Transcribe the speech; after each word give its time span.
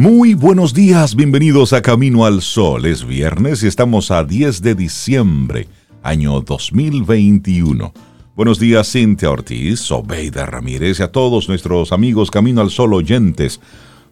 Muy 0.00 0.34
buenos 0.34 0.74
días, 0.74 1.16
bienvenidos 1.16 1.72
a 1.72 1.82
Camino 1.82 2.24
al 2.24 2.40
Sol. 2.40 2.86
Es 2.86 3.04
viernes 3.04 3.64
y 3.64 3.66
estamos 3.66 4.12
a 4.12 4.22
10 4.22 4.62
de 4.62 4.76
diciembre, 4.76 5.66
año 6.04 6.40
2021. 6.40 7.92
Buenos 8.36 8.60
días, 8.60 8.92
Cintia 8.92 9.28
Ortiz, 9.28 9.90
Obeida 9.90 10.46
Ramírez 10.46 11.00
y 11.00 11.02
a 11.02 11.10
todos 11.10 11.48
nuestros 11.48 11.90
amigos 11.90 12.30
Camino 12.30 12.60
al 12.60 12.70
Sol 12.70 12.94
oyentes. 12.94 13.60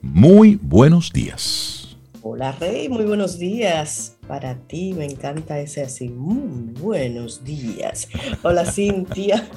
Muy 0.03 0.59
buenos 0.61 1.12
días. 1.12 1.97
Hola 2.21 2.51
Rey, 2.51 2.89
muy 2.89 3.05
buenos 3.05 3.39
días. 3.39 4.17
Para 4.27 4.57
ti 4.57 4.93
me 4.93 5.05
encanta 5.05 5.61
ese 5.61 5.83
así. 5.83 6.09
Muy 6.09 6.73
buenos 6.81 7.45
días. 7.45 8.09
Hola 8.43 8.65
Cintia, 8.65 9.49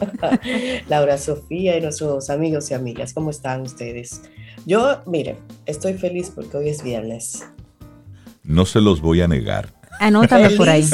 Laura 0.90 1.18
Sofía 1.18 1.76
y 1.76 1.82
nuestros 1.82 2.30
amigos 2.30 2.70
y 2.70 2.76
amigas. 2.76 3.16
¿Cómo 3.16 3.32
están 3.32 3.62
ustedes? 3.62 4.22
Yo, 4.66 5.02
mire, 5.06 5.38
estoy 5.66 5.94
feliz 5.94 6.32
porque 6.34 6.58
hoy 6.58 6.70
es 6.70 6.84
viernes. 6.84 7.46
No 8.44 8.66
se 8.66 8.82
los 8.82 9.02
voy 9.02 9.22
a 9.22 9.28
negar. 9.28 9.70
Anótame 10.00 10.52
por 10.52 10.70
ahí. 10.70 10.88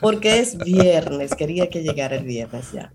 Porque 0.00 0.40
es 0.40 0.58
viernes. 0.58 1.34
Quería 1.34 1.68
que 1.68 1.82
llegara 1.82 2.16
el 2.16 2.24
viernes 2.24 2.72
ya. 2.72 2.92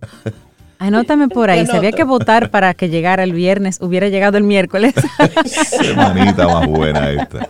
Anótame 0.80 1.28
por 1.28 1.50
ahí. 1.50 1.66
Sabía 1.66 1.92
que 1.92 2.04
votar 2.04 2.52
para 2.52 2.74
que 2.74 2.90
llegara 2.90 3.24
el 3.24 3.34
viernes 3.34 3.80
hubiera 3.82 4.08
llegado 4.08 4.38
el 4.38 4.44
miércoles. 4.44 4.94
Semanita 5.46 6.48
más 6.48 6.68
buena 6.68 7.12
esta. 7.12 7.50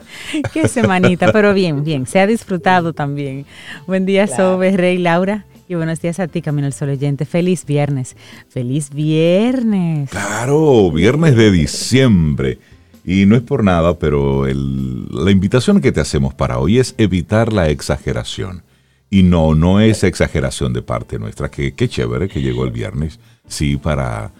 Qué 0.52 0.68
semanita, 0.68 1.32
pero 1.32 1.54
bien, 1.54 1.84
bien. 1.84 2.08
Se 2.08 2.20
ha 2.20 2.28
disfrutado 2.28 2.94
también. 2.94 3.46
Buen 3.86 4.06
día, 4.06 4.28
Sobe, 4.28 4.76
Rey, 4.76 4.98
Laura. 4.98 5.46
Y 5.70 5.76
buenos 5.76 6.02
días 6.02 6.20
a 6.20 6.28
ti, 6.28 6.42
Camino 6.42 6.66
al 6.66 6.74
Sol 6.74 6.90
oyente. 6.90 7.26
Feliz 7.26 7.64
viernes. 7.64 8.18
Feliz 8.48 8.90
viernes. 8.90 10.10
Claro, 10.10 10.90
viernes 10.90 11.36
de 11.36 11.52
diciembre. 11.52 12.58
Y 13.06 13.28
no 13.28 13.36
es 13.36 13.44
por 13.44 13.64
nada, 13.64 14.00
pero 14.00 14.48
la 14.48 15.30
invitación 15.30 15.80
que 15.80 15.92
te 15.92 16.02
hacemos 16.02 16.34
para 16.34 16.58
hoy 16.58 16.80
es 16.80 16.96
evitar 16.98 17.54
la 17.54 17.70
exageración. 17.70 18.64
Y 19.12 19.22
no, 19.22 19.54
no 19.54 19.80
es 19.80 20.04
exageración 20.04 20.74
de 20.74 20.82
parte 20.82 21.20
nuestra. 21.20 21.52
Que 21.52 21.76
qué 21.76 21.88
chévere 21.88 22.30
que 22.30 22.42
llegó 22.42 22.66
el 22.66 22.72
viernes. 22.72 23.20
Sí, 23.48 23.78
para 23.78 24.32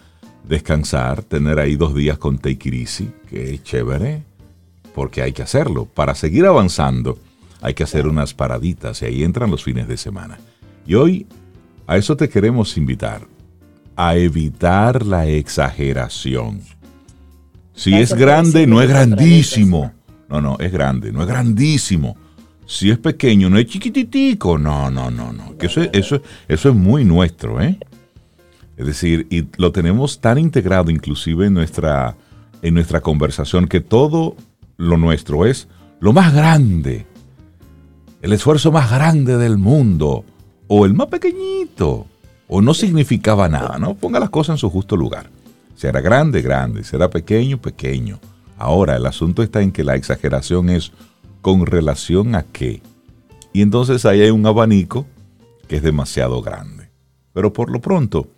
descansar, 0.48 1.22
tener 1.22 1.60
ahí 1.60 1.76
dos 1.76 1.94
días 1.94 2.18
con 2.18 2.38
Take 2.38 2.70
It. 2.70 2.88
Qué 3.30 3.60
chévere. 3.62 4.24
Porque 4.96 5.22
hay 5.22 5.32
que 5.32 5.42
hacerlo. 5.42 5.84
Para 5.84 6.16
seguir 6.16 6.44
avanzando, 6.44 7.20
hay 7.60 7.74
que 7.74 7.84
hacer 7.84 8.08
unas 8.08 8.34
paraditas 8.34 9.00
y 9.02 9.04
ahí 9.04 9.22
entran 9.22 9.48
los 9.48 9.62
fines 9.62 9.86
de 9.86 9.96
semana. 9.96 10.36
Y 10.90 10.94
hoy 10.96 11.24
a 11.86 11.96
eso 11.96 12.16
te 12.16 12.28
queremos 12.28 12.76
invitar, 12.76 13.20
a 13.94 14.16
evitar 14.16 15.06
la 15.06 15.24
exageración. 15.24 16.62
Si 17.74 17.94
es 17.94 18.12
grande, 18.12 18.66
no 18.66 18.82
es 18.82 18.88
grandísimo. 18.88 19.92
No, 20.28 20.40
no, 20.40 20.56
es 20.58 20.72
grande, 20.72 21.12
no 21.12 21.22
es 21.22 21.28
grandísimo. 21.28 22.16
Si 22.66 22.90
es 22.90 22.98
pequeño, 22.98 23.48
no 23.48 23.58
es 23.58 23.66
chiquititico. 23.66 24.58
No, 24.58 24.90
no, 24.90 25.12
no, 25.12 25.32
no. 25.32 25.56
Que 25.56 25.66
eso, 25.66 25.80
eso, 25.92 26.22
eso 26.48 26.68
es 26.70 26.74
muy 26.74 27.04
nuestro, 27.04 27.62
¿eh? 27.62 27.78
Es 28.76 28.86
decir, 28.86 29.28
y 29.30 29.46
lo 29.58 29.70
tenemos 29.70 30.20
tan 30.20 30.38
integrado 30.38 30.90
inclusive 30.90 31.46
en 31.46 31.54
nuestra, 31.54 32.16
en 32.62 32.74
nuestra 32.74 33.00
conversación 33.00 33.68
que 33.68 33.80
todo 33.80 34.34
lo 34.76 34.96
nuestro 34.96 35.46
es 35.46 35.68
lo 36.00 36.12
más 36.12 36.34
grande, 36.34 37.06
el 38.22 38.32
esfuerzo 38.32 38.72
más 38.72 38.90
grande 38.90 39.36
del 39.36 39.56
mundo, 39.56 40.24
o 40.72 40.86
el 40.86 40.94
más 40.94 41.08
pequeñito, 41.08 42.06
o 42.46 42.62
no 42.62 42.74
significaba 42.74 43.48
nada, 43.48 43.76
¿no? 43.80 43.96
Ponga 43.96 44.20
las 44.20 44.30
cosas 44.30 44.54
en 44.54 44.58
su 44.58 44.70
justo 44.70 44.96
lugar. 44.96 45.28
Si 45.74 45.88
era 45.88 46.00
grande, 46.00 46.42
grande, 46.42 46.84
si 46.84 46.94
era 46.94 47.10
pequeño, 47.10 47.60
pequeño. 47.60 48.20
Ahora, 48.56 48.94
el 48.94 49.04
asunto 49.04 49.42
está 49.42 49.62
en 49.62 49.72
que 49.72 49.82
la 49.82 49.96
exageración 49.96 50.70
es 50.70 50.92
con 51.42 51.66
relación 51.66 52.36
a 52.36 52.44
qué. 52.44 52.82
Y 53.52 53.62
entonces 53.62 54.06
ahí 54.06 54.20
hay 54.20 54.30
un 54.30 54.46
abanico 54.46 55.06
que 55.66 55.74
es 55.74 55.82
demasiado 55.82 56.40
grande. 56.40 56.88
Pero 57.32 57.52
por 57.52 57.68
lo 57.68 57.80
pronto, 57.80 58.28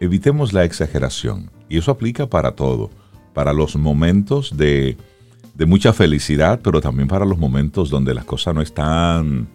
evitemos 0.00 0.54
la 0.54 0.64
exageración. 0.64 1.50
Y 1.68 1.76
eso 1.76 1.90
aplica 1.90 2.26
para 2.26 2.52
todo. 2.52 2.88
Para 3.34 3.52
los 3.52 3.76
momentos 3.76 4.56
de, 4.56 4.96
de 5.52 5.66
mucha 5.66 5.92
felicidad, 5.92 6.60
pero 6.64 6.80
también 6.80 7.06
para 7.06 7.26
los 7.26 7.36
momentos 7.36 7.90
donde 7.90 8.14
las 8.14 8.24
cosas 8.24 8.54
no 8.54 8.62
están 8.62 9.46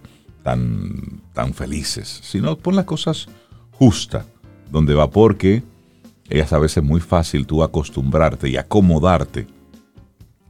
tan, 0.46 1.24
tan 1.34 1.56
felices, 1.56 2.20
sino 2.22 2.56
pon 2.56 2.76
las 2.76 2.86
cosas 2.86 3.26
justas, 3.72 4.28
donde 4.72 4.94
va 4.94 5.10
porque 5.10 5.64
es 6.30 6.54
a 6.54 6.60
veces 6.60 6.84
muy 6.84 7.02
fácil 7.02 7.48
tú 7.48 7.64
acostumbrarte 7.64 8.48
y 8.48 8.56
acomodarte 8.56 9.48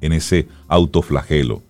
en 0.02 0.12
ese 0.12 0.50
autoflagelo 0.68 1.62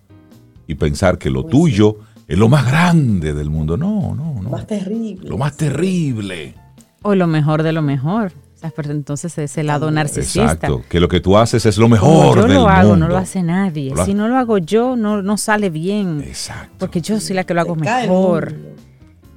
y 0.66 0.74
pensar 0.74 1.18
que 1.18 1.30
lo 1.30 1.44
tuyo 1.44 1.98
es 2.26 2.36
lo 2.36 2.48
más 2.48 2.66
grande 2.66 3.32
del 3.32 3.48
mundo. 3.48 3.76
No, 3.76 4.16
no, 4.16 4.34
no. 4.34 4.42
Lo 4.42 4.50
más 4.50 4.66
terrible. 4.66 5.28
Lo 5.28 5.38
más 5.38 5.56
terrible. 5.56 6.56
O 7.02 7.14
lo 7.14 7.28
mejor 7.28 7.62
de 7.62 7.72
lo 7.72 7.82
mejor. 7.82 8.32
Pero 8.74 8.90
entonces 8.90 9.36
ese 9.38 9.62
lado 9.62 9.90
narcisista. 9.90 10.42
Exacto, 10.42 10.82
que 10.88 10.98
lo 10.98 11.08
que 11.08 11.20
tú 11.20 11.36
haces 11.36 11.66
es 11.66 11.78
lo 11.78 11.88
mejor. 11.88 12.40
Como 12.40 12.48
yo 12.48 12.54
lo 12.54 12.68
hago, 12.68 12.96
no 12.96 13.08
lo 13.08 13.16
hace 13.16 13.42
nadie. 13.42 13.92
si 14.04 14.14
no 14.14 14.28
lo 14.28 14.36
hago 14.36 14.58
yo, 14.58 14.96
no, 14.96 15.22
no 15.22 15.36
sale 15.36 15.70
bien. 15.70 16.22
Exacto. 16.26 16.74
Porque 16.78 17.00
yo 17.00 17.20
soy 17.20 17.36
la 17.36 17.44
que 17.44 17.54
lo 17.54 17.60
hago 17.60 17.76
mejor. 17.76 18.54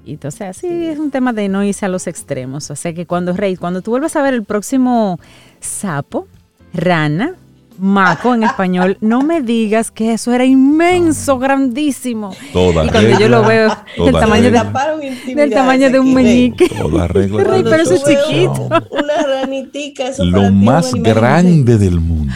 Y 0.06 0.13
entonces 0.13 0.41
así 0.41 0.68
es 0.68 0.97
un 0.97 1.12
tema 1.12 1.34
de 1.34 1.50
no 1.50 1.63
irse 1.63 1.85
a 1.85 1.90
los 1.90 2.07
extremos. 2.07 2.72
O 2.72 2.75
sea 2.75 2.94
que 2.94 3.06
cuando 3.06 3.34
Rey, 3.34 3.56
cuando 3.56 3.81
tú 3.81 3.91
vuelvas 3.91 4.16
a 4.16 4.24
ver 4.24 4.34
el 4.34 4.44
próximo 4.44 5.19
sapo, 5.59 6.28
rana, 6.74 7.36
maco 7.80 8.34
en 8.34 8.44
español, 8.44 8.98
no 9.02 9.22
me 9.22 9.42
digas 9.42 9.92
que 9.92 10.14
eso 10.14 10.34
era 10.34 10.46
inmenso, 10.46 11.40
grandísimo. 11.40 12.36
Toda 12.54 12.86
y 12.86 12.90
cuando 12.90 13.20
yo 13.20 13.30
lo 13.30 13.44
veo 13.44 13.76
del 13.98 14.14
tamaño, 14.14 14.52
de, 14.52 15.36
del 15.36 15.50
tamaño 15.50 15.90
de 15.90 16.00
un 16.00 16.14
meñique. 16.14 16.70
Toda 16.70 17.08
regla. 17.08 17.44
pero 17.44 17.76
eso 17.76 17.94
es 17.94 18.04
chiquito. 18.04 18.70
Una 18.92 19.24
ranitica. 19.26 20.08
Eso 20.08 20.26
lo 20.26 20.52
más 20.52 20.94
grande 20.94 21.78
del 21.78 22.00
mundo. 22.00 22.34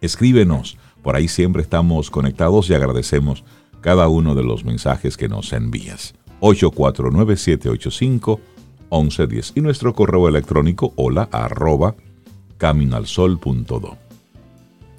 Escríbenos, 0.00 0.78
por 1.02 1.16
ahí 1.16 1.28
siempre 1.28 1.60
estamos 1.62 2.10
conectados 2.10 2.70
y 2.70 2.74
agradecemos 2.74 3.44
cada 3.80 4.08
uno 4.08 4.34
de 4.34 4.42
los 4.42 4.64
mensajes 4.64 5.16
que 5.16 5.28
nos 5.28 5.52
envías. 5.52 6.14
849-785-1110. 6.40 8.40
1110 8.90 9.52
y 9.56 9.60
nuestro 9.60 9.94
correo 9.94 10.28
electrónico 10.28 10.92
hola 10.96 11.28
arroba 11.32 11.96
caminalsol.do. 12.58 13.96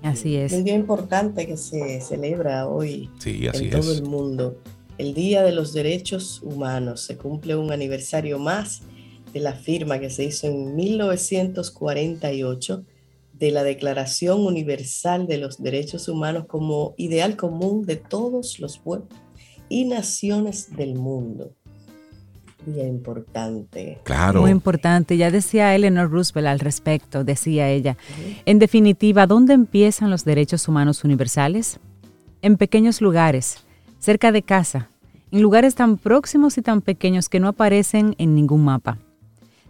Así 0.02 0.36
es. 0.36 0.52
Un 0.54 0.64
día 0.64 0.76
importante 0.76 1.46
que 1.46 1.58
se 1.58 2.02
celebra 2.02 2.68
hoy 2.68 3.08
en 3.24 3.70
todo 3.70 3.94
el 3.94 4.02
mundo. 4.04 4.58
El 4.98 5.14
Día 5.14 5.44
de 5.44 5.52
los 5.52 5.74
Derechos 5.74 6.42
Humanos. 6.42 7.02
Se 7.02 7.18
cumple 7.18 7.56
un 7.56 7.72
aniversario 7.72 8.40
más 8.40 8.82
de 9.32 9.40
la 9.40 9.54
firma 9.54 10.00
que 10.00 10.10
se 10.10 10.24
hizo 10.26 10.48
en 10.48 10.76
1948 10.76 12.84
de 13.34 13.52
la 13.52 13.64
Declaración 13.64 14.44
Universal 14.46 15.28
de 15.28 15.38
los 15.38 15.62
Derechos 15.62 16.08
Humanos 16.08 16.46
como 16.48 16.96
ideal 16.98 17.38
común 17.38 17.86
de 17.86 17.96
todos 17.96 18.60
los 18.60 18.80
pueblos 18.80 19.10
y 19.70 19.86
naciones 19.86 20.76
del 20.76 20.96
mundo 20.96 21.56
día 22.66 22.88
importante. 22.88 24.00
Claro. 24.04 24.42
Muy 24.42 24.52
importante. 24.52 25.18
Ya 25.18 25.32
decía 25.32 25.76
Eleanor 25.76 26.10
Roosevelt 26.12 26.48
al 26.48 26.60
respecto, 26.60 27.24
decía 27.24 27.70
ella. 27.70 27.98
En 28.46 28.60
definitiva, 28.60 29.28
¿dónde 29.28 29.54
empiezan 29.54 30.10
los 30.10 30.26
derechos 30.26 30.68
humanos 30.68 31.04
universales? 31.04 31.80
En 32.42 32.58
pequeños 32.58 33.02
lugares, 33.02 33.58
cerca 34.00 34.32
de 34.32 34.42
casa, 34.42 34.90
en 35.32 35.42
lugares 35.42 35.76
tan 35.76 35.98
próximos 35.98 36.58
y 36.58 36.62
tan 36.62 36.82
pequeños 36.82 37.30
que 37.30 37.40
no 37.40 37.48
aparecen 37.48 38.16
en 38.18 38.36
ningún 38.36 38.64
mapa. 38.64 38.98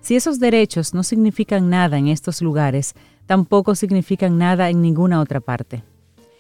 Si 0.02 0.16
esos 0.16 0.40
derechos 0.40 0.94
no 0.94 1.04
significan 1.04 1.70
nada 1.70 1.98
en 1.98 2.08
estos 2.08 2.42
lugares, 2.42 2.96
tampoco 3.28 3.76
significan 3.76 4.38
nada 4.38 4.70
en 4.70 4.82
ninguna 4.82 5.22
otra 5.22 5.40
parte. 5.40 5.84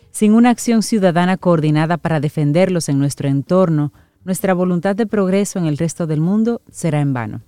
Sin 0.09 0.33
una 0.33 0.49
acción 0.49 0.83
ciudadana 0.83 1.37
coordinada 1.37 1.97
para 1.97 2.19
defenderlos 2.19 2.89
en 2.89 2.99
nuestro 2.99 3.29
entorno, 3.29 3.93
nuestra 4.23 4.53
voluntad 4.53 4.95
de 4.95 5.05
progreso 5.05 5.59
en 5.59 5.65
el 5.65 5.77
resto 5.77 6.07
del 6.07 6.21
mundo 6.21 6.61
será 6.71 7.01
en 7.01 7.13
vano. 7.13 7.41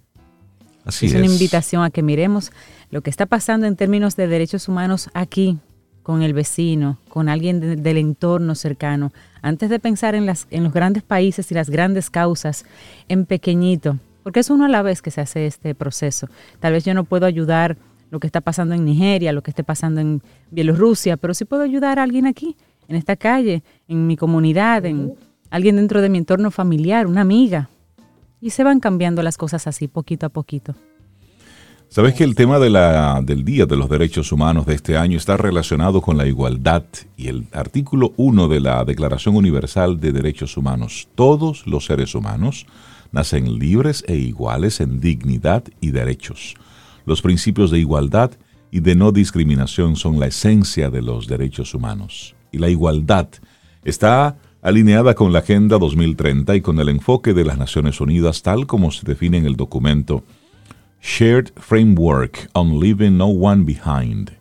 Así 0.86 1.06
es, 1.06 1.14
una 1.14 1.26
invitación 1.26 1.84
a 1.84 1.92
que 1.92 2.04
miremos 2.04 2.52
lo 2.90 3.02
que 3.02 3.10
está 3.10 3.26
pasando 3.26 3.68
en 3.68 3.76
términos 3.76 4.16
de 4.16 4.28
derechos 4.28 4.68
humanos 4.68 5.10
aquí, 5.14 5.58
con 6.04 6.22
el 6.22 6.34
vecino, 6.34 7.00
con 7.08 7.30
alguien 7.30 7.82
del 7.82 7.98
entorno 7.98 8.56
cercano, 8.56 9.14
antes 9.42 9.70
de 9.70 9.80
pensar 9.80 10.16
en, 10.16 10.26
las, 10.26 10.48
en 10.52 10.66
los 10.66 10.74
grandes 10.74 11.02
países 11.02 11.50
y 11.50 11.56
las 11.56 11.70
grandes 11.70 12.10
causas, 12.10 12.66
en 13.08 13.26
pequeñito, 13.26 13.98
porque 14.22 14.42
es 14.42 14.50
uno 14.50 14.66
a 14.66 14.70
la 14.70 14.82
vez 14.82 15.02
que 15.02 15.12
se 15.12 15.22
hace 15.22 15.46
este 15.48 15.74
proceso. 15.74 16.28
Tal 16.60 16.74
vez 16.74 16.84
yo 16.84 16.94
no 16.94 17.06
puedo 17.06 17.26
ayudar 17.26 17.78
lo 18.12 18.20
que 18.20 18.28
está 18.28 18.42
pasando 18.42 18.76
en 18.76 18.84
Nigeria, 18.84 19.32
lo 19.32 19.42
que 19.42 19.52
esté 19.52 19.64
pasando 19.64 20.02
en 20.02 20.22
Bielorrusia, 20.52 21.16
pero 21.18 21.34
sí 21.34 21.46
puedo 21.46 21.64
ayudar 21.64 22.00
a 22.00 22.04
alguien 22.04 22.28
aquí, 22.28 22.58
en 22.90 22.98
esta 22.98 23.16
calle, 23.16 23.64
en 23.88 24.06
mi 24.06 24.18
comunidad, 24.18 24.86
en 24.86 25.14
alguien 25.54 25.76
dentro 25.76 26.02
de 26.02 26.10
mi 26.10 26.18
entorno 26.18 26.50
familiar, 26.50 27.06
una 27.06 27.22
amiga. 27.22 27.70
Y 28.42 28.50
se 28.50 28.64
van 28.64 28.80
cambiando 28.80 29.22
las 29.22 29.38
cosas 29.38 29.68
así, 29.68 29.88
poquito 29.88 30.26
a 30.26 30.30
poquito. 30.30 30.74
Sabes 31.90 32.16
que 32.16 32.24
el 32.24 32.34
tema 32.34 32.58
del 32.58 33.46
Día 33.46 33.68
de 33.68 33.78
los 33.78 33.88
Derechos 33.88 34.32
Humanos 34.32 34.66
de 34.66 34.74
este 34.74 34.98
año 34.98 35.16
está 35.16 35.38
relacionado 35.38 36.02
con 36.02 36.18
la 36.18 36.26
igualdad 36.26 36.86
y 37.16 37.28
el 37.28 37.46
artículo 37.52 38.14
1 38.18 38.48
de 38.48 38.60
la 38.62 38.84
Declaración 38.84 39.36
Universal 39.36 40.00
de 40.00 40.12
Derechos 40.12 40.58
Humanos. 40.58 41.08
Todos 41.14 41.68
los 41.68 41.86
seres 41.86 42.16
humanos 42.16 42.66
nacen 43.12 43.60
libres 43.60 44.04
e 44.08 44.16
iguales 44.16 44.82
en 44.82 45.00
dignidad 45.00 45.66
y 45.82 45.92
derechos. 45.92 46.56
Los 47.06 47.22
principios 47.22 47.70
de 47.70 47.78
igualdad 47.78 48.32
y 48.72 48.80
de 48.80 48.96
no 48.96 49.12
discriminación 49.12 49.98
son 49.98 50.20
la 50.20 50.26
esencia 50.26 50.90
de 50.90 51.04
los 51.04 51.28
derechos 51.28 51.76
humanos. 51.76 52.34
Y 52.52 52.58
la 52.58 52.70
igualdad 52.70 53.28
está 53.84 54.36
alineada 54.64 55.14
con 55.14 55.34
la 55.34 55.40
Agenda 55.40 55.78
2030 55.78 56.56
y 56.56 56.62
con 56.62 56.80
el 56.80 56.88
enfoque 56.88 57.34
de 57.34 57.44
las 57.44 57.58
Naciones 57.58 58.00
Unidas 58.00 58.42
tal 58.44 58.66
como 58.66 58.92
se 58.92 59.06
define 59.06 59.38
en 59.38 59.46
el 59.46 59.58
documento 59.58 60.24
Shared 61.02 61.50
Framework 61.58 62.50
on 62.54 62.80
Leaving 62.80 63.18
No 63.18 63.26
One 63.26 63.66
Behind. 63.66 64.32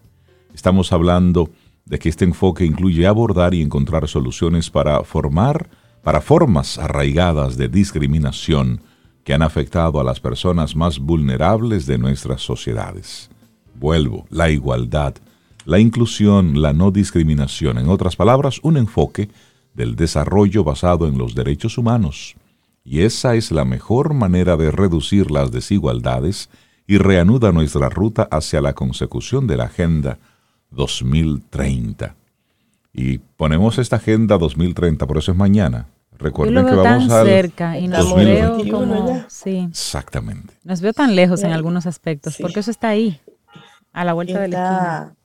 Estamos 0.54 0.92
hablando 0.92 1.50
de 1.86 1.98
que 1.98 2.08
este 2.08 2.24
enfoque 2.24 2.64
incluye 2.64 3.04
abordar 3.04 3.52
y 3.52 3.62
encontrar 3.62 4.06
soluciones 4.06 4.70
para 4.70 5.02
formar, 5.02 5.69
para 6.04 6.20
formas 6.20 6.78
arraigadas 6.78 7.56
de 7.56 7.66
discriminación 7.66 8.80
que 9.24 9.34
han 9.34 9.42
afectado 9.42 9.98
a 9.98 10.04
las 10.04 10.20
personas 10.20 10.76
más 10.76 11.00
vulnerables 11.00 11.84
de 11.86 11.98
nuestras 11.98 12.42
sociedades. 12.42 13.28
Vuelvo, 13.74 14.26
la 14.30 14.50
igualdad, 14.50 15.16
la 15.64 15.80
inclusión, 15.80 16.62
la 16.62 16.72
no 16.72 16.92
discriminación, 16.92 17.78
en 17.78 17.88
otras 17.88 18.14
palabras, 18.14 18.60
un 18.62 18.76
enfoque 18.76 19.28
del 19.74 19.96
desarrollo 19.96 20.64
basado 20.64 21.06
en 21.06 21.19
los 21.19 21.34
derechos 21.34 21.78
humanos 21.78 22.36
y 22.84 23.02
esa 23.02 23.34
es 23.34 23.52
la 23.52 23.64
mejor 23.64 24.14
manera 24.14 24.56
de 24.56 24.70
reducir 24.70 25.30
las 25.30 25.52
desigualdades 25.52 26.48
y 26.86 26.98
reanuda 26.98 27.52
nuestra 27.52 27.88
ruta 27.88 28.28
hacia 28.30 28.60
la 28.60 28.72
consecución 28.72 29.46
de 29.46 29.56
la 29.56 29.64
Agenda 29.64 30.19
2030. 30.70 32.16
Y 32.92 33.19
ponemos 33.19 33.78
esta 33.78 33.96
Agenda 33.96 34.36
2030, 34.36 35.06
por 35.06 35.19
eso 35.19 35.32
es 35.32 35.38
mañana. 35.38 35.86
Recuerden 36.19 36.66
que 36.66 36.74
vamos 36.74 37.10
a 37.10 37.24
cerca 37.24 37.78
y 37.78 37.88
nos 37.88 38.14
veo 38.14 38.58
como 38.70 39.24
sí. 39.28 39.66
Exactamente. 39.70 40.54
Nos 40.64 40.80
veo 40.80 40.92
tan 40.92 41.16
lejos 41.16 41.42
en 41.42 41.52
algunos 41.52 41.86
aspectos, 41.86 42.36
porque 42.40 42.60
eso 42.60 42.70
está 42.70 42.88
ahí, 42.88 43.20
a 43.92 44.04
la 44.04 44.12
vuelta 44.12 44.40
de 44.40 44.48
la 44.48 44.58
esquina. 44.58 45.16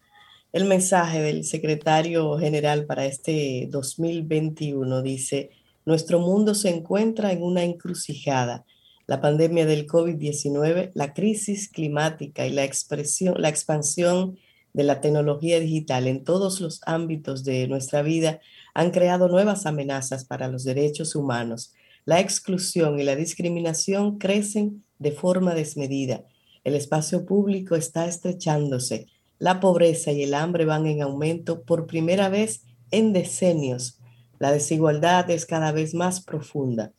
El 0.57 0.65
mensaje 0.65 1.21
del 1.21 1.43
secretario 1.43 2.35
general 2.39 2.87
para 2.87 3.05
este 3.05 3.67
2021 3.69 5.03
dice, 5.03 5.51
nuestro 5.85 6.19
mundo 6.19 6.55
se 6.55 6.69
encuentra 6.69 7.31
en 7.31 7.43
una 7.43 7.63
encrucijada. 7.63 8.65
La 9.05 9.21
pandemia 9.21 9.67
del 9.67 9.85
COVID-19, 9.85 10.93
la 10.95 11.13
crisis 11.13 11.69
climática 11.69 12.47
y 12.47 12.53
la, 12.53 12.63
expresión, 12.63 13.35
la 13.39 13.49
expansión 13.49 14.39
de 14.73 14.83
la 14.83 14.99
tecnología 14.99 15.59
digital 15.59 16.07
en 16.07 16.23
todos 16.23 16.59
los 16.59 16.81
ámbitos 16.87 17.43
de 17.43 17.67
nuestra 17.67 18.01
vida 18.01 18.39
han 18.73 18.89
creado 18.89 19.27
nuevas 19.27 19.67
amenazas 19.67 20.25
para 20.25 20.47
los 20.47 20.63
derechos 20.63 21.15
humanos. 21.15 21.75
La 22.03 22.19
exclusión 22.19 22.99
y 22.99 23.03
la 23.03 23.15
discriminación 23.15 24.17
crecen 24.17 24.83
de 24.97 25.11
forma 25.11 25.53
desmedida. 25.53 26.25
El 26.63 26.73
espacio 26.73 27.27
público 27.27 27.75
está 27.75 28.07
estrechándose. 28.07 29.05
La 29.39 29.59
pobreza 29.59 30.11
y 30.11 30.23
el 30.23 30.33
hambre 30.33 30.65
van 30.65 30.87
en 30.87 31.01
aumento 31.01 31.61
por 31.63 31.87
primera 31.87 32.29
vez 32.29 32.63
en 32.91 33.13
decenios 33.13 33.97
la 34.39 34.51
desigualdad 34.51 35.29
es 35.31 35.45
cada 35.45 35.71
vez 35.71 35.93
más 35.93 36.21
profunda, 36.21 36.93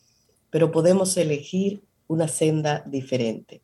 pero 0.50 0.72
podemos 0.72 1.16
elegir 1.16 1.82
una 2.08 2.26
senda 2.26 2.82
diferente. 2.86 3.62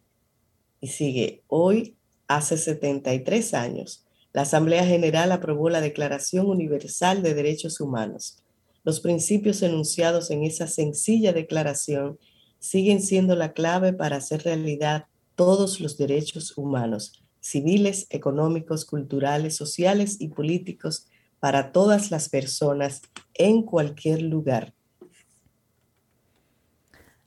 Y 0.80 0.88
sigue, 0.88 1.42
hoy, 1.48 1.96
hace 2.28 2.56
73 2.56 3.54
años, 3.54 4.04
la 4.32 4.42
Asamblea 4.42 4.86
General 4.86 5.32
aprobó 5.32 5.70
la 5.70 5.80
Declaración 5.80 6.46
Universal 6.46 7.22
de 7.22 7.34
Derechos 7.34 7.80
Humanos. 7.80 8.38
Los 8.84 9.00
principios 9.00 9.62
enunciados 9.62 10.30
en 10.30 10.44
esa 10.44 10.66
sencilla 10.66 11.32
declaración 11.32 12.18
siguen 12.58 13.00
siendo 13.00 13.34
la 13.34 13.52
clave 13.54 13.92
para 13.92 14.16
hacer 14.16 14.44
realidad 14.44 15.06
todos 15.34 15.80
los 15.80 15.96
derechos 15.96 16.56
humanos, 16.56 17.23
civiles, 17.44 18.06
económicos, 18.08 18.87
culturales, 18.87 19.55
sociales 19.55 20.17
y 20.19 20.29
políticos 20.29 21.06
para 21.41 21.73
todas 21.73 22.11
las 22.11 22.31
personas 22.31 23.02
en 23.35 23.62
cualquier 23.62 24.23
lugar. 24.23 24.73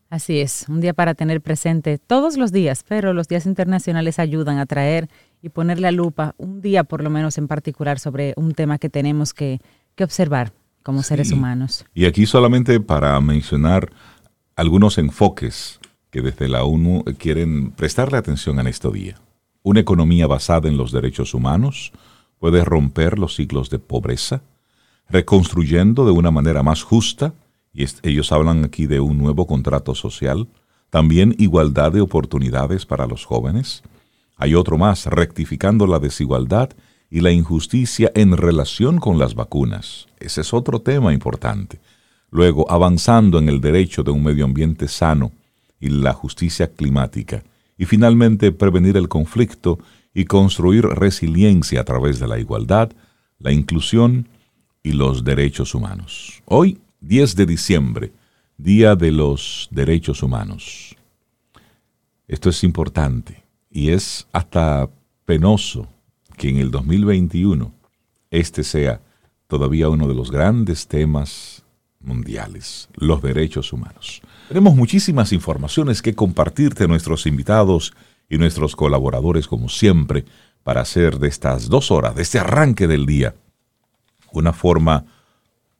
Así 0.10 0.40
es, 0.40 0.66
un 0.70 0.82
día 0.82 0.94
para 0.94 1.14
tener 1.14 1.42
presente 1.42 2.00
todos 2.00 2.36
los 2.36 2.52
días, 2.52 2.84
pero 2.88 3.14
los 3.14 3.28
días 3.28 3.46
internacionales 3.46 4.18
ayudan 4.18 4.58
a 4.58 4.66
traer 4.66 5.08
y 5.44 5.50
poner 5.50 5.80
la 5.80 5.92
lupa 5.92 6.34
un 6.38 6.62
día 6.62 6.84
por 6.84 7.04
lo 7.04 7.12
menos 7.12 7.38
en 7.38 7.48
particular 7.48 8.00
sobre 8.00 8.34
un 8.38 8.54
tema 8.54 8.80
que 8.80 8.90
tenemos 8.90 9.34
que, 9.34 9.60
observar 10.00 10.52
como 10.84 11.04
seres 11.04 11.32
humanos. 11.32 11.86
Y 11.94 12.06
aquí 12.06 12.26
solamente 12.28 12.80
para 12.80 13.20
mencionar 13.20 13.92
algunos 14.56 14.98
enfoques 15.00 15.80
que 16.12 16.22
desde 16.22 16.48
la 16.48 16.64
ONU 16.64 17.04
quieren 17.18 17.72
prestarle 17.72 18.18
atención 18.18 18.60
en 18.60 18.68
este 18.68 18.90
día. 18.92 19.16
Una 19.68 19.82
economía 19.82 20.28
basada 20.28 20.70
en 20.70 20.78
los 20.78 20.94
derechos 20.94 21.34
humanos, 21.34 21.92
puede 22.40 22.64
romper 22.64 23.20
los 23.20 23.36
ciclos 23.36 23.70
de 23.70 23.80
pobreza, 23.80 24.42
reconstruyendo 25.10 26.06
de 26.06 26.14
una 26.14 26.32
manera 26.32 26.64
más 26.64 26.84
justa, 26.84 27.34
y 27.74 27.86
ellos 28.04 28.32
hablan 28.32 28.64
aquí 28.64 28.86
de 28.86 29.02
un 29.02 29.18
nuevo 29.18 29.46
contrato 29.46 29.94
social, 29.94 30.48
también 30.90 31.36
igualdad 31.38 31.92
de 31.92 32.00
oportunidades 32.00 32.86
para 32.86 33.08
los 33.08 33.26
jóvenes. 33.26 33.84
Hay 34.38 34.56
otro 34.56 34.78
más, 34.78 35.06
rectificando 35.06 35.86
la 35.86 36.00
desigualdad 36.00 36.70
y 37.10 37.20
la 37.20 37.32
injusticia 37.32 38.10
en 38.16 38.38
relación 38.38 39.00
con 39.00 39.20
las 39.20 39.36
vacunas. 39.36 40.08
Ese 40.18 40.40
es 40.40 40.54
otro 40.54 40.80
tema 40.80 41.12
importante. 41.12 41.82
Luego, 42.32 42.72
avanzando 42.72 43.38
en 43.38 43.50
el 43.50 43.60
derecho 43.60 44.02
de 44.04 44.12
un 44.12 44.24
medio 44.24 44.46
ambiente 44.46 44.88
sano 44.88 45.34
y 45.78 45.90
la 45.90 46.14
justicia 46.14 46.72
climática. 46.72 47.44
Y 47.78 47.86
finalmente, 47.86 48.52
prevenir 48.52 48.98
el 48.98 49.08
conflicto 49.08 49.80
y 50.14 50.26
construir 50.26 50.86
resiliencia 50.86 51.82
a 51.82 51.84
través 51.84 52.20
de 52.20 52.28
la 52.28 52.40
igualdad, 52.40 52.92
la 53.40 53.52
inclusión 53.52 54.28
y 54.82 54.94
los 54.94 55.24
derechos 55.24 55.76
humanos. 55.76 56.42
Hoy, 56.46 56.80
10 57.02 57.36
de 57.36 57.46
diciembre, 57.46 58.12
Día 58.58 58.96
de 58.96 59.12
los 59.12 59.68
Derechos 59.70 60.24
Humanos. 60.24 60.96
Esto 62.28 62.50
es 62.50 62.64
importante 62.64 63.44
y 63.70 63.92
es 63.92 64.28
hasta 64.32 64.90
penoso 65.26 65.88
que 66.36 66.50
en 66.50 66.58
el 66.58 66.72
2021 66.72 67.72
este 68.32 68.64
sea 68.64 69.02
todavía 69.48 69.90
uno 69.90 70.08
de 70.08 70.16
los 70.16 70.32
grandes 70.32 70.88
temas 70.88 71.64
mundiales, 72.08 72.90
los 72.96 73.22
derechos 73.22 73.74
humanos. 73.74 74.22
Tenemos 74.48 74.76
muchísimas 74.76 75.34
informaciones 75.34 76.02
que 76.02 76.16
compartirte 76.16 76.86
a 76.86 76.88
nuestros 76.88 77.28
invitados 77.28 77.94
y 78.30 78.38
nuestros 78.38 78.76
colaboradores, 78.76 79.48
como 79.48 79.70
siempre, 79.70 80.26
para 80.64 80.82
hacer 80.82 81.20
de 81.20 81.28
estas 81.28 81.70
dos 81.70 81.92
horas, 81.92 82.16
de 82.16 82.24
este 82.24 82.40
arranque 82.40 82.88
del 82.88 83.06
día, 83.06 83.36
una 84.32 84.54
forma 84.54 85.06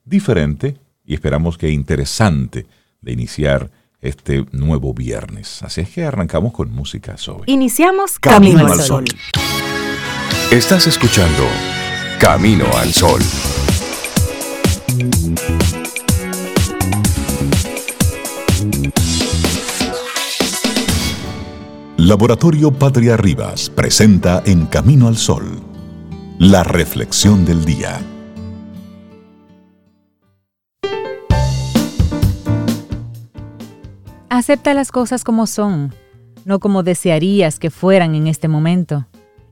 diferente 0.04 0.76
y 1.04 1.14
esperamos 1.14 1.58
que 1.58 1.70
interesante 1.70 2.66
de 3.00 3.12
iniciar 3.12 3.70
este 4.00 4.46
nuevo 4.52 4.94
viernes. 4.94 5.62
Así 5.62 5.80
es 5.80 5.90
que 5.90 6.04
arrancamos 6.04 6.52
con 6.52 6.70
música 6.70 7.16
sobre. 7.16 7.50
Iniciamos 7.50 8.18
Camino, 8.18 8.66
al 8.66 8.80
Sol. 8.80 9.04
Estás 10.50 10.86
escuchando 10.86 11.44
Camino 12.18 12.66
al 12.76 12.92
Sol. 12.92 13.20
Laboratorio 22.08 22.72
Patria 22.72 23.18
Rivas 23.18 23.68
presenta 23.68 24.42
En 24.46 24.64
Camino 24.64 25.08
al 25.08 25.18
Sol, 25.18 25.60
la 26.38 26.64
reflexión 26.64 27.44
del 27.44 27.66
día. 27.66 28.00
Acepta 34.30 34.72
las 34.72 34.90
cosas 34.90 35.22
como 35.22 35.46
son, 35.46 35.92
no 36.46 36.60
como 36.60 36.82
desearías 36.82 37.58
que 37.58 37.68
fueran 37.68 38.14
en 38.14 38.26
este 38.26 38.48
momento. 38.48 39.06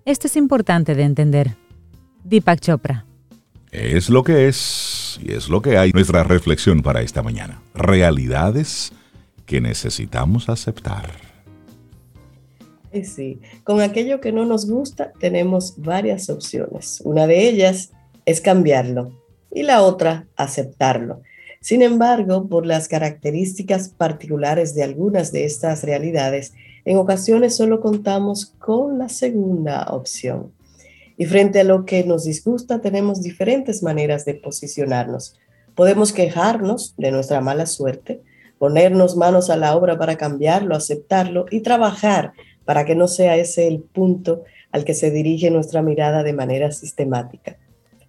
Esto 0.06 0.26
es 0.26 0.34
importante 0.34 0.94
de 0.94 1.02
entender. 1.02 1.56
Deepak 2.24 2.60
Chopra. 2.60 3.04
Es 3.70 4.08
lo 4.08 4.24
que 4.24 4.48
es 4.48 5.20
y 5.22 5.34
es 5.34 5.50
lo 5.50 5.60
que 5.60 5.76
hay. 5.76 5.92
Nuestra 5.92 6.24
reflexión 6.24 6.80
para 6.80 7.02
esta 7.02 7.22
mañana. 7.22 7.60
Realidades 7.74 8.94
que 9.44 9.60
necesitamos 9.60 10.48
aceptar. 10.48 11.25
Sí, 13.04 13.40
con 13.64 13.80
aquello 13.80 14.20
que 14.20 14.32
no 14.32 14.44
nos 14.44 14.68
gusta 14.68 15.12
tenemos 15.20 15.74
varias 15.76 16.30
opciones. 16.30 17.00
Una 17.04 17.26
de 17.26 17.48
ellas 17.48 17.92
es 18.24 18.40
cambiarlo 18.40 19.12
y 19.52 19.62
la 19.62 19.82
otra 19.82 20.26
aceptarlo. 20.36 21.22
Sin 21.60 21.82
embargo, 21.82 22.46
por 22.48 22.66
las 22.66 22.86
características 22.88 23.88
particulares 23.88 24.74
de 24.74 24.84
algunas 24.84 25.32
de 25.32 25.44
estas 25.44 25.82
realidades, 25.82 26.52
en 26.84 26.98
ocasiones 26.98 27.56
solo 27.56 27.80
contamos 27.80 28.46
con 28.58 28.98
la 28.98 29.08
segunda 29.08 29.86
opción. 29.90 30.52
Y 31.16 31.24
frente 31.24 31.60
a 31.60 31.64
lo 31.64 31.84
que 31.84 32.04
nos 32.04 32.24
disgusta, 32.24 32.80
tenemos 32.80 33.22
diferentes 33.22 33.82
maneras 33.82 34.24
de 34.24 34.34
posicionarnos. 34.34 35.38
Podemos 35.74 36.12
quejarnos 36.12 36.94
de 36.98 37.10
nuestra 37.10 37.40
mala 37.40 37.66
suerte, 37.66 38.22
ponernos 38.58 39.16
manos 39.16 39.50
a 39.50 39.56
la 39.56 39.74
obra 39.74 39.98
para 39.98 40.16
cambiarlo, 40.16 40.76
aceptarlo 40.76 41.46
y 41.50 41.60
trabajar 41.60 42.32
para 42.66 42.84
que 42.84 42.94
no 42.94 43.08
sea 43.08 43.36
ese 43.36 43.66
el 43.66 43.80
punto 43.80 44.44
al 44.72 44.84
que 44.84 44.92
se 44.92 45.10
dirige 45.10 45.50
nuestra 45.50 45.80
mirada 45.80 46.22
de 46.22 46.34
manera 46.34 46.70
sistemática. 46.72 47.56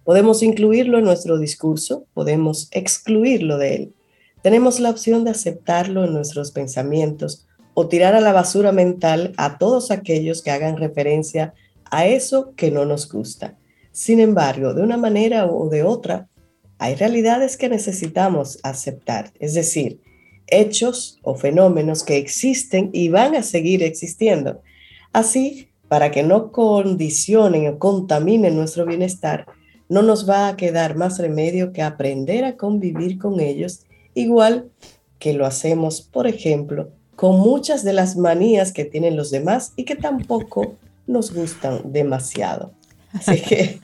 Podemos 0.04 0.42
incluirlo 0.42 0.98
en 0.98 1.04
nuestro 1.04 1.38
discurso, 1.38 2.06
podemos 2.12 2.68
excluirlo 2.72 3.56
de 3.56 3.74
él. 3.74 3.94
Tenemos 4.42 4.80
la 4.80 4.90
opción 4.90 5.24
de 5.24 5.30
aceptarlo 5.30 6.04
en 6.04 6.12
nuestros 6.12 6.50
pensamientos 6.50 7.46
o 7.74 7.88
tirar 7.88 8.14
a 8.14 8.20
la 8.20 8.32
basura 8.32 8.72
mental 8.72 9.32
a 9.36 9.56
todos 9.58 9.90
aquellos 9.90 10.42
que 10.42 10.50
hagan 10.50 10.76
referencia 10.76 11.54
a 11.90 12.06
eso 12.06 12.52
que 12.56 12.70
no 12.70 12.84
nos 12.84 13.10
gusta. 13.10 13.56
Sin 13.92 14.20
embargo, 14.20 14.74
de 14.74 14.82
una 14.82 14.96
manera 14.96 15.46
o 15.46 15.68
de 15.68 15.82
otra, 15.82 16.28
hay 16.78 16.94
realidades 16.94 17.56
que 17.56 17.68
necesitamos 17.68 18.58
aceptar, 18.62 19.32
es 19.40 19.54
decir, 19.54 20.00
hechos 20.50 21.18
o 21.22 21.34
fenómenos 21.34 22.02
que 22.02 22.16
existen 22.16 22.90
y 22.92 23.08
van 23.08 23.34
a 23.34 23.42
seguir 23.42 23.82
existiendo. 23.82 24.60
Así, 25.12 25.68
para 25.88 26.10
que 26.10 26.22
no 26.22 26.52
condicionen 26.52 27.68
o 27.68 27.78
contaminen 27.78 28.56
nuestro 28.56 28.86
bienestar, 28.86 29.46
no 29.88 30.02
nos 30.02 30.28
va 30.28 30.48
a 30.48 30.56
quedar 30.56 30.96
más 30.96 31.18
remedio 31.18 31.72
que 31.72 31.82
aprender 31.82 32.44
a 32.44 32.56
convivir 32.56 33.18
con 33.18 33.40
ellos, 33.40 33.80
igual 34.14 34.70
que 35.18 35.32
lo 35.32 35.46
hacemos, 35.46 36.02
por 36.02 36.26
ejemplo, 36.26 36.90
con 37.16 37.40
muchas 37.40 37.82
de 37.84 37.92
las 37.92 38.16
manías 38.16 38.72
que 38.72 38.84
tienen 38.84 39.16
los 39.16 39.30
demás 39.30 39.72
y 39.76 39.84
que 39.84 39.96
tampoco 39.96 40.76
nos 41.06 41.32
gustan 41.32 41.92
demasiado. 41.92 42.72
Así 43.12 43.40
que 43.40 43.80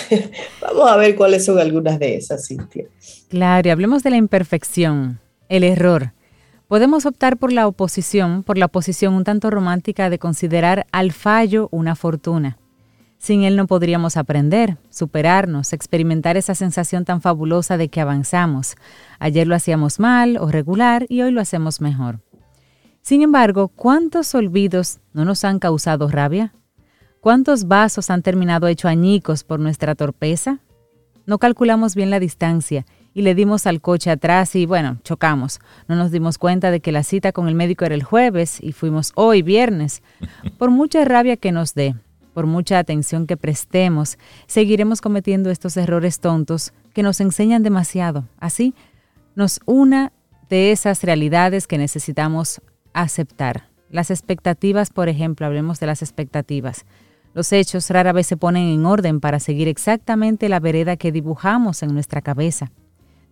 vamos 0.60 0.90
a 0.90 0.96
ver 0.96 1.14
cuáles 1.14 1.44
son 1.44 1.58
algunas 1.58 1.98
de 1.98 2.16
esas, 2.16 2.48
Cintia. 2.48 2.86
Claro, 3.28 3.68
y 3.68 3.70
hablemos 3.70 4.02
de 4.02 4.10
la 4.10 4.16
imperfección, 4.16 5.20
el 5.48 5.64
error. 5.64 6.12
Podemos 6.68 7.06
optar 7.06 7.36
por 7.36 7.52
la 7.52 7.66
oposición, 7.66 8.42
por 8.42 8.58
la 8.58 8.68
posición 8.68 9.14
un 9.14 9.24
tanto 9.24 9.50
romántica 9.50 10.10
de 10.10 10.18
considerar 10.18 10.86
al 10.92 11.12
fallo 11.12 11.68
una 11.70 11.94
fortuna. 11.94 12.58
Sin 13.18 13.42
él 13.42 13.56
no 13.56 13.66
podríamos 13.66 14.16
aprender, 14.16 14.76
superarnos, 14.90 15.72
experimentar 15.72 16.36
esa 16.36 16.54
sensación 16.54 17.04
tan 17.04 17.20
fabulosa 17.20 17.76
de 17.76 17.88
que 17.88 18.00
avanzamos. 18.00 18.76
Ayer 19.18 19.46
lo 19.46 19.54
hacíamos 19.54 19.98
mal 19.98 20.36
o 20.38 20.50
regular 20.50 21.06
y 21.08 21.22
hoy 21.22 21.30
lo 21.30 21.40
hacemos 21.40 21.80
mejor. 21.80 22.20
Sin 23.02 23.22
embargo, 23.22 23.68
¿cuántos 23.68 24.34
olvidos 24.34 25.00
no 25.12 25.24
nos 25.24 25.44
han 25.44 25.58
causado 25.58 26.08
rabia? 26.08 26.54
¿Cuántos 27.20 27.66
vasos 27.66 28.10
han 28.10 28.22
terminado 28.22 28.66
hecho 28.66 28.88
añicos 28.88 29.44
por 29.44 29.60
nuestra 29.60 29.94
torpeza? 29.94 30.58
No 31.26 31.38
calculamos 31.38 31.94
bien 31.94 32.10
la 32.10 32.20
distancia 32.20 32.84
y 33.14 33.22
le 33.22 33.34
dimos 33.34 33.66
al 33.66 33.80
coche 33.80 34.10
atrás 34.10 34.56
y 34.56 34.66
bueno, 34.66 34.98
chocamos. 35.04 35.60
No 35.88 35.94
nos 35.94 36.10
dimos 36.10 36.36
cuenta 36.36 36.72
de 36.72 36.80
que 36.80 36.92
la 36.92 37.04
cita 37.04 37.32
con 37.32 37.48
el 37.48 37.54
médico 37.54 37.84
era 37.84 37.94
el 37.94 38.02
jueves 38.02 38.58
y 38.60 38.72
fuimos 38.72 39.12
hoy 39.14 39.42
viernes. 39.42 40.02
Por 40.58 40.70
mucha 40.70 41.04
rabia 41.04 41.36
que 41.36 41.52
nos 41.52 41.74
dé, 41.74 41.94
por 42.34 42.46
mucha 42.46 42.80
atención 42.80 43.28
que 43.28 43.36
prestemos, 43.36 44.18
seguiremos 44.48 45.00
cometiendo 45.00 45.50
estos 45.50 45.76
errores 45.76 46.18
tontos 46.18 46.72
que 46.92 47.04
nos 47.04 47.20
enseñan 47.20 47.62
demasiado. 47.62 48.24
Así, 48.40 48.74
nos 49.36 49.60
una 49.66 50.12
de 50.50 50.72
esas 50.72 51.04
realidades 51.04 51.68
que 51.68 51.78
necesitamos 51.78 52.60
aceptar. 52.92 53.68
Las 53.88 54.10
expectativas, 54.10 54.90
por 54.90 55.08
ejemplo, 55.08 55.46
hablemos 55.46 55.78
de 55.78 55.86
las 55.86 56.02
expectativas. 56.02 56.84
Los 57.34 57.52
hechos 57.52 57.88
rara 57.90 58.12
vez 58.12 58.26
se 58.26 58.36
ponen 58.36 58.64
en 58.68 58.84
orden 58.84 59.20
para 59.20 59.38
seguir 59.38 59.68
exactamente 59.68 60.48
la 60.48 60.58
vereda 60.58 60.96
que 60.96 61.12
dibujamos 61.12 61.84
en 61.84 61.94
nuestra 61.94 62.20
cabeza. 62.20 62.72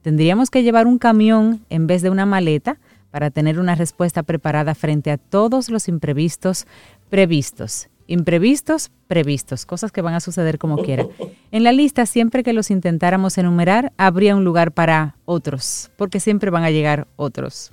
Tendríamos 0.02 0.50
que 0.50 0.62
llevar 0.62 0.86
un 0.86 0.98
camión 0.98 1.64
en 1.70 1.86
vez 1.86 2.02
de 2.02 2.10
una 2.10 2.26
maleta 2.26 2.78
para 3.10 3.30
tener 3.30 3.58
una 3.58 3.74
respuesta 3.74 4.22
preparada 4.22 4.74
frente 4.74 5.10
a 5.10 5.18
todos 5.18 5.70
los 5.70 5.88
imprevistos 5.88 6.66
previstos 7.08 7.88
imprevistos, 8.06 8.90
previstos, 9.08 9.64
cosas 9.64 9.90
que 9.92 10.02
van 10.02 10.14
a 10.14 10.20
suceder 10.20 10.58
como 10.58 10.78
quiera. 10.78 11.06
En 11.50 11.64
la 11.64 11.72
lista, 11.72 12.06
siempre 12.06 12.42
que 12.42 12.54
los 12.54 12.70
intentáramos 12.70 13.36
enumerar, 13.36 13.92
habría 13.98 14.34
un 14.34 14.42
lugar 14.42 14.72
para 14.72 15.16
otros, 15.26 15.90
porque 15.98 16.18
siempre 16.18 16.48
van 16.48 16.64
a 16.64 16.70
llegar 16.70 17.08
otros. 17.16 17.72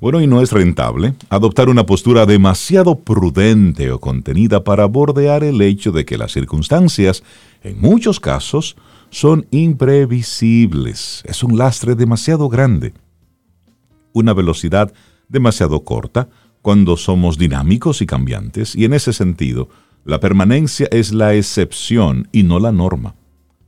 Bueno, 0.00 0.20
y 0.20 0.26
no 0.26 0.42
es 0.42 0.50
rentable 0.50 1.14
adoptar 1.28 1.68
una 1.68 1.86
postura 1.86 2.26
demasiado 2.26 2.98
prudente 2.98 3.92
o 3.92 4.00
contenida 4.00 4.64
para 4.64 4.86
bordear 4.86 5.44
el 5.44 5.62
hecho 5.62 5.92
de 5.92 6.04
que 6.04 6.18
las 6.18 6.32
circunstancias, 6.32 7.22
en 7.62 7.80
muchos 7.80 8.18
casos, 8.18 8.76
son 9.16 9.46
imprevisibles. 9.50 11.22
Es 11.24 11.42
un 11.42 11.56
lastre 11.56 11.94
demasiado 11.94 12.50
grande. 12.50 12.92
Una 14.12 14.34
velocidad 14.34 14.92
demasiado 15.26 15.84
corta 15.84 16.28
cuando 16.60 16.98
somos 16.98 17.38
dinámicos 17.38 18.02
y 18.02 18.06
cambiantes, 18.06 18.76
y 18.76 18.84
en 18.84 18.92
ese 18.92 19.14
sentido, 19.14 19.70
la 20.04 20.20
permanencia 20.20 20.86
es 20.90 21.14
la 21.14 21.32
excepción 21.32 22.28
y 22.30 22.42
no 22.42 22.60
la 22.60 22.72
norma. 22.72 23.14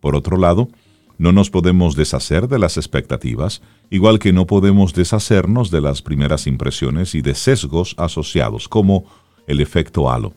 Por 0.01 0.17
otro 0.17 0.37
lado, 0.37 0.69
no 1.17 1.33
nos 1.33 1.49
podemos 1.49 1.97
deshacer 1.97 2.47
de 2.47 2.59
las 2.59 2.77
expectativas, 2.77 3.63
igual 3.89 4.19
que 4.19 4.35
no 4.35 4.47
podemos 4.47 4.93
deshacernos 4.93 5.71
de 5.71 5.81
las 5.81 6.03
primeras 6.03 6.47
impresiones 6.47 7.15
y 7.15 7.23
de 7.23 7.35
sesgos 7.35 7.95
asociados, 7.97 8.69
como 8.69 9.07
el 9.47 9.61
efecto 9.61 10.11
halo. 10.11 10.35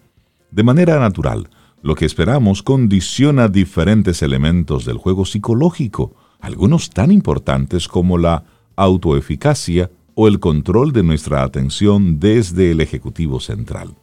De 0.52 0.64
manera 0.64 1.02
natural, 1.02 1.50
lo 1.82 1.96
que 1.96 2.06
esperamos 2.06 2.62
condiciona 2.62 3.48
diferentes 3.48 4.22
elementos 4.22 4.86
del 4.86 4.98
juego 4.98 5.26
psicológico, 5.26 6.14
algunos 6.40 6.90
tan 6.90 7.12
importantes 7.12 7.88
como 7.88 8.18
la 8.18 8.44
autoeficacia 8.76 9.90
o 10.14 10.28
el 10.28 10.40
control 10.40 10.92
de 10.94 11.04
nuestra 11.04 11.44
atención 11.44 12.20
desde 12.20 12.72
el 12.72 12.82
Ejecutivo 12.82 13.40
Central. 13.40 13.96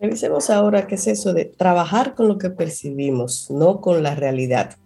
Revisemos 0.00 0.48
ahora 0.48 0.86
qué 0.86 0.94
es 0.94 1.06
eso 1.06 1.34
de 1.34 1.44
trabajar 1.44 2.14
con 2.14 2.28
lo 2.28 2.38
que 2.38 2.48
percibimos, 2.48 3.50
no 3.50 3.82
con 3.82 4.02
la 4.02 4.14
realidad. 4.14 4.76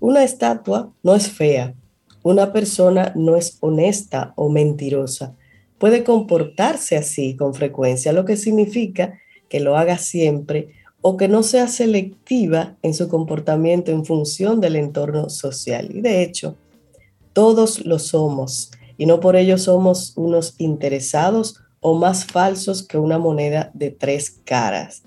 Una 0.00 0.24
estatua 0.24 0.92
no 1.02 1.14
es 1.14 1.30
fea, 1.30 1.74
una 2.22 2.52
persona 2.52 3.12
no 3.14 3.36
es 3.36 3.58
honesta 3.60 4.32
o 4.36 4.48
mentirosa. 4.48 5.36
Puede 5.78 6.04
comportarse 6.04 6.96
así 6.96 7.36
con 7.36 7.52
frecuencia, 7.52 8.14
lo 8.14 8.24
que 8.24 8.38
significa 8.38 9.18
que 9.48 9.60
lo 9.60 9.76
haga 9.76 9.98
siempre 9.98 10.70
o 11.00 11.16
que 11.16 11.28
no 11.28 11.42
sea 11.42 11.68
selectiva 11.68 12.76
en 12.82 12.94
su 12.94 13.08
comportamiento 13.08 13.92
en 13.92 14.04
función 14.04 14.60
del 14.60 14.76
entorno 14.76 15.28
social. 15.30 15.94
Y 15.94 16.00
de 16.00 16.22
hecho, 16.22 16.56
todos 17.32 17.84
lo 17.84 17.98
somos 17.98 18.70
y 18.98 19.06
no 19.06 19.20
por 19.20 19.36
ello 19.36 19.58
somos 19.58 20.14
unos 20.16 20.54
interesados 20.58 21.60
o 21.80 21.94
más 21.94 22.24
falsos 22.24 22.82
que 22.82 22.98
una 22.98 23.18
moneda 23.18 23.70
de 23.74 23.90
tres 23.90 24.40
caras. 24.44 25.04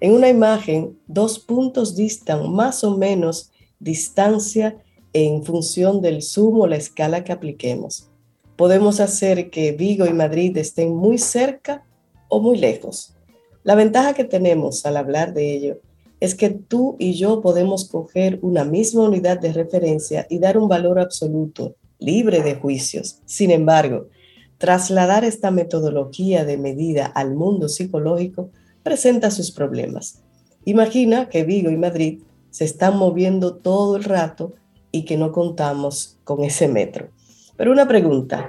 En 0.00 0.12
una 0.12 0.28
imagen, 0.28 0.98
dos 1.06 1.38
puntos 1.38 1.96
distan 1.96 2.52
más 2.52 2.82
o 2.84 2.96
menos 2.96 3.50
distancia 3.78 4.76
en 5.12 5.44
función 5.44 6.02
del 6.02 6.22
sumo 6.22 6.62
o 6.62 6.66
la 6.66 6.76
escala 6.76 7.24
que 7.24 7.32
apliquemos. 7.32 8.10
Podemos 8.56 9.00
hacer 9.00 9.50
que 9.50 9.72
Vigo 9.72 10.06
y 10.06 10.12
Madrid 10.12 10.56
estén 10.56 10.94
muy 10.94 11.18
cerca 11.18 11.84
o 12.28 12.40
muy 12.40 12.58
lejos. 12.58 13.15
La 13.66 13.74
ventaja 13.74 14.14
que 14.14 14.22
tenemos 14.22 14.86
al 14.86 14.96
hablar 14.96 15.34
de 15.34 15.52
ello 15.52 15.80
es 16.20 16.36
que 16.36 16.50
tú 16.50 16.94
y 17.00 17.14
yo 17.14 17.40
podemos 17.40 17.88
coger 17.88 18.38
una 18.40 18.62
misma 18.64 19.02
unidad 19.02 19.40
de 19.40 19.52
referencia 19.52 20.24
y 20.30 20.38
dar 20.38 20.56
un 20.56 20.68
valor 20.68 21.00
absoluto, 21.00 21.74
libre 21.98 22.44
de 22.44 22.54
juicios. 22.54 23.18
Sin 23.24 23.50
embargo, 23.50 24.06
trasladar 24.58 25.24
esta 25.24 25.50
metodología 25.50 26.44
de 26.44 26.58
medida 26.58 27.06
al 27.06 27.34
mundo 27.34 27.68
psicológico 27.68 28.50
presenta 28.84 29.32
sus 29.32 29.50
problemas. 29.50 30.22
Imagina 30.64 31.28
que 31.28 31.42
Vigo 31.42 31.68
y 31.68 31.76
Madrid 31.76 32.20
se 32.50 32.66
están 32.66 32.96
moviendo 32.96 33.56
todo 33.56 33.96
el 33.96 34.04
rato 34.04 34.54
y 34.92 35.04
que 35.04 35.16
no 35.16 35.32
contamos 35.32 36.18
con 36.22 36.44
ese 36.44 36.68
metro. 36.68 37.08
Pero 37.56 37.72
una 37.72 37.88
pregunta, 37.88 38.48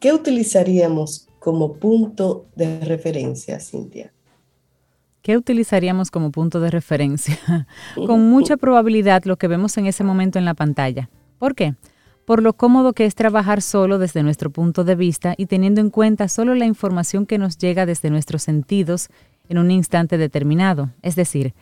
¿qué 0.00 0.12
utilizaríamos 0.12 1.28
como 1.38 1.74
punto 1.74 2.46
de 2.56 2.80
referencia, 2.80 3.60
Cintia? 3.60 4.12
¿Qué 5.22 5.36
utilizaríamos 5.36 6.10
como 6.10 6.30
punto 6.30 6.60
de 6.60 6.70
referencia? 6.70 7.38
Con 7.94 8.28
mucha 8.28 8.56
probabilidad 8.56 9.24
lo 9.24 9.36
que 9.36 9.48
vemos 9.48 9.76
en 9.78 9.86
ese 9.86 10.04
momento 10.04 10.38
en 10.38 10.44
la 10.44 10.54
pantalla. 10.54 11.08
¿Por 11.38 11.54
qué? 11.54 11.74
Por 12.26 12.42
lo 12.42 12.52
cómodo 12.52 12.92
que 12.92 13.04
es 13.04 13.14
trabajar 13.14 13.62
solo 13.62 13.98
desde 13.98 14.22
nuestro 14.22 14.50
punto 14.50 14.84
de 14.84 14.94
vista 14.94 15.34
y 15.36 15.46
teniendo 15.46 15.80
en 15.80 15.90
cuenta 15.90 16.28
solo 16.28 16.54
la 16.54 16.66
información 16.66 17.26
que 17.26 17.38
nos 17.38 17.58
llega 17.58 17.86
desde 17.86 18.10
nuestros 18.10 18.42
sentidos 18.42 19.08
en 19.48 19.58
un 19.58 19.70
instante 19.70 20.18
determinado. 20.18 20.90
Es 21.02 21.16
decir, 21.16 21.54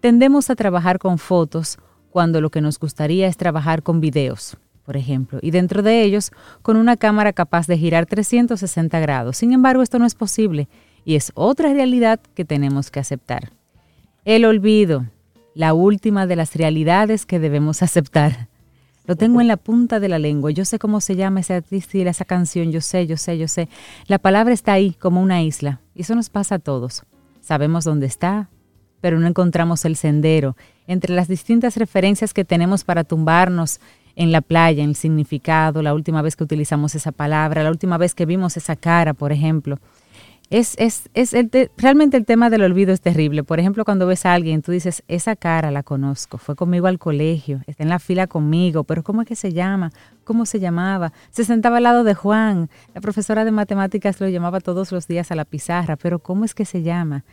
tendemos 0.00 0.50
a 0.50 0.54
trabajar 0.54 0.98
con 0.98 1.18
fotos 1.18 1.78
cuando 2.10 2.40
lo 2.40 2.50
que 2.50 2.60
nos 2.60 2.78
gustaría 2.78 3.26
es 3.26 3.36
trabajar 3.36 3.82
con 3.82 4.00
videos, 4.00 4.56
por 4.84 4.96
ejemplo, 4.96 5.40
y 5.42 5.50
dentro 5.50 5.82
de 5.82 6.02
ellos 6.02 6.30
con 6.62 6.76
una 6.76 6.96
cámara 6.96 7.32
capaz 7.32 7.66
de 7.66 7.76
girar 7.76 8.06
360 8.06 9.00
grados. 9.00 9.36
Sin 9.36 9.52
embargo, 9.52 9.82
esto 9.82 9.98
no 9.98 10.06
es 10.06 10.14
posible 10.14 10.68
y 11.04 11.16
es 11.16 11.32
otra 11.34 11.72
realidad 11.72 12.20
que 12.34 12.44
tenemos 12.44 12.90
que 12.90 13.00
aceptar. 13.00 13.52
El 14.24 14.44
olvido, 14.44 15.06
la 15.54 15.74
última 15.74 16.26
de 16.26 16.36
las 16.36 16.54
realidades 16.56 17.26
que 17.26 17.38
debemos 17.38 17.82
aceptar. 17.82 18.48
Lo 19.06 19.16
tengo 19.16 19.42
en 19.42 19.48
la 19.48 19.58
punta 19.58 20.00
de 20.00 20.08
la 20.08 20.18
lengua. 20.18 20.50
Yo 20.50 20.64
sé 20.64 20.78
cómo 20.78 21.00
se 21.00 21.14
llama 21.14 21.40
esa 21.40 21.62
esa 21.70 22.24
canción. 22.24 22.72
Yo 22.72 22.80
sé, 22.80 23.06
yo 23.06 23.18
sé, 23.18 23.36
yo 23.36 23.48
sé. 23.48 23.68
La 24.06 24.18
palabra 24.18 24.54
está 24.54 24.72
ahí 24.72 24.92
como 24.92 25.20
una 25.20 25.42
isla. 25.42 25.80
Y 25.94 26.02
eso 26.02 26.14
nos 26.14 26.30
pasa 26.30 26.54
a 26.54 26.58
todos. 26.58 27.04
Sabemos 27.42 27.84
dónde 27.84 28.06
está, 28.06 28.48
pero 29.02 29.20
no 29.20 29.26
encontramos 29.26 29.84
el 29.84 29.96
sendero. 29.96 30.56
Entre 30.86 31.14
las 31.14 31.28
distintas 31.28 31.76
referencias 31.76 32.32
que 32.32 32.46
tenemos 32.46 32.84
para 32.84 33.04
tumbarnos 33.04 33.78
en 34.16 34.32
la 34.32 34.40
playa, 34.40 34.82
en 34.82 34.90
el 34.90 34.96
significado, 34.96 35.82
la 35.82 35.92
última 35.92 36.22
vez 36.22 36.36
que 36.36 36.44
utilizamos 36.44 36.94
esa 36.94 37.12
palabra, 37.12 37.62
la 37.62 37.70
última 37.70 37.98
vez 37.98 38.14
que 38.14 38.24
vimos 38.24 38.56
esa 38.56 38.76
cara, 38.76 39.12
por 39.12 39.32
ejemplo. 39.32 39.78
Es, 40.50 40.74
es, 40.78 41.08
es 41.14 41.32
el 41.32 41.50
realmente 41.76 42.16
el 42.16 42.26
tema 42.26 42.50
del 42.50 42.62
olvido 42.62 42.92
es 42.92 43.00
terrible. 43.00 43.42
Por 43.44 43.58
ejemplo, 43.60 43.84
cuando 43.84 44.06
ves 44.06 44.26
a 44.26 44.34
alguien, 44.34 44.62
tú 44.62 44.72
dices, 44.72 45.02
esa 45.08 45.36
cara 45.36 45.70
la 45.70 45.82
conozco, 45.82 46.38
fue 46.38 46.54
conmigo 46.54 46.86
al 46.86 46.98
colegio, 46.98 47.62
está 47.66 47.82
en 47.82 47.88
la 47.88 47.98
fila 47.98 48.26
conmigo, 48.26 48.84
pero 48.84 49.02
¿cómo 49.02 49.22
es 49.22 49.28
que 49.28 49.36
se 49.36 49.52
llama? 49.52 49.90
¿Cómo 50.22 50.46
se 50.46 50.60
llamaba? 50.60 51.12
Se 51.30 51.44
sentaba 51.44 51.78
al 51.78 51.84
lado 51.84 52.04
de 52.04 52.14
Juan, 52.14 52.68
la 52.94 53.00
profesora 53.00 53.44
de 53.44 53.52
matemáticas 53.52 54.20
lo 54.20 54.28
llamaba 54.28 54.60
todos 54.60 54.92
los 54.92 55.08
días 55.08 55.30
a 55.30 55.34
la 55.34 55.44
pizarra, 55.44 55.96
pero 55.96 56.18
¿cómo 56.18 56.44
es 56.44 56.54
que 56.54 56.66
se 56.66 56.82
llama? 56.82 57.24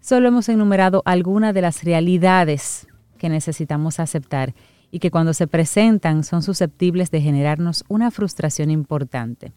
Solo 0.00 0.28
hemos 0.28 0.48
enumerado 0.48 1.02
algunas 1.04 1.52
de 1.52 1.60
las 1.60 1.84
realidades 1.84 2.88
que 3.18 3.28
necesitamos 3.28 4.00
aceptar 4.00 4.54
y 4.90 4.98
que 4.98 5.10
cuando 5.10 5.34
se 5.34 5.46
presentan 5.46 6.24
son 6.24 6.42
susceptibles 6.42 7.10
de 7.10 7.20
generarnos 7.20 7.84
una 7.88 8.10
frustración 8.10 8.70
importante. 8.70 9.52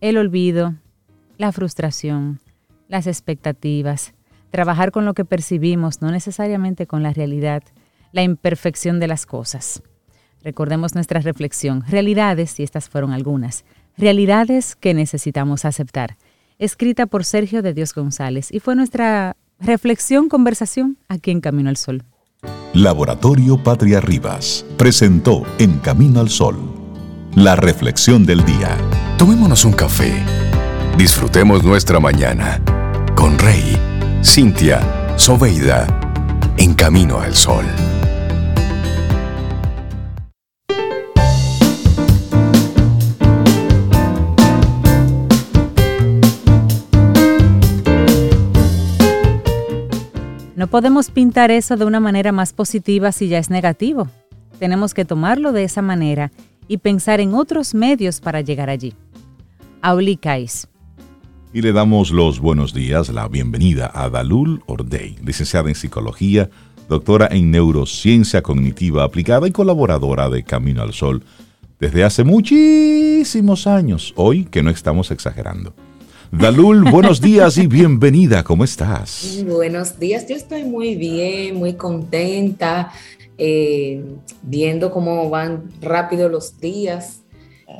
El 0.00 0.16
olvido, 0.16 0.74
la 1.38 1.52
frustración, 1.52 2.40
las 2.88 3.06
expectativas, 3.06 4.14
trabajar 4.50 4.92
con 4.92 5.04
lo 5.04 5.14
que 5.14 5.24
percibimos, 5.24 6.00
no 6.00 6.10
necesariamente 6.10 6.86
con 6.86 7.02
la 7.02 7.12
realidad, 7.12 7.62
la 8.12 8.22
imperfección 8.22 9.00
de 9.00 9.08
las 9.08 9.26
cosas. 9.26 9.82
Recordemos 10.42 10.94
nuestra 10.94 11.20
reflexión, 11.20 11.82
realidades, 11.88 12.60
y 12.60 12.62
estas 12.62 12.88
fueron 12.88 13.12
algunas, 13.12 13.64
realidades 13.96 14.76
que 14.76 14.94
necesitamos 14.94 15.64
aceptar, 15.64 16.16
escrita 16.58 17.06
por 17.06 17.24
Sergio 17.24 17.62
de 17.62 17.74
Dios 17.74 17.94
González, 17.94 18.52
y 18.52 18.60
fue 18.60 18.76
nuestra 18.76 19.36
reflexión, 19.58 20.28
conversación 20.28 20.98
aquí 21.08 21.30
en 21.30 21.40
Camino 21.40 21.70
al 21.70 21.76
Sol. 21.76 22.04
Laboratorio 22.74 23.62
Patria 23.62 24.00
Rivas 24.00 24.66
presentó 24.76 25.44
En 25.58 25.78
Camino 25.78 26.20
al 26.20 26.28
Sol, 26.28 26.56
la 27.34 27.56
reflexión 27.56 28.26
del 28.26 28.44
día. 28.44 28.76
Tomémonos 29.16 29.64
un 29.64 29.72
café 29.72 30.22
Disfrutemos 30.96 31.64
nuestra 31.64 31.98
mañana 31.98 32.62
con 33.16 33.36
Rey, 33.36 33.76
Cintia, 34.22 34.80
Soveida, 35.16 35.88
en 36.56 36.72
camino 36.72 37.18
al 37.18 37.34
sol. 37.34 37.64
No 50.54 50.68
podemos 50.68 51.10
pintar 51.10 51.50
eso 51.50 51.76
de 51.76 51.84
una 51.84 51.98
manera 51.98 52.30
más 52.30 52.52
positiva 52.52 53.10
si 53.10 53.26
ya 53.26 53.38
es 53.38 53.50
negativo. 53.50 54.08
Tenemos 54.60 54.94
que 54.94 55.04
tomarlo 55.04 55.50
de 55.50 55.64
esa 55.64 55.82
manera 55.82 56.30
y 56.68 56.78
pensar 56.78 57.20
en 57.20 57.34
otros 57.34 57.74
medios 57.74 58.20
para 58.20 58.42
llegar 58.42 58.70
allí. 58.70 58.94
Aulicais 59.82 60.68
y 61.54 61.62
le 61.62 61.72
damos 61.72 62.10
los 62.10 62.40
buenos 62.40 62.74
días, 62.74 63.10
la 63.10 63.28
bienvenida 63.28 63.88
a 63.94 64.10
Dalul 64.10 64.64
Ordey, 64.66 65.16
licenciada 65.24 65.68
en 65.68 65.76
psicología, 65.76 66.50
doctora 66.88 67.28
en 67.30 67.52
neurociencia 67.52 68.42
cognitiva 68.42 69.04
aplicada 69.04 69.46
y 69.46 69.52
colaboradora 69.52 70.28
de 70.28 70.42
Camino 70.42 70.82
al 70.82 70.92
Sol 70.92 71.22
desde 71.78 72.02
hace 72.02 72.24
muchísimos 72.24 73.68
años, 73.68 74.12
hoy 74.16 74.46
que 74.46 74.64
no 74.64 74.70
estamos 74.70 75.12
exagerando. 75.12 75.72
Dalul, 76.32 76.82
buenos 76.90 77.20
días 77.20 77.56
y 77.56 77.68
bienvenida, 77.68 78.42
¿cómo 78.42 78.64
estás? 78.64 79.44
Buenos 79.46 80.00
días, 80.00 80.26
yo 80.28 80.34
estoy 80.34 80.64
muy 80.64 80.96
bien, 80.96 81.54
muy 81.54 81.74
contenta, 81.74 82.90
eh, 83.38 84.04
viendo 84.42 84.90
cómo 84.90 85.30
van 85.30 85.70
rápido 85.80 86.28
los 86.28 86.58
días. 86.58 87.20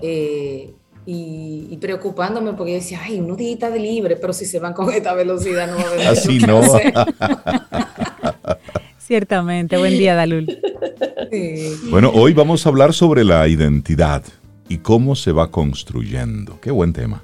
Eh, 0.01 0.75
y, 1.07 1.77
preocupándome 1.81 2.55
porque 2.55 2.73
yo 2.73 2.79
decía, 2.79 3.01
ay, 3.03 3.21
unos 3.21 3.37
días 3.37 3.61
de 3.61 3.79
libre, 3.79 4.17
pero 4.17 4.33
si 4.33 4.47
se 4.47 4.59
van 4.59 4.73
con 4.73 4.91
esta 4.93 5.13
velocidad 5.15 5.67
no 5.67 5.77
va 5.77 5.83
a 5.83 5.87
haber 5.93 6.07
Así 6.07 6.39
no. 6.39 6.63
Ciertamente. 8.99 9.77
Buen 9.77 9.99
día, 9.99 10.15
Dalul. 10.15 10.59
Bueno, 11.91 12.11
hoy 12.15 12.33
vamos 12.33 12.65
a 12.65 12.71
hablar 12.71 12.95
sobre 12.95 13.25
la 13.25 13.47
identidad 13.49 14.23
y 14.69 14.79
cómo 14.79 15.15
se 15.15 15.33
va 15.33 15.51
construyendo. 15.51 16.59
Qué 16.61 16.71
buen 16.71 16.93
tema. 16.93 17.23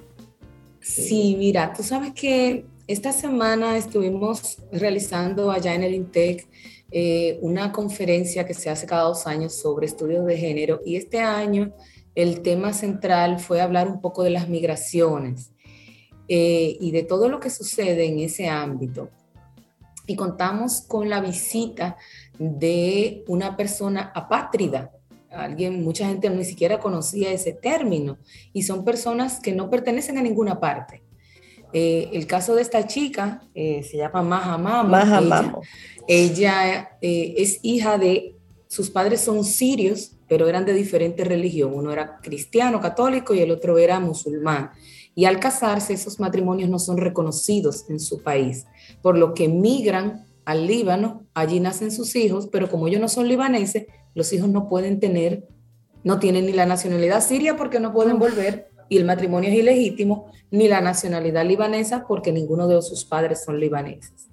Sí, 0.80 1.36
mira, 1.38 1.72
tú 1.74 1.82
sabes 1.82 2.12
que 2.12 2.66
esta 2.86 3.12
semana 3.12 3.76
estuvimos 3.76 4.58
realizando 4.72 5.50
allá 5.50 5.74
en 5.74 5.84
el 5.84 5.94
INTEC 5.94 6.46
eh, 6.90 7.38
una 7.40 7.70
conferencia 7.70 8.44
que 8.44 8.52
se 8.52 8.68
hace 8.68 8.84
cada 8.84 9.04
dos 9.04 9.26
años 9.26 9.54
sobre 9.54 9.86
estudios 9.86 10.26
de 10.26 10.36
género 10.36 10.80
y 10.84 10.96
este 10.96 11.20
año 11.20 11.72
el 12.14 12.42
tema 12.42 12.72
central 12.72 13.38
fue 13.38 13.60
hablar 13.60 13.88
un 13.88 14.00
poco 14.00 14.22
de 14.22 14.30
las 14.30 14.48
migraciones 14.48 15.52
eh, 16.28 16.76
y 16.80 16.90
de 16.90 17.02
todo 17.02 17.28
lo 17.28 17.40
que 17.40 17.50
sucede 17.50 18.06
en 18.06 18.18
ese 18.18 18.48
ámbito. 18.48 19.10
Y 20.06 20.16
contamos 20.16 20.80
con 20.80 21.08
la 21.08 21.20
visita 21.20 21.96
de 22.38 23.24
una 23.28 23.56
persona 23.56 24.10
apátrida. 24.14 24.90
Alguien, 25.30 25.84
mucha 25.84 26.08
gente 26.08 26.28
ni 26.30 26.44
siquiera 26.44 26.80
conocía 26.80 27.30
ese 27.30 27.52
término 27.52 28.18
y 28.52 28.62
son 28.62 28.84
personas 28.84 29.38
que 29.38 29.52
no 29.52 29.70
pertenecen 29.70 30.18
a 30.18 30.22
ninguna 30.22 30.58
parte. 30.58 31.02
Eh, 31.72 32.10
el 32.12 32.26
caso 32.26 32.56
de 32.56 32.62
esta 32.62 32.84
chica 32.88 33.42
eh, 33.54 33.84
se 33.84 33.98
llama 33.98 34.22
Maha 34.22 34.58
Mamo. 34.58 35.62
ella 36.08 36.98
es 37.00 37.60
hija 37.62 37.96
de, 37.96 38.34
sus 38.66 38.90
padres 38.90 39.20
son 39.20 39.44
sirios 39.44 40.16
pero 40.30 40.48
eran 40.48 40.64
de 40.64 40.72
diferente 40.72 41.24
religión. 41.24 41.72
Uno 41.74 41.90
era 41.90 42.20
cristiano, 42.20 42.80
católico 42.80 43.34
y 43.34 43.40
el 43.40 43.50
otro 43.50 43.78
era 43.78 43.98
musulmán. 43.98 44.70
Y 45.16 45.24
al 45.24 45.40
casarse, 45.40 45.92
esos 45.92 46.20
matrimonios 46.20 46.70
no 46.70 46.78
son 46.78 46.98
reconocidos 46.98 47.90
en 47.90 47.98
su 47.98 48.22
país, 48.22 48.64
por 49.02 49.18
lo 49.18 49.34
que 49.34 49.48
migran 49.48 50.24
al 50.44 50.68
Líbano, 50.68 51.26
allí 51.34 51.58
nacen 51.58 51.90
sus 51.90 52.14
hijos, 52.14 52.48
pero 52.50 52.70
como 52.70 52.86
ellos 52.86 53.00
no 53.00 53.08
son 53.08 53.26
libaneses, 53.26 53.86
los 54.14 54.32
hijos 54.32 54.48
no 54.48 54.68
pueden 54.68 55.00
tener, 55.00 55.48
no 56.04 56.20
tienen 56.20 56.46
ni 56.46 56.52
la 56.52 56.64
nacionalidad 56.64 57.22
siria 57.22 57.56
porque 57.56 57.80
no 57.80 57.92
pueden 57.92 58.20
volver 58.20 58.70
y 58.88 58.98
el 58.98 59.06
matrimonio 59.06 59.50
es 59.50 59.56
ilegítimo, 59.56 60.30
ni 60.52 60.68
la 60.68 60.80
nacionalidad 60.80 61.44
libanesa 61.44 62.04
porque 62.06 62.30
ninguno 62.30 62.68
de 62.68 62.80
sus 62.82 63.04
padres 63.04 63.42
son 63.44 63.58
libaneses. 63.58 64.28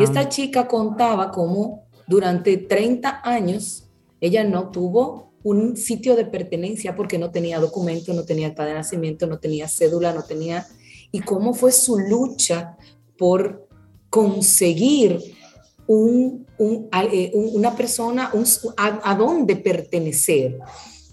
Y 0.00 0.04
esta 0.04 0.26
chica 0.30 0.66
contaba 0.66 1.30
cómo 1.30 1.84
durante 2.06 2.56
30 2.56 3.20
años 3.22 3.90
ella 4.22 4.42
no 4.42 4.70
tuvo 4.70 5.23
un 5.44 5.76
sitio 5.76 6.16
de 6.16 6.24
pertenencia 6.24 6.96
porque 6.96 7.18
no 7.18 7.30
tenía 7.30 7.60
documento, 7.60 8.12
no 8.12 8.24
tenía 8.24 8.48
acta 8.48 8.64
de 8.64 8.74
nacimiento, 8.74 9.26
no 9.26 9.38
tenía 9.38 9.68
cédula, 9.68 10.12
no 10.12 10.24
tenía... 10.24 10.66
Y 11.12 11.20
cómo 11.20 11.54
fue 11.54 11.70
su 11.70 11.96
lucha 11.96 12.76
por 13.16 13.68
conseguir 14.10 15.20
un, 15.86 16.46
eh, 17.12 17.30
una 17.34 17.76
persona, 17.76 18.32
a, 18.76 19.14
dónde 19.14 19.56
pertenecer. 19.56 20.58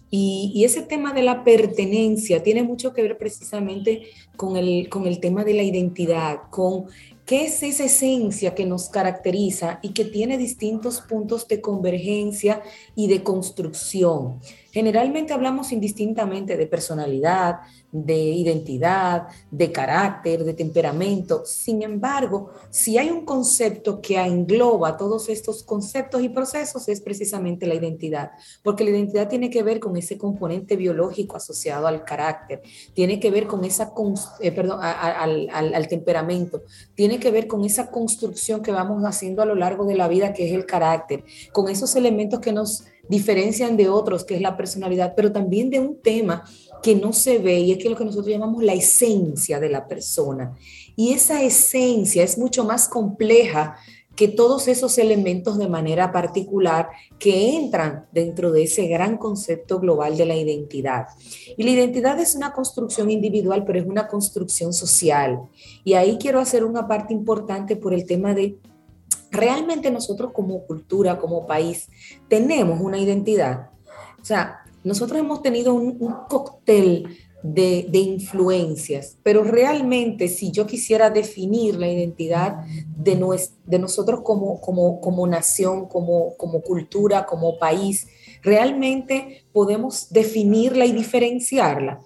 Y, 0.09 0.51
y, 0.55 0.65
ese 0.65 0.81
tema 0.81 1.13
de 1.13 1.21
la 1.21 1.43
pertenencia 1.43 2.41
tiene 2.41 2.63
mucho 2.63 2.93
que 2.93 3.01
ver 3.01 3.17
precisamente 3.17 4.03
con 4.35 4.57
el, 4.57 4.89
con 4.89 5.07
el 5.07 5.19
tema 5.19 5.43
de 5.43 5.53
la 5.53 5.63
identidad, 5.63 6.39
con 6.49 6.85
¿Qué 7.31 7.45
es 7.45 7.63
esa 7.63 7.85
esencia 7.85 8.55
que 8.55 8.65
nos 8.65 8.89
caracteriza 8.89 9.79
y 9.81 9.93
que 9.93 10.03
tiene 10.03 10.37
distintos 10.37 10.99
puntos 10.99 11.47
de 11.47 11.61
convergencia 11.61 12.61
y 12.93 13.07
de 13.07 13.23
construcción? 13.23 14.41
Generalmente 14.71 15.33
hablamos 15.33 15.71
indistintamente 15.71 16.55
de 16.55 16.65
personalidad, 16.65 17.59
de 17.91 18.15
identidad, 18.15 19.27
de 19.49 19.71
carácter, 19.71 20.45
de 20.45 20.53
temperamento. 20.53 21.43
Sin 21.45 21.83
embargo, 21.83 22.51
si 22.69 22.97
hay 22.97 23.09
un 23.09 23.25
concepto 23.25 24.01
que 24.01 24.17
engloba 24.17 24.95
todos 24.95 25.27
estos 25.27 25.63
conceptos 25.63 26.23
y 26.23 26.29
procesos, 26.29 26.87
es 26.87 27.01
precisamente 27.01 27.67
la 27.67 27.75
identidad, 27.75 28.31
porque 28.63 28.85
la 28.85 28.91
identidad 28.91 29.27
tiene 29.27 29.49
que 29.49 29.61
ver 29.61 29.79
con 29.79 29.97
ese 29.97 30.17
componente 30.17 30.77
biológico 30.77 31.35
asociado 31.35 31.87
al 31.87 32.05
carácter, 32.05 32.61
tiene 32.93 33.19
que 33.19 33.29
ver 33.29 33.47
con 33.47 33.65
esa, 33.65 33.91
eh, 34.39 34.51
perdón, 34.51 34.79
al, 34.81 35.49
al 35.51 35.87
temperamento, 35.89 36.61
tiene 36.95 37.19
que 37.19 37.31
ver 37.31 37.47
con 37.47 37.65
esa 37.65 37.91
construcción 37.91 38.61
que 38.61 38.71
vamos 38.71 39.03
haciendo 39.03 39.41
a 39.41 39.45
lo 39.45 39.55
largo 39.55 39.85
de 39.85 39.95
la 39.95 40.07
vida, 40.07 40.33
que 40.33 40.47
es 40.47 40.53
el 40.53 40.65
carácter, 40.65 41.25
con 41.51 41.67
esos 41.67 41.95
elementos 41.95 42.39
que 42.39 42.53
nos 42.53 42.85
diferencian 43.09 43.77
de 43.77 43.89
otros, 43.89 44.23
que 44.23 44.35
es 44.35 44.41
la 44.41 44.57
personalidad, 44.57 45.13
pero 45.15 45.31
también 45.31 45.69
de 45.69 45.79
un 45.79 46.01
tema 46.01 46.43
que 46.81 46.95
no 46.95 47.13
se 47.13 47.37
ve 47.37 47.59
y 47.59 47.71
es 47.71 47.77
que 47.77 47.89
lo 47.89 47.95
que 47.95 48.05
nosotros 48.05 48.31
llamamos 48.31 48.63
la 48.63 48.73
esencia 48.73 49.59
de 49.59 49.69
la 49.69 49.87
persona. 49.87 50.55
Y 50.95 51.13
esa 51.13 51.41
esencia 51.43 52.23
es 52.23 52.37
mucho 52.37 52.63
más 52.63 52.87
compleja 52.87 53.77
que 54.15 54.27
todos 54.27 54.67
esos 54.67 54.97
elementos 54.97 55.57
de 55.57 55.67
manera 55.67 56.11
particular 56.11 56.89
que 57.17 57.55
entran 57.55 58.07
dentro 58.11 58.51
de 58.51 58.63
ese 58.63 58.87
gran 58.87 59.17
concepto 59.17 59.79
global 59.79 60.17
de 60.17 60.25
la 60.25 60.35
identidad. 60.35 61.07
Y 61.57 61.63
la 61.63 61.71
identidad 61.71 62.19
es 62.19 62.35
una 62.35 62.51
construcción 62.51 63.09
individual, 63.09 63.63
pero 63.65 63.79
es 63.79 63.85
una 63.85 64.07
construcción 64.07 64.73
social. 64.73 65.39
Y 65.83 65.93
ahí 65.93 66.17
quiero 66.19 66.39
hacer 66.39 66.65
una 66.65 66.87
parte 66.87 67.13
importante 67.13 67.77
por 67.77 67.93
el 67.93 68.05
tema 68.05 68.33
de 68.33 68.57
realmente 69.31 69.89
nosotros 69.89 70.31
como 70.33 70.65
cultura, 70.65 71.17
como 71.17 71.47
país, 71.47 71.89
tenemos 72.27 72.79
una 72.81 72.99
identidad. 72.99 73.69
O 74.21 74.25
sea, 74.25 74.59
nosotros 74.83 75.19
hemos 75.19 75.41
tenido 75.41 75.73
un, 75.73 75.97
cóctel 76.27 77.07
de, 77.43 77.87
influencias, 77.93 79.17
pero 79.23 79.43
realmente 79.43 80.27
si 80.27 80.51
yo 80.51 80.67
quisiera 80.67 81.09
definir 81.09 81.75
la 81.75 81.87
identidad 81.87 82.57
de, 82.97 83.17
de 83.65 83.79
nosotros 83.79 84.21
como, 84.21 84.59
como, 84.59 84.99
como 85.01 85.25
nación, 85.25 85.87
como, 85.87 86.35
como 86.35 86.61
cultura, 86.61 87.25
como 87.25 87.57
país, 87.57 88.07
realmente 88.43 89.45
podemos 89.53 90.11
definirla 90.11 90.85
y 90.85 90.91
diferenciarla. 90.91 92.01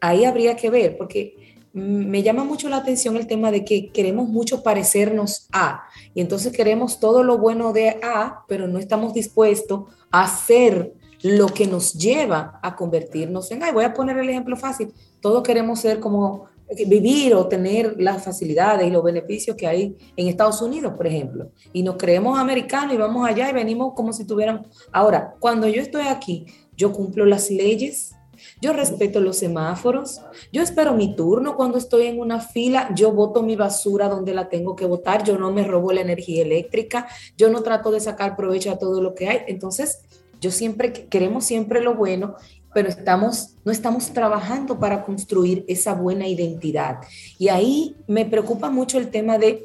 Ahí 0.00 0.24
habría 0.24 0.56
que 0.56 0.70
ver, 0.70 0.96
porque 0.96 1.36
me 1.72 2.22
llama 2.22 2.44
mucho 2.44 2.68
la 2.68 2.78
atención 2.78 3.16
el 3.16 3.26
tema 3.26 3.50
de 3.50 3.64
que 3.64 3.90
queremos 3.90 4.28
mucho 4.28 4.62
parecernos 4.62 5.48
a, 5.52 5.84
y 6.14 6.20
entonces 6.20 6.52
queremos 6.52 6.98
todo 6.98 7.22
lo 7.22 7.38
bueno 7.38 7.72
de 7.72 7.98
A, 8.02 8.44
pero 8.48 8.66
no 8.66 8.78
estamos 8.78 9.14
dispuestos 9.14 9.84
a 10.10 10.24
hacer 10.24 10.94
lo 11.22 11.48
que 11.48 11.66
nos 11.66 11.94
lleva 11.94 12.58
a 12.62 12.74
convertirnos 12.74 13.50
en, 13.50 13.62
ay, 13.62 13.72
voy 13.72 13.84
a 13.84 13.94
poner 13.94 14.18
el 14.18 14.28
ejemplo 14.28 14.56
fácil, 14.56 14.92
todos 15.20 15.42
queremos 15.42 15.80
ser 15.80 16.00
como 16.00 16.48
vivir 16.86 17.34
o 17.34 17.48
tener 17.48 17.96
las 17.98 18.24
facilidades 18.24 18.86
y 18.86 18.90
los 18.90 19.02
beneficios 19.02 19.56
que 19.56 19.66
hay 19.66 19.96
en 20.16 20.28
Estados 20.28 20.62
Unidos, 20.62 20.94
por 20.96 21.06
ejemplo, 21.06 21.50
y 21.72 21.82
nos 21.82 21.96
creemos 21.96 22.38
americanos 22.38 22.94
y 22.94 22.98
vamos 22.98 23.28
allá 23.28 23.50
y 23.50 23.52
venimos 23.52 23.94
como 23.94 24.12
si 24.12 24.24
tuvieran, 24.24 24.66
ahora, 24.92 25.34
cuando 25.40 25.66
yo 25.68 25.82
estoy 25.82 26.06
aquí, 26.06 26.46
yo 26.76 26.92
cumplo 26.92 27.26
las 27.26 27.50
leyes, 27.50 28.14
yo 28.60 28.72
respeto 28.72 29.20
los 29.20 29.38
semáforos, 29.38 30.20
yo 30.52 30.62
espero 30.62 30.94
mi 30.94 31.14
turno 31.14 31.56
cuando 31.56 31.78
estoy 31.78 32.06
en 32.06 32.20
una 32.20 32.40
fila, 32.40 32.90
yo 32.94 33.12
voto 33.12 33.42
mi 33.42 33.56
basura 33.56 34.08
donde 34.08 34.34
la 34.34 34.48
tengo 34.48 34.76
que 34.76 34.86
votar, 34.86 35.24
yo 35.24 35.38
no 35.38 35.52
me 35.52 35.64
robo 35.64 35.92
la 35.92 36.00
energía 36.00 36.42
eléctrica, 36.42 37.08
yo 37.36 37.50
no 37.50 37.62
trato 37.62 37.90
de 37.90 38.00
sacar 38.00 38.36
provecho 38.36 38.70
a 38.70 38.78
todo 38.78 39.00
lo 39.00 39.14
que 39.14 39.28
hay. 39.28 39.38
Entonces, 39.46 40.00
yo 40.40 40.50
siempre 40.50 40.92
queremos 40.92 41.44
siempre 41.44 41.82
lo 41.82 41.94
bueno, 41.94 42.36
pero 42.72 42.88
estamos, 42.88 43.56
no 43.64 43.72
estamos 43.72 44.12
trabajando 44.12 44.78
para 44.78 45.02
construir 45.04 45.64
esa 45.68 45.94
buena 45.94 46.26
identidad. 46.26 47.00
Y 47.38 47.48
ahí 47.48 47.96
me 48.06 48.24
preocupa 48.24 48.70
mucho 48.70 48.98
el 48.98 49.10
tema 49.10 49.38
de, 49.38 49.64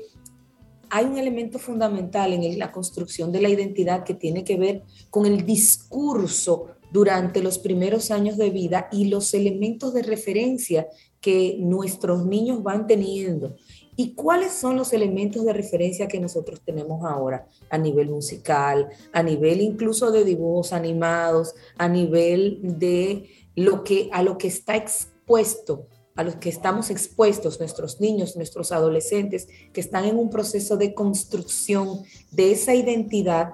hay 0.89 1.05
un 1.05 1.17
elemento 1.17 1.59
fundamental 1.59 2.33
en 2.33 2.59
la 2.59 2.71
construcción 2.71 3.31
de 3.31 3.41
la 3.41 3.49
identidad 3.49 4.03
que 4.03 4.13
tiene 4.13 4.43
que 4.43 4.57
ver 4.57 4.83
con 5.09 5.25
el 5.25 5.45
discurso 5.45 6.67
durante 6.91 7.41
los 7.41 7.59
primeros 7.59 8.11
años 8.11 8.37
de 8.37 8.49
vida 8.49 8.87
y 8.91 9.05
los 9.05 9.33
elementos 9.33 9.93
de 9.93 10.03
referencia 10.03 10.87
que 11.19 11.57
nuestros 11.59 12.25
niños 12.25 12.61
van 12.63 12.87
teniendo. 12.87 13.55
¿Y 13.97 14.13
cuáles 14.13 14.51
son 14.51 14.75
los 14.75 14.93
elementos 14.93 15.45
de 15.45 15.53
referencia 15.53 16.07
que 16.07 16.19
nosotros 16.19 16.61
tenemos 16.65 17.05
ahora 17.05 17.47
a 17.69 17.77
nivel 17.77 18.09
musical, 18.09 18.89
a 19.13 19.23
nivel 19.23 19.61
incluso 19.61 20.11
de 20.11 20.25
dibujos 20.25 20.73
animados, 20.73 21.55
a 21.77 21.87
nivel 21.87 22.59
de 22.61 23.29
lo 23.55 23.83
que 23.83 24.09
a 24.11 24.21
lo 24.21 24.37
que 24.37 24.49
está 24.49 24.75
expuesto, 24.75 25.87
a 26.15 26.23
los 26.23 26.35
que 26.35 26.49
estamos 26.49 26.89
expuestos 26.89 27.59
nuestros 27.59 28.01
niños, 28.01 28.35
nuestros 28.35 28.71
adolescentes 28.71 29.47
que 29.73 29.81
están 29.81 30.05
en 30.05 30.17
un 30.17 30.29
proceso 30.29 30.77
de 30.77 30.93
construcción 30.93 32.01
de 32.31 32.51
esa 32.51 32.75
identidad 32.75 33.53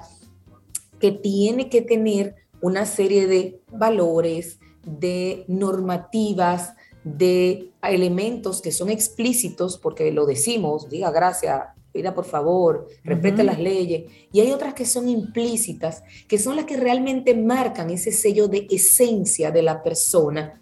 que 1.00 1.12
tiene 1.12 1.70
que 1.70 1.82
tener 1.82 2.36
una 2.62 2.86
serie 2.86 3.28
de 3.28 3.60
valores, 3.71 4.60
de 4.84 5.45
normativas, 5.47 6.74
de 7.04 7.71
elementos 7.82 8.62
que 8.62 8.71
son 8.71 8.89
explícitos, 8.89 9.78
porque 9.78 10.12
lo 10.12 10.26
decimos, 10.26 10.89
diga 10.89 11.12
gracias, 11.12 11.62
pida 11.91 12.13
por 12.13 12.26
favor, 12.26 12.88
respete 13.04 13.43
las 13.43 13.60
leyes, 13.60 14.12
y 14.32 14.39
hay 14.39 14.52
otras 14.52 14.74
que 14.74 14.86
son 14.86 15.10
implícitas, 15.10 16.04
que 16.28 16.38
son 16.38 16.56
las 16.56 16.65
que 16.65 16.78
realmente 16.78 17.36
marcan 17.36 17.89
ese 17.89 18.12
sello 18.12 18.47
de 18.47 18.67
esencia 18.69 19.52
de 19.52 19.62
la 19.62 19.84
persona 19.84 20.62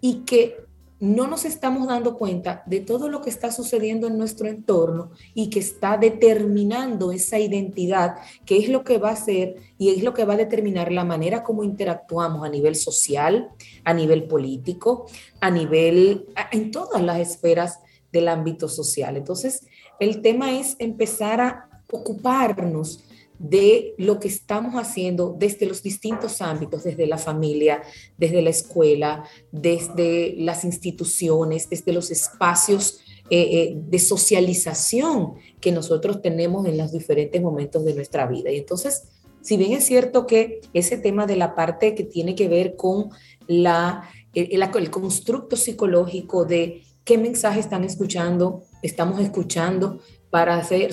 y 0.00 0.24
que 0.24 0.56
no 1.00 1.26
nos 1.26 1.46
estamos 1.46 1.88
dando 1.88 2.18
cuenta 2.18 2.62
de 2.66 2.80
todo 2.80 3.08
lo 3.08 3.22
que 3.22 3.30
está 3.30 3.50
sucediendo 3.50 4.06
en 4.06 4.18
nuestro 4.18 4.48
entorno 4.48 5.10
y 5.34 5.48
que 5.48 5.58
está 5.58 5.96
determinando 5.96 7.10
esa 7.10 7.38
identidad, 7.38 8.16
que 8.44 8.58
es 8.58 8.68
lo 8.68 8.84
que 8.84 8.98
va 8.98 9.10
a 9.10 9.16
ser 9.16 9.56
y 9.78 9.88
es 9.88 10.02
lo 10.02 10.12
que 10.12 10.26
va 10.26 10.34
a 10.34 10.36
determinar 10.36 10.92
la 10.92 11.04
manera 11.04 11.42
como 11.42 11.64
interactuamos 11.64 12.44
a 12.44 12.50
nivel 12.50 12.76
social, 12.76 13.48
a 13.84 13.94
nivel 13.94 14.24
político, 14.24 15.06
a 15.40 15.50
nivel, 15.50 16.26
en 16.52 16.70
todas 16.70 17.02
las 17.02 17.18
esferas 17.18 17.80
del 18.12 18.28
ámbito 18.28 18.68
social. 18.68 19.16
Entonces, 19.16 19.66
el 20.00 20.20
tema 20.20 20.58
es 20.58 20.76
empezar 20.78 21.40
a 21.40 21.82
ocuparnos 21.90 23.04
de 23.40 23.94
lo 23.96 24.20
que 24.20 24.28
estamos 24.28 24.74
haciendo 24.74 25.34
desde 25.36 25.64
los 25.64 25.82
distintos 25.82 26.42
ámbitos, 26.42 26.84
desde 26.84 27.06
la 27.06 27.16
familia, 27.16 27.80
desde 28.18 28.42
la 28.42 28.50
escuela, 28.50 29.24
desde 29.50 30.34
las 30.36 30.62
instituciones, 30.64 31.70
desde 31.70 31.94
los 31.94 32.10
espacios 32.10 33.00
eh, 33.30 33.40
eh, 33.40 33.72
de 33.74 33.98
socialización 33.98 35.36
que 35.58 35.72
nosotros 35.72 36.20
tenemos 36.20 36.66
en 36.66 36.76
los 36.76 36.92
diferentes 36.92 37.40
momentos 37.40 37.82
de 37.86 37.94
nuestra 37.94 38.26
vida. 38.26 38.50
Y 38.52 38.58
entonces, 38.58 39.04
si 39.40 39.56
bien 39.56 39.72
es 39.72 39.84
cierto 39.84 40.26
que 40.26 40.60
ese 40.74 40.98
tema 40.98 41.24
de 41.26 41.36
la 41.36 41.54
parte 41.54 41.94
que 41.94 42.04
tiene 42.04 42.34
que 42.34 42.48
ver 42.48 42.76
con 42.76 43.08
la, 43.46 44.06
el, 44.34 44.62
el 44.62 44.90
constructo 44.90 45.56
psicológico 45.56 46.44
de 46.44 46.82
qué 47.04 47.16
mensaje 47.16 47.60
están 47.60 47.84
escuchando, 47.84 48.64
estamos 48.82 49.18
escuchando 49.18 50.00
para 50.28 50.58
hacer, 50.58 50.92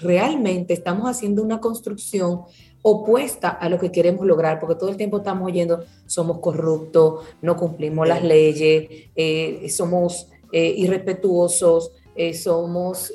realmente 0.00 0.74
estamos 0.74 1.08
haciendo 1.08 1.42
una 1.42 1.60
construcción 1.60 2.42
opuesta 2.82 3.48
a 3.48 3.68
lo 3.68 3.80
que 3.80 3.90
queremos 3.90 4.24
lograr, 4.24 4.60
porque 4.60 4.76
todo 4.76 4.90
el 4.90 4.96
tiempo 4.96 5.16
estamos 5.16 5.46
oyendo, 5.46 5.84
somos 6.06 6.38
corruptos, 6.38 7.24
no 7.42 7.56
cumplimos 7.56 8.06
las 8.06 8.22
leyes, 8.22 9.08
eh, 9.16 9.66
somos 9.70 10.28
eh, 10.52 10.72
irrespetuosos, 10.76 11.90
eh, 12.14 12.32
somos 12.32 13.12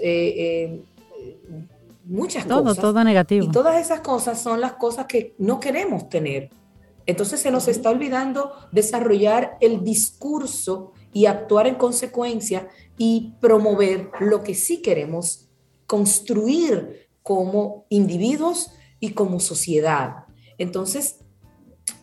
muchas 2.04 2.46
cosas. 2.46 2.78
Todo 2.78 3.04
negativo. 3.04 3.46
Y 3.46 3.52
todas 3.52 3.80
esas 3.80 4.02
cosas 4.02 4.41
son 4.41 4.60
las 4.60 4.74
cosas 4.74 5.06
que 5.06 5.36
no 5.38 5.62
queremos 5.62 6.10
tener. 6.10 6.50
Entonces 7.06 7.39
se 7.39 7.50
nos 7.50 7.67
está 7.67 7.89
olvidando 7.91 8.52
desarrollar 8.72 9.58
el 9.62 9.84
discurso 9.84 10.91
y 11.13 11.26
actuar 11.28 11.67
en 11.67 11.76
consecuencia 11.76 12.67
y 12.98 13.34
promover 13.39 14.12
lo 14.20 14.44
que 14.44 14.54
sí 14.54 14.82
queremos 14.82 15.48
construir 15.91 17.10
como 17.21 17.86
individuos 17.89 18.71
y 19.01 19.10
como 19.10 19.41
sociedad. 19.41 20.23
Entonces, 20.58 21.17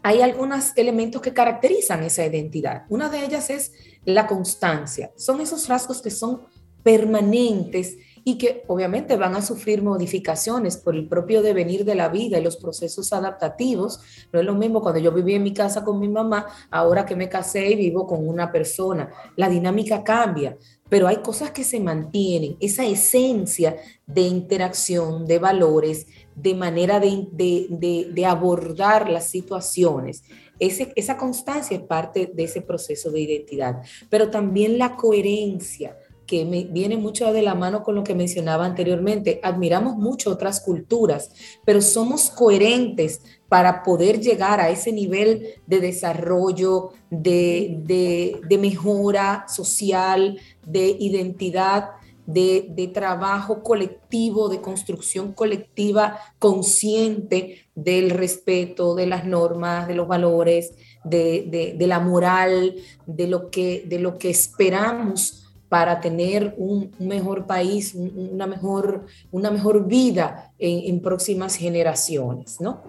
hay 0.03 0.21
algunos 0.21 0.77
elementos 0.77 1.23
que 1.23 1.33
caracterizan 1.33 2.03
esa 2.03 2.27
identidad. 2.27 2.83
Una 2.91 3.09
de 3.09 3.25
ellas 3.25 3.49
es 3.49 3.73
la 4.05 4.27
constancia. 4.27 5.11
Son 5.17 5.41
esos 5.41 5.69
rasgos 5.69 6.03
que 6.03 6.11
son 6.11 6.43
permanentes 6.83 7.97
y 8.25 8.37
que 8.37 8.63
obviamente 8.67 9.17
van 9.17 9.35
a 9.35 9.41
sufrir 9.41 9.83
modificaciones 9.83 10.77
por 10.77 10.95
el 10.95 11.09
propio 11.09 11.41
devenir 11.41 11.87
de 11.87 11.95
la 11.95 12.11
vida 12.11 12.39
y 12.39 12.43
los 12.43 12.59
procesos 12.59 13.15
adaptativos. 13.15 14.01
No 14.35 14.41
es 14.41 14.45
lo 14.45 14.55
mismo 14.55 14.83
cuando 14.83 15.01
yo 15.01 15.13
viví 15.13 15.33
en 15.33 15.43
mi 15.43 15.55
casa 15.55 15.83
con 15.83 15.99
mi 15.99 16.11
mamá, 16.11 16.45
ahora 16.71 17.07
que 17.07 17.17
me 17.17 17.31
casé 17.31 17.71
y 17.71 17.77
vivo 17.77 18.07
con 18.07 18.29
una 18.29 18.53
persona. 18.53 19.09
La 19.37 19.49
dinámica 19.49 20.05
cambia, 20.05 20.59
pero 20.89 21.07
hay 21.07 21.19
cosas 21.19 21.51
que 21.51 21.65
se 21.65 21.81
mantienen, 21.81 22.57
esa 22.61 22.85
esencia 22.87 23.77
de 24.07 24.23
interacción, 24.23 25.27
de 25.27 25.39
valores, 25.39 26.07
de 26.35 26.55
manera 26.55 27.01
de, 27.01 28.25
abordar 28.27 29.11
las 29.11 29.25
situaciones. 29.27 30.23
esa 30.59 31.17
constancia 31.17 31.77
es 31.77 31.83
parte 31.83 32.31
de 32.33 32.45
ese 32.45 32.63
proceso 32.63 33.11
de 33.11 33.21
identidad, 33.21 33.83
pero 34.09 34.31
también 34.31 34.79
la 34.79 34.97
coherencia 34.97 35.97
que 36.29 36.45
viene 36.45 36.99
mucho 36.99 37.33
de 37.33 37.41
la 37.41 37.55
mano 37.55 37.83
con 37.83 37.95
lo 37.95 38.05
que 38.05 38.15
mencionaba 38.15 38.67
anteriormente. 38.67 39.41
Admiramos 39.43 39.97
mucho 39.97 40.31
otras 40.31 40.61
culturas, 40.61 41.31
pero 41.65 41.81
somos 41.81 42.29
coherentes 42.29 43.23
para 43.49 43.83
poder 43.83 44.21
llegar 44.21 44.61
a 44.61 44.71
ese 44.71 44.93
nivel 44.93 45.55
de 45.67 45.81
desarrollo, 45.81 46.91
de, 47.11 48.39
mejora 48.61 49.47
social, 49.49 50.39
de 50.67 50.97
identidad, 50.99 51.91
de, 52.27 52.91
trabajo 52.93 53.63
colectivo, 53.63 54.49
de 54.49 54.61
construcción 54.61 55.33
colectiva 55.33 56.19
consciente 56.39 57.67
del 57.75 58.11
respeto, 58.11 58.95
de 58.95 59.07
las 59.07 59.25
normas, 59.25 59.89
de 59.89 59.95
los 59.95 60.07
valores, 60.07 60.75
de, 61.05 61.75
de 61.79 61.87
la 61.87 62.01
moral, 62.01 62.75
de 63.07 63.27
lo 63.27 63.51
que, 63.51 63.85
de 63.87 63.99
lo 63.99 64.19
que 64.19 64.29
esperamos 64.31 65.49
para 65.69 66.01
tener 66.01 66.55
un, 66.57 66.93
mejor 66.99 67.47
país, 67.47 67.95
una, 67.95 68.47
mejor, 68.47 69.07
una 69.31 69.51
mejor 69.51 69.87
vida 69.87 70.53
en, 70.59 71.01
próximas 71.01 71.57
generaciones, 71.57 72.61
¿no? 72.61 72.83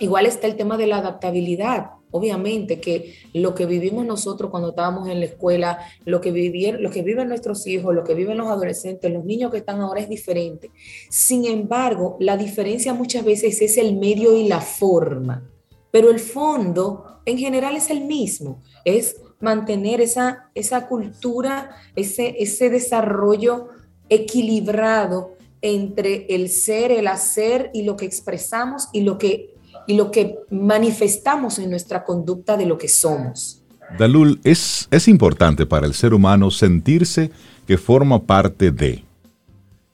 Igual 0.00 0.26
está 0.26 0.46
el 0.46 0.56
tema 0.56 0.76
de 0.76 0.86
la 0.86 0.98
adaptabilidad. 0.98 1.90
Obviamente 2.10 2.80
que 2.80 3.14
lo 3.32 3.54
que 3.54 3.66
vivimos 3.66 4.06
nosotros 4.06 4.50
cuando 4.50 4.70
estábamos 4.70 5.08
en 5.08 5.18
la 5.18 5.26
escuela, 5.26 5.78
lo 6.04 6.20
que, 6.20 6.32
que 6.32 7.02
viven 7.02 7.28
nuestros 7.28 7.66
hijos, 7.66 7.94
lo 7.94 8.04
que 8.04 8.14
viven 8.14 8.38
los 8.38 8.48
adolescentes, 8.48 9.12
los 9.12 9.24
niños 9.24 9.50
que 9.50 9.58
están 9.58 9.80
ahora 9.80 10.00
es 10.00 10.08
diferente. 10.08 10.70
Sin 11.10 11.44
embargo, 11.44 12.16
la 12.20 12.36
diferencia 12.36 12.94
muchas 12.94 13.24
veces 13.24 13.60
es 13.60 13.78
el 13.78 13.96
medio 13.96 14.36
y 14.36 14.46
la 14.46 14.60
forma, 14.60 15.50
pero 15.90 16.10
el 16.10 16.20
fondo 16.20 17.20
en 17.26 17.38
general 17.38 17.76
es 17.76 17.90
el 17.90 18.04
mismo, 18.04 18.60
es 18.84 19.16
mantener 19.40 20.00
esa, 20.00 20.50
esa 20.54 20.86
cultura, 20.86 21.70
ese, 21.96 22.36
ese 22.38 22.70
desarrollo 22.70 23.68
equilibrado 24.08 25.32
entre 25.62 26.26
el 26.28 26.50
ser, 26.50 26.92
el 26.92 27.06
hacer 27.06 27.70
y 27.72 27.82
lo 27.82 27.96
que 27.96 28.04
expresamos 28.04 28.88
y 28.92 29.00
lo 29.00 29.16
que, 29.18 29.53
y 29.86 29.94
lo 29.94 30.10
que 30.10 30.38
manifestamos 30.50 31.58
en 31.58 31.70
nuestra 31.70 32.04
conducta 32.04 32.56
de 32.56 32.66
lo 32.66 32.78
que 32.78 32.88
somos. 32.88 33.62
Dalul, 33.98 34.40
es, 34.44 34.88
es 34.90 35.08
importante 35.08 35.66
para 35.66 35.86
el 35.86 35.94
ser 35.94 36.14
humano 36.14 36.50
sentirse 36.50 37.30
que 37.66 37.78
forma 37.78 38.22
parte 38.22 38.70
de, 38.70 39.04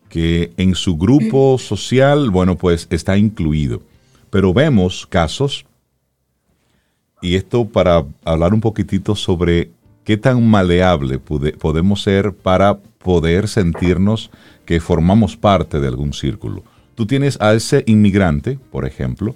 que 0.08 0.52
en 0.56 0.74
su 0.74 0.96
grupo 0.96 1.58
social, 1.58 2.30
bueno, 2.30 2.56
pues 2.56 2.86
está 2.90 3.16
incluido. 3.16 3.82
Pero 4.30 4.54
vemos 4.54 5.06
casos 5.06 5.66
y 7.20 7.34
esto 7.34 7.66
para 7.66 8.04
hablar 8.24 8.54
un 8.54 8.60
poquitito 8.60 9.14
sobre 9.14 9.70
qué 10.04 10.16
tan 10.16 10.48
maleable 10.48 11.18
podemos 11.18 12.02
ser 12.02 12.32
para 12.32 12.78
poder 12.78 13.48
sentirnos 13.48 14.30
que 14.64 14.80
formamos 14.80 15.36
parte 15.36 15.80
de 15.80 15.88
algún 15.88 16.12
círculo. 16.12 16.62
Tú 16.94 17.06
tienes 17.06 17.40
a 17.40 17.54
ese 17.54 17.82
inmigrante, 17.86 18.58
por 18.70 18.86
ejemplo, 18.86 19.34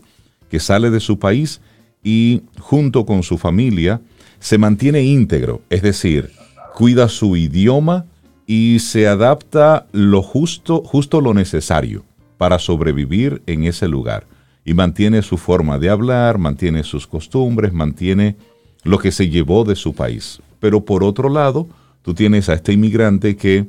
que 0.49 0.61
sale 0.61 0.91
de 0.91 1.01
su 1.01 1.19
país 1.19 1.61
y 2.03 2.43
junto 2.59 3.07
con 3.07 3.23
su 3.23 3.39
familia 3.39 4.01
se 4.39 4.59
mantiene 4.59 5.03
íntegro, 5.03 5.63
es 5.71 5.83
decir, 5.83 6.31
cuida 6.75 7.09
su 7.09 7.37
idioma 7.37 8.07
y 8.47 8.79
se 8.81 9.07
adapta 9.07 9.87
lo 9.93 10.23
justo, 10.23 10.83
justo 10.85 11.21
lo 11.21 11.33
necesario 11.33 12.05
para 12.37 12.59
sobrevivir 12.59 13.43
en 13.47 13.65
ese 13.65 13.89
lugar 13.89 14.27
y 14.65 14.75
mantiene 14.75 15.23
su 15.23 15.39
forma 15.39 15.79
de 15.79 15.91
hablar, 15.91 16.39
mantiene 16.39 16.83
sus 16.83 17.07
costumbres, 17.07 17.73
mantiene 17.73 18.37
lo 18.83 18.99
que 18.99 19.13
se 19.13 19.29
llevó 19.29 19.65
de 19.65 19.77
su 19.77 19.95
país. 19.95 20.41
Pero 20.61 20.85
por 20.85 21.05
otro 21.05 21.29
lado, 21.29 21.69
tú 22.03 22.15
tienes 22.15 22.49
a 22.49 22.55
este 22.55 22.73
inmigrante 22.73 23.37
que 23.37 23.67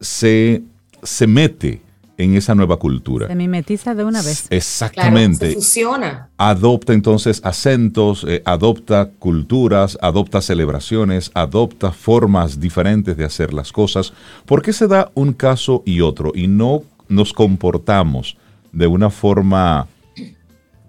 se, 0.00 0.62
se 1.02 1.26
mete 1.26 1.80
en 2.18 2.34
esa 2.34 2.54
nueva 2.54 2.78
cultura. 2.78 3.26
Se 3.26 3.34
mimetiza 3.34 3.94
de 3.94 4.04
una 4.04 4.22
vez. 4.22 4.46
Exactamente. 4.50 5.52
fusiona. 5.52 6.30
Adopta 6.38 6.92
entonces 6.92 7.40
acentos, 7.44 8.24
eh, 8.28 8.42
adopta 8.44 9.10
culturas, 9.18 9.98
adopta 10.00 10.40
celebraciones, 10.40 11.30
adopta 11.34 11.92
formas 11.92 12.60
diferentes 12.60 13.16
de 13.16 13.24
hacer 13.24 13.52
las 13.52 13.72
cosas. 13.72 14.12
¿Por 14.46 14.62
qué 14.62 14.72
se 14.72 14.86
da 14.86 15.10
un 15.14 15.32
caso 15.32 15.82
y 15.84 16.00
otro 16.00 16.32
y 16.34 16.46
no 16.46 16.82
nos 17.08 17.32
comportamos 17.32 18.36
de 18.72 18.86
una 18.86 19.10
forma 19.10 19.86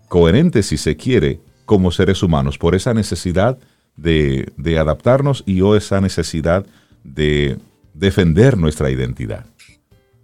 coherente, 0.08 0.64
si 0.64 0.78
se 0.78 0.96
quiere, 0.96 1.40
como 1.66 1.92
seres 1.92 2.24
humanos, 2.24 2.58
por 2.58 2.76
esa 2.76 2.94
necesidad 2.94 3.58
de, 3.96 4.78
adaptarnos 4.80 5.44
y 5.46 5.62
o 5.62 5.76
esa 5.76 6.00
necesidad 6.02 6.66
de 7.04 7.58
defender 7.94 8.58
nuestra 8.58 8.90
identidad. 8.90 9.46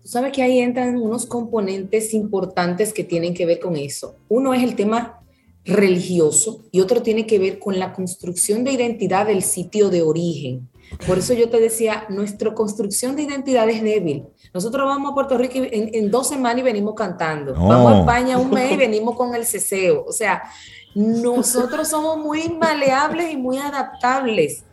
Sabes 0.04 0.34
que 0.34 0.44
ahí 0.44 0.60
entran 0.60 0.98
unos 0.98 1.26
componentes 1.26 2.14
importantes 2.14 2.94
que 2.94 3.04
tienen 3.04 3.34
que 3.34 3.46
ver 3.46 3.60
con 3.60 3.76
eso. 3.78 4.16
Uno 4.28 4.54
es 4.54 4.64
el 4.64 4.76
tema 4.76 5.22
religioso 5.66 6.66
y 6.72 6.82
otro 6.82 7.02
tiene 7.02 7.26
que 7.26 7.40
ver 7.40 7.58
con 7.58 7.80
la 7.80 7.94
construcción 7.94 8.64
de 8.64 8.74
identidad 8.74 9.28
del 9.28 9.44
sitio 9.44 9.90
de 9.90 10.02
origen. 10.02 10.70
Por 11.08 11.18
eso 11.18 11.34
yo 11.34 11.50
te 11.50 11.60
decía, 11.60 12.06
nuestra 12.10 12.54
construcción 12.54 13.16
de 13.16 13.24
identidad 13.24 13.70
es 13.70 13.82
débil. 13.82 14.26
Nosotros 14.54 14.86
vamos 14.86 15.12
a 15.12 15.16
Puerto 15.16 15.38
Rico 15.38 15.54
en, 15.56 16.12
dos 16.12 16.28
semanas 16.28 16.60
y 16.60 16.64
venimos 16.64 16.94
cantando. 16.96 17.54
Vamos 17.54 17.94
a 17.94 18.00
España 18.00 18.38
un 18.38 18.52
mes 18.52 18.74
y 18.74 18.78
venimos 18.78 19.16
con 19.16 19.34
el 19.34 19.46
ceseo. 19.46 20.04
O 20.06 20.12
sea, 20.12 20.44
nosotros 20.94 21.88
somos 21.88 22.18
muy 22.18 22.50
maleables 22.50 23.32
y 23.34 23.38
muy 23.38 23.58
adaptables. 23.58 24.66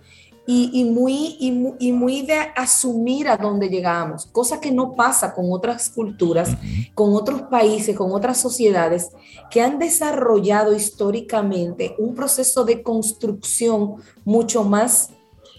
Y, 0.52 0.84
muy, 0.84 1.36
y, 1.38 1.92
muy, 1.92 2.22
de 2.22 2.34
asumir 2.56 3.28
a 3.28 3.36
dónde 3.36 3.68
llegamos, 3.68 4.26
cosa 4.26 4.60
que 4.60 4.72
no 4.72 4.96
pasa 4.96 5.32
con 5.32 5.46
otras 5.52 5.88
culturas, 5.90 6.56
con 6.92 7.14
otros 7.14 7.42
países, 7.42 7.96
con 7.96 8.10
otras 8.10 8.38
sociedades 8.38 9.12
que 9.48 9.60
han 9.60 9.78
desarrollado 9.78 10.74
históricamente 10.74 11.94
un 11.98 12.16
proceso 12.16 12.64
de 12.64 12.82
construcción 12.82 13.96
mucho 14.24 14.64
más 14.64 15.10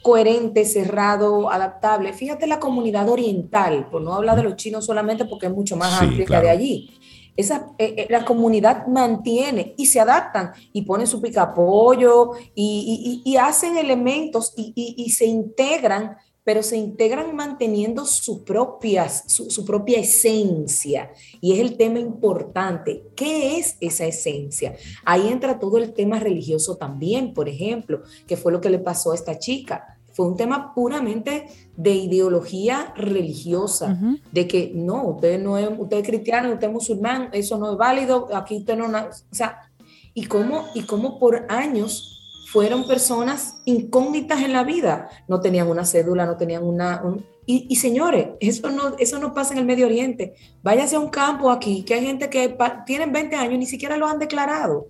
coherente, 0.02 0.66
cerrado, 0.66 1.50
adaptable. 1.50 2.12
Fíjate 2.12 2.46
la 2.46 2.60
comunidad 2.60 3.08
oriental, 3.08 3.88
por 3.90 4.02
no 4.02 4.14
hablar 4.14 4.36
de 4.36 4.44
los 4.44 4.58
chinos 4.58 4.86
solamente 4.86 5.24
porque 5.24 5.46
es 5.46 5.54
mucho 5.54 5.78
más 5.78 6.02
amplia 6.02 6.26
que 6.26 6.36
de 6.36 6.50
allí. 6.50 7.01
Esa, 7.42 7.72
eh, 7.78 7.96
eh, 7.98 8.08
la 8.10 8.24
comunidad 8.24 8.88
mantiene 8.88 9.74
y 9.78 9.88
se 9.88 10.00
adaptan 10.00 10.52
y 10.72 10.84
ponen 10.84 11.08
su 11.08 11.22
picapollo 11.22 12.32
y, 12.56 13.22
y, 13.26 13.38
hacen 13.38 13.78
elementos 13.78 14.54
y, 14.56 15.10
se 15.10 15.26
integran, 15.26 16.16
pero 16.44 16.64
se 16.64 16.78
integran 16.78 17.36
manteniendo 17.36 18.06
su, 18.06 18.44
propias, 18.44 19.24
su, 19.28 19.66
propia 19.66 20.00
esencia. 20.00 21.12
Y 21.42 21.54
es 21.54 21.60
el 21.60 21.78
tema 21.78 22.00
importante. 22.00 23.04
¿Qué 23.16 23.58
es 23.58 23.78
esa 23.82 24.06
esencia? 24.06 24.76
Ahí 25.04 25.28
entra 25.28 25.60
todo 25.60 25.78
el 25.78 25.94
tema 25.94 26.20
religioso 26.20 26.78
también, 26.78 27.34
por 27.34 27.50
ejemplo, 27.50 28.04
que 28.28 28.38
fue 28.38 28.52
lo 28.52 28.62
que 28.62 28.70
le 28.70 28.80
pasó 28.80 29.12
a 29.12 29.16
esta 29.16 29.38
chica 29.38 29.91
fue 30.14 30.28
un 30.28 30.36
tema 30.36 30.74
puramente 30.74 31.48
de 31.76 31.92
ideología 31.92 32.94
religiosa, 32.96 33.98
de 34.32 34.48
que 34.48 34.72
no, 34.74 35.06
usted 35.08 35.42
no 35.42 35.58
es, 35.58 35.70
usted 35.78 35.98
es 35.98 36.08
cristiano, 36.08 36.54
usted 36.54 36.68
es 36.68 36.74
musulmán, 36.74 37.30
eso 37.32 37.58
no 37.58 37.72
es 37.72 37.78
válido, 37.78 38.28
aquí 38.34 38.58
usted 38.58 38.78
no, 38.78 38.88
o 38.88 39.36
sea, 39.36 39.72
y 40.14 40.26
cómo, 40.26 40.66
y 40.76 40.84
cómo 40.84 41.20
por 41.20 41.46
años 41.50 42.18
fueron 42.52 42.86
personas 42.86 43.62
incógnitas 43.64 44.42
en 44.42 44.52
la 44.52 44.64
vida, 44.64 45.10
no 45.28 45.40
tenían 45.40 45.70
una 45.70 45.86
cédula, 45.86 46.26
no 46.26 46.36
tenían 46.36 46.64
una, 46.64 47.02
y, 47.46 47.76
señores, 47.78 48.28
eso 48.40 48.70
no, 48.70 48.96
eso 48.98 49.20
no 49.20 49.34
pasa 49.34 49.54
en 49.54 49.60
el 49.60 49.66
Medio 49.66 49.86
Oriente, 49.86 50.36
váyase 50.62 50.96
a 50.96 51.00
un 51.00 51.10
campo 51.10 51.50
aquí, 51.50 51.84
que 51.84 51.94
hay 51.94 52.06
gente 52.06 52.30
que 52.30 52.56
tienen 52.86 53.12
20 53.12 53.36
años 53.36 53.54
y 53.54 53.58
ni 53.58 53.66
siquiera 53.66 53.98
lo 53.98 54.08
han 54.08 54.20
declarado, 54.20 54.88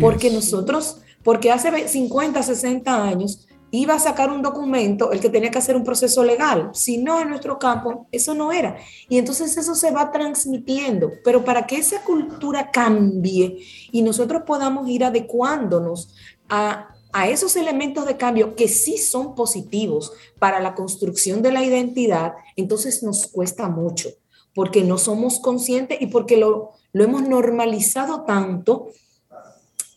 porque 0.00 0.30
nosotros, 0.30 0.98
porque 1.22 1.50
hace 1.50 1.88
50, 1.88 2.42
60 2.42 3.04
años, 3.04 3.46
iba 3.80 3.94
a 3.94 3.98
sacar 3.98 4.30
un 4.30 4.42
documento, 4.42 5.12
el 5.12 5.20
que 5.20 5.28
tenía 5.28 5.50
que 5.50 5.58
hacer 5.58 5.76
un 5.76 5.84
proceso 5.84 6.24
legal. 6.24 6.70
Si 6.72 6.98
no, 6.98 7.20
en 7.20 7.28
nuestro 7.28 7.58
campo, 7.58 8.06
eso 8.12 8.34
no 8.34 8.52
era. 8.52 8.76
Y 9.08 9.18
entonces 9.18 9.56
eso 9.56 9.74
se 9.74 9.90
va 9.90 10.12
transmitiendo. 10.12 11.12
Pero 11.24 11.44
para 11.44 11.66
que 11.66 11.76
esa 11.76 12.02
cultura 12.02 12.70
cambie 12.70 13.58
y 13.90 14.02
nosotros 14.02 14.42
podamos 14.46 14.88
ir 14.88 15.04
adecuándonos 15.04 16.14
a, 16.48 16.94
a 17.12 17.28
esos 17.28 17.56
elementos 17.56 18.06
de 18.06 18.16
cambio 18.16 18.54
que 18.54 18.68
sí 18.68 18.98
son 18.98 19.34
positivos 19.34 20.12
para 20.38 20.60
la 20.60 20.74
construcción 20.74 21.42
de 21.42 21.52
la 21.52 21.64
identidad, 21.64 22.34
entonces 22.56 23.02
nos 23.02 23.26
cuesta 23.26 23.68
mucho, 23.68 24.10
porque 24.54 24.84
no 24.84 24.98
somos 24.98 25.40
conscientes 25.40 25.98
y 26.00 26.08
porque 26.08 26.36
lo, 26.36 26.72
lo 26.92 27.04
hemos 27.04 27.22
normalizado 27.22 28.24
tanto 28.24 28.88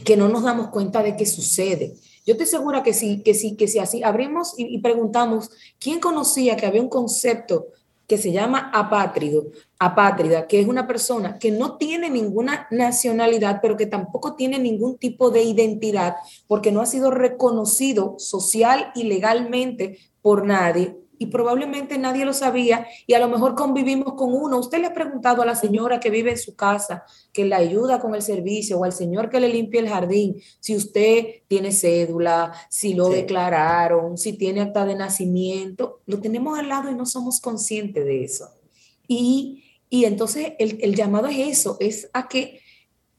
que 0.04 0.18
no 0.18 0.30
nos 0.30 0.44
damos 0.44 0.70
cuenta 0.70 1.04
de 1.04 1.18
que 1.18 1.26
sucede. 1.26 1.96
Yo 2.30 2.34
estoy 2.34 2.46
segura 2.46 2.84
que 2.84 2.94
sí, 2.94 3.24
que 3.24 3.34
sí, 3.34 3.56
que 3.56 3.68
sí, 3.68 3.80
así 3.80 4.04
abrimos 4.04 4.54
y, 4.56 4.68
y 4.68 4.78
preguntamos, 4.82 5.50
¿quién 5.80 6.00
conocía 6.00 6.56
que 6.56 6.68
había 6.68 6.80
un 6.80 6.88
concepto 6.88 7.70
que 8.06 8.20
se 8.20 8.32
llama 8.32 8.70
apátrido, 8.72 9.48
apátrida, 9.80 10.46
que 10.46 10.60
es 10.60 10.68
una 10.68 10.86
persona 10.86 11.40
que 11.40 11.50
no 11.50 11.78
tiene 11.78 12.08
ninguna 12.08 12.68
nacionalidad, 12.70 13.62
pero 13.64 13.76
que 13.76 13.88
tampoco 13.88 14.36
tiene 14.36 14.60
ningún 14.60 15.00
tipo 15.00 15.32
de 15.32 15.42
identidad, 15.42 16.18
porque 16.46 16.72
no 16.72 16.82
ha 16.82 16.86
sido 16.86 17.10
reconocido 17.10 18.14
social 18.20 18.92
y 18.94 19.06
legalmente 19.06 19.98
por 20.22 20.46
nadie, 20.46 20.96
y 21.20 21.28
probablemente 21.28 21.98
nadie 21.98 22.26
lo 22.26 22.34
sabía 22.34 22.88
y 23.06 23.14
a 23.14 23.20
lo 23.20 23.28
mejor 23.28 23.54
convivimos 23.54 24.14
con 24.14 24.34
uno. 24.34 24.58
Usted 24.58 24.80
le 24.80 24.88
ha 24.88 24.94
preguntado 24.94 25.42
a 25.42 25.46
la 25.46 25.54
señora 25.54 26.00
que 26.00 26.10
vive 26.10 26.32
en 26.32 26.38
su 26.38 26.56
casa, 26.56 27.04
que 27.34 27.46
le 27.46 27.54
ayuda 27.56 28.00
con 28.00 28.16
el 28.16 28.22
servicio, 28.22 28.80
o 28.80 28.86
al 28.86 28.94
señor 28.94 29.30
que 29.30 29.42
le 29.42 29.50
limpia 29.50 29.82
el 29.82 29.90
jardín, 29.90 30.42
si 30.62 30.76
usted 30.76 31.26
tiene 31.48 31.72
cédula, 31.74 32.54
si 32.70 32.94
lo 32.94 33.10
declararon, 33.10 34.18
si 34.18 34.34
tiene 34.34 34.62
acta 34.62 34.86
de 34.86 34.96
nacimiento. 34.96 36.00
Lo 36.06 36.20
tenemos 36.20 36.58
al 36.58 36.70
lado 36.70 36.90
y 36.90 36.96
no 36.96 37.06
somos 37.06 37.42
conscientes 37.42 38.06
de 38.06 38.24
eso. 38.24 38.50
Y, 39.06 39.64
y 39.90 40.06
entonces 40.06 40.54
el, 40.58 40.80
el 40.82 40.96
llamado 40.96 41.28
es 41.28 41.38
eso, 41.40 41.76
es 41.82 42.10
a 42.14 42.30
que 42.30 42.62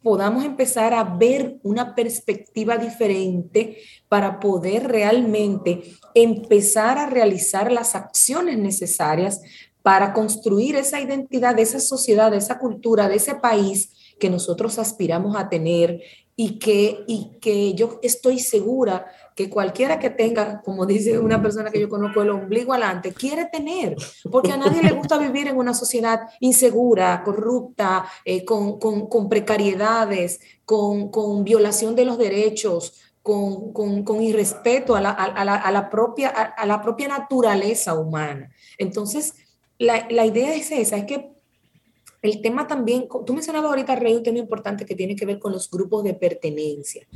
podamos 0.02 0.44
empezar 0.44 0.94
a 0.94 1.04
ver 1.04 1.58
una 1.62 1.94
perspectiva 1.94 2.78
diferente 2.78 3.76
para 4.10 4.40
poder 4.40 4.88
realmente 4.88 5.84
empezar 6.16 6.98
a 6.98 7.06
realizar 7.06 7.70
las 7.70 7.94
acciones 7.94 8.58
necesarias 8.58 9.40
para 9.82 10.12
construir 10.12 10.74
esa 10.74 11.00
identidad 11.00 11.54
de 11.54 11.62
esa 11.62 11.78
sociedad, 11.78 12.34
esa 12.34 12.58
cultura, 12.58 13.08
de 13.08 13.14
ese 13.14 13.36
país 13.36 13.92
que 14.18 14.28
nosotros 14.28 14.80
aspiramos 14.80 15.36
a 15.36 15.48
tener 15.48 16.00
y 16.34 16.58
que, 16.58 17.04
y 17.06 17.38
que 17.40 17.74
yo 17.74 18.00
estoy 18.02 18.40
segura 18.40 19.06
que 19.36 19.48
cualquiera 19.48 20.00
que 20.00 20.10
tenga, 20.10 20.60
como 20.60 20.86
dice 20.86 21.18
una 21.18 21.40
persona 21.40 21.70
que 21.70 21.80
yo 21.80 21.88
conozco, 21.88 22.22
el 22.22 22.30
ombligo 22.30 22.72
adelante, 22.72 23.12
quiere 23.12 23.46
tener, 23.46 23.94
porque 24.28 24.50
a 24.50 24.56
nadie 24.56 24.82
le 24.82 24.92
gusta 24.92 25.18
vivir 25.18 25.46
en 25.46 25.56
una 25.56 25.72
sociedad 25.72 26.22
insegura, 26.40 27.22
corrupta, 27.24 28.06
eh, 28.24 28.44
con, 28.44 28.80
con, 28.80 29.06
con, 29.06 29.28
precariedades, 29.28 30.40
con, 30.64 31.10
con, 31.10 31.44
violación 31.44 31.94
de 31.94 32.04
los 32.04 32.18
derechos, 32.18 33.09
con, 33.22 34.02
con 34.02 34.22
irrespeto 34.22 34.96
a 34.96 35.00
la, 35.00 35.10
a, 35.10 35.44
la, 35.44 35.56
a 35.56 35.70
la, 35.70 35.90
propia, 35.90 36.28
a, 36.30 36.66
la 36.66 36.80
propia 36.80 37.08
naturaleza 37.08 37.94
humana. 37.94 38.50
Entonces, 38.78 39.34
la, 39.78 40.06
la 40.10 40.24
idea 40.24 40.54
es 40.54 40.70
esa, 40.70 40.96
es 40.96 41.04
que 41.04 41.30
el 42.22 42.42
tema 42.42 42.66
también, 42.66 43.08
tú 43.26 43.32
mencionabas 43.32 43.70
ahorita, 43.70 43.96
Rey, 43.96 44.14
un 44.14 44.22
tema 44.22 44.38
importante 44.38 44.84
que 44.84 44.94
tiene 44.94 45.16
que 45.16 45.24
ver 45.24 45.38
con 45.38 45.52
los 45.52 45.70
grupos 45.70 46.04
de 46.04 46.12
pertenencia. 46.12 47.06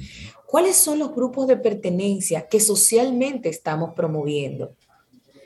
¿Cuáles 0.46 0.76
son 0.76 0.98
los 0.98 1.14
grupos 1.14 1.46
de 1.46 1.58
pertenencia 1.58 2.48
que 2.48 2.58
socialmente 2.58 3.50
estamos 3.50 3.92
promoviendo? 3.94 4.74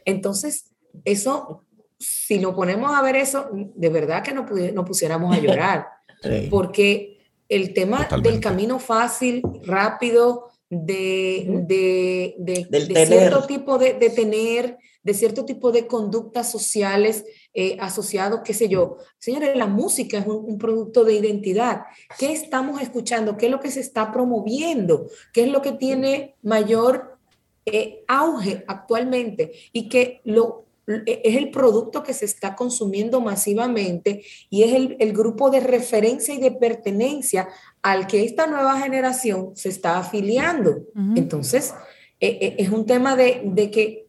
Entonces, 0.05 0.71
eso, 1.05 1.65
si 1.99 2.39
lo 2.39 2.55
ponemos 2.55 2.93
a 2.93 3.03
ver 3.03 3.17
eso, 3.17 3.49
de 3.53 3.89
verdad 3.89 4.23
que 4.23 4.33
no, 4.33 4.47
no 4.73 4.85
pusiéramos 4.85 5.37
a 5.37 5.41
llorar, 5.41 5.87
porque 6.51 7.18
el 7.49 7.73
tema 7.75 8.05
Totalmente. 8.05 8.31
del 8.31 8.41
camino 8.41 8.79
fácil, 8.79 9.43
rápido, 9.63 10.51
de, 10.71 11.65
de, 11.67 12.35
de, 12.39 12.67
de 12.69 13.07
cierto 13.07 13.47
tipo 13.47 13.79
de, 13.79 13.95
de 13.95 14.11
tener, 14.11 14.77
de 15.03 15.15
cierto 15.15 15.47
tipo 15.47 15.73
de 15.73 15.87
conductas 15.87 16.51
sociales 16.51 17.25
eh, 17.55 17.79
asociados, 17.81 18.41
qué 18.45 18.53
sé 18.53 18.69
yo. 18.69 18.99
Señores, 19.19 19.57
la 19.57 19.67
música 19.67 20.19
es 20.19 20.27
un, 20.27 20.45
un, 20.45 20.59
producto 20.59 21.05
de 21.05 21.15
identidad. 21.15 21.85
¿Qué 22.19 22.33
estamos 22.33 22.83
escuchando? 22.83 23.37
¿Qué 23.37 23.47
es 23.47 23.53
lo 23.53 23.61
que 23.61 23.71
se 23.71 23.81
está 23.81 24.13
promoviendo? 24.13 25.07
¿Qué 25.33 25.45
es 25.45 25.49
lo 25.49 25.63
que 25.63 25.73
tiene 25.73 26.37
mayor 26.43 27.19
eh, 27.65 28.05
auge 28.07 28.65
actualmente? 28.69 29.53
Y 29.73 29.89
que 29.89 30.21
lo, 30.25 30.67
es 31.07 31.37
el 31.37 31.51
producto 31.51 32.03
que 32.03 32.15
se 32.15 32.25
está 32.25 32.57
consumiendo 32.57 33.21
masivamente 33.21 34.23
y 34.49 34.63
es 34.63 34.73
el, 34.73 34.97
el, 34.99 35.13
grupo 35.13 35.51
de 35.51 35.61
referencia 35.61 36.35
y 36.35 36.39
de 36.39 36.53
pertenencia 36.53 37.49
al 37.83 38.07
que 38.07 38.25
esta 38.25 38.47
nueva 38.47 38.81
generación 38.81 39.53
se 39.55 39.69
está 39.69 39.99
afiliando. 39.99 40.71
Uh 40.71 41.01
-huh. 41.01 41.19
Entonces, 41.19 41.75
eh, 42.21 42.57
es 42.59 42.71
un 42.71 42.87
tema 42.87 43.17
de, 43.17 43.43
de 43.45 43.71
que 43.71 44.07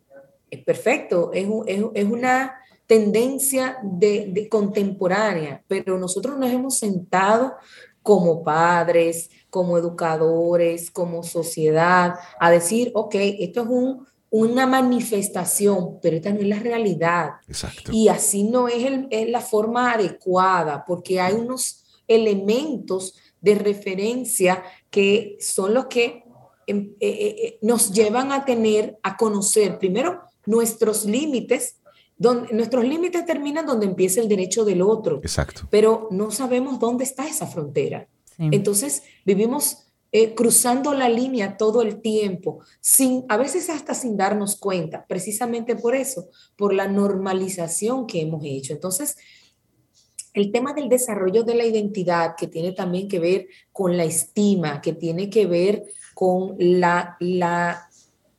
es 0.49 0.63
perfecto, 0.63 1.31
es, 1.33 1.47
un, 1.47 1.67
es, 1.67 1.83
es 1.93 2.05
una 2.05 2.55
tendencia 2.87 3.77
de, 3.83 4.29
de, 4.31 4.49
contemporánea, 4.49 5.63
pero 5.67 5.99
nosotros 5.99 6.39
nos 6.39 6.49
hemos 6.49 6.79
sentado 6.79 7.53
como 8.01 8.43
padres, 8.43 9.29
como 9.51 9.77
educadores, 9.77 10.89
como 10.89 11.21
sociedad, 11.21 12.15
a 12.39 12.49
decir, 12.49 12.91
ok, 12.95 13.13
esto 13.15 13.61
es 13.61 13.67
un, 13.67 14.07
una 14.31 14.67
manifestación, 14.67 15.99
pero 16.01 16.17
esta 16.17 16.31
no 16.31 16.39
es 16.39 16.47
la 16.47 16.59
realidad. 16.59 17.31
Exacto. 17.47 17.91
Y 17.91 18.07
así 18.09 18.43
no 18.43 18.67
es, 18.67 18.83
el, 18.83 19.07
es 19.09 19.29
la 19.29 19.41
forma 19.41 19.93
adecuada, 19.93 20.83
porque 20.85 21.19
hay 21.19 21.33
unos 21.33 21.83
elementos 22.07 23.15
de 23.41 23.55
referencia 23.55 24.63
que 24.89 25.37
son 25.39 25.73
los 25.73 25.87
que 25.87 26.23
eh, 26.67 26.93
eh, 26.99 27.59
nos 27.61 27.91
llevan 27.91 28.31
a 28.31 28.45
tener, 28.45 28.99
a 29.01 29.17
conocer 29.17 29.79
primero 29.79 30.21
nuestros 30.45 31.05
límites, 31.05 31.77
donde, 32.17 32.53
nuestros 32.53 32.83
límites 32.83 33.25
terminan 33.25 33.65
donde 33.65 33.87
empieza 33.87 34.21
el 34.21 34.27
derecho 34.27 34.65
del 34.65 34.81
otro. 34.81 35.19
Exacto. 35.23 35.67
Pero 35.71 36.07
no 36.11 36.29
sabemos 36.29 36.79
dónde 36.79 37.05
está 37.05 37.27
esa 37.27 37.47
frontera. 37.47 38.07
Sí. 38.25 38.49
Entonces 38.51 39.03
vivimos 39.25 39.88
eh, 40.11 40.33
cruzando 40.33 40.93
la 40.93 41.07
línea 41.07 41.57
todo 41.57 41.81
el 41.81 42.01
tiempo, 42.01 42.59
sin, 42.81 43.25
a 43.29 43.37
veces 43.37 43.69
hasta 43.69 43.93
sin 43.93 44.17
darnos 44.17 44.57
cuenta, 44.57 45.05
precisamente 45.07 45.75
por 45.75 45.95
eso, 45.95 46.29
por 46.57 46.73
la 46.73 46.87
normalización 46.87 48.07
que 48.07 48.21
hemos 48.21 48.43
hecho. 48.43 48.73
Entonces, 48.73 49.17
el 50.33 50.51
tema 50.51 50.73
del 50.73 50.89
desarrollo 50.89 51.43
de 51.43 51.55
la 51.55 51.65
identidad, 51.65 52.35
que 52.35 52.47
tiene 52.47 52.71
también 52.71 53.07
que 53.07 53.19
ver 53.19 53.47
con 53.71 53.97
la 53.97 54.03
estima, 54.03 54.81
que 54.81 54.93
tiene 54.93 55.29
que 55.29 55.45
ver 55.45 55.83
con 56.15 56.55
la, 56.57 57.17
la 57.19 57.89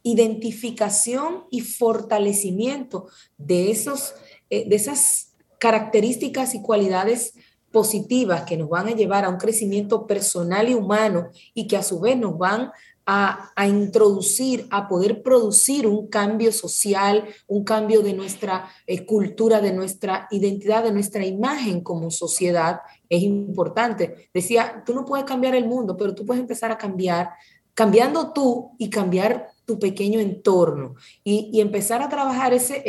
identificación 0.03 1.45
y 1.51 1.61
fortalecimiento 1.61 3.09
de, 3.39 3.71
esos, 3.71 4.15
eh, 4.49 4.69
de 4.69 4.77
esas 4.77 5.35
características 5.59 6.55
y 6.55 6.63
cualidades 6.63 7.35
positivas 7.71 8.43
que 8.43 8.57
nos 8.57 8.69
van 8.69 8.89
a 8.89 8.95
llevar 8.95 9.25
a 9.25 9.29
un 9.29 9.37
crecimiento 9.37 10.07
personal 10.07 10.69
y 10.69 10.75
humano 10.75 11.29
y 11.55 11.67
que 11.67 11.77
a 11.77 11.83
su 11.83 12.01
vez 12.01 12.17
nos 12.17 12.37
van 12.37 12.71
a, 13.07 13.51
a, 13.57 13.67
introducir, 13.67 14.67
a 14.71 14.87
poder 14.89 15.23
producir 15.23 15.87
un 15.87 16.09
cambio 16.09 16.53
social, 16.53 17.25
un 17.47 17.65
cambio 17.65 18.03
de 18.03 18.13
nuestra 18.13 18.69
eh, 18.87 19.05
cultura, 19.05 19.61
de 19.61 19.73
nuestra 19.73 20.29
identidad, 20.31 20.85
de 20.85 20.93
nuestra 20.93 21.25
imagen 21.25 21.81
como 21.81 22.11
sociedad, 22.11 22.81
es 23.09 23.23
importante. 23.23 24.31
Decía, 24.33 24.83
tú 24.87 24.95
no 24.95 25.05
puedes 25.05 25.25
cambiar 25.25 25.55
el 25.55 25.67
mundo, 25.67 25.97
pero 25.97 26.15
tú 26.15 26.25
puedes 26.25 26.41
empezar 26.41 26.71
a 26.71 26.79
cambiar, 26.79 27.31
cambiando 27.75 28.33
tú 28.33 28.73
y 28.79 28.91
cambiar 28.91 29.49
tu 29.71 29.79
pequeño 29.79 30.19
entorno 30.19 30.97
y, 31.23 31.61
empezar 31.61 32.03
a 32.03 32.09
trabajar 32.09 32.53
ese, 32.53 32.83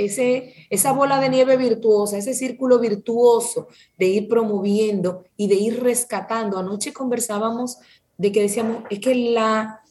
esa 0.72 0.92
bola 0.94 1.20
de 1.20 1.30
nieve 1.30 1.56
virtuosa, 1.56 2.18
ese 2.18 2.34
círculo 2.34 2.80
virtuoso 2.80 3.68
de 4.00 4.08
ir 4.08 4.28
promoviendo 4.28 5.26
y 5.38 5.48
de 5.48 5.56
ir 5.56 5.84
rescatando. 5.84 6.58
Anoche 6.58 6.92
conversábamos 6.92 7.78
de 8.18 8.32
que 8.32 8.42
decíamos, 8.42 8.82
es 8.90 8.98
que 9.00 9.14
la 9.14 9.82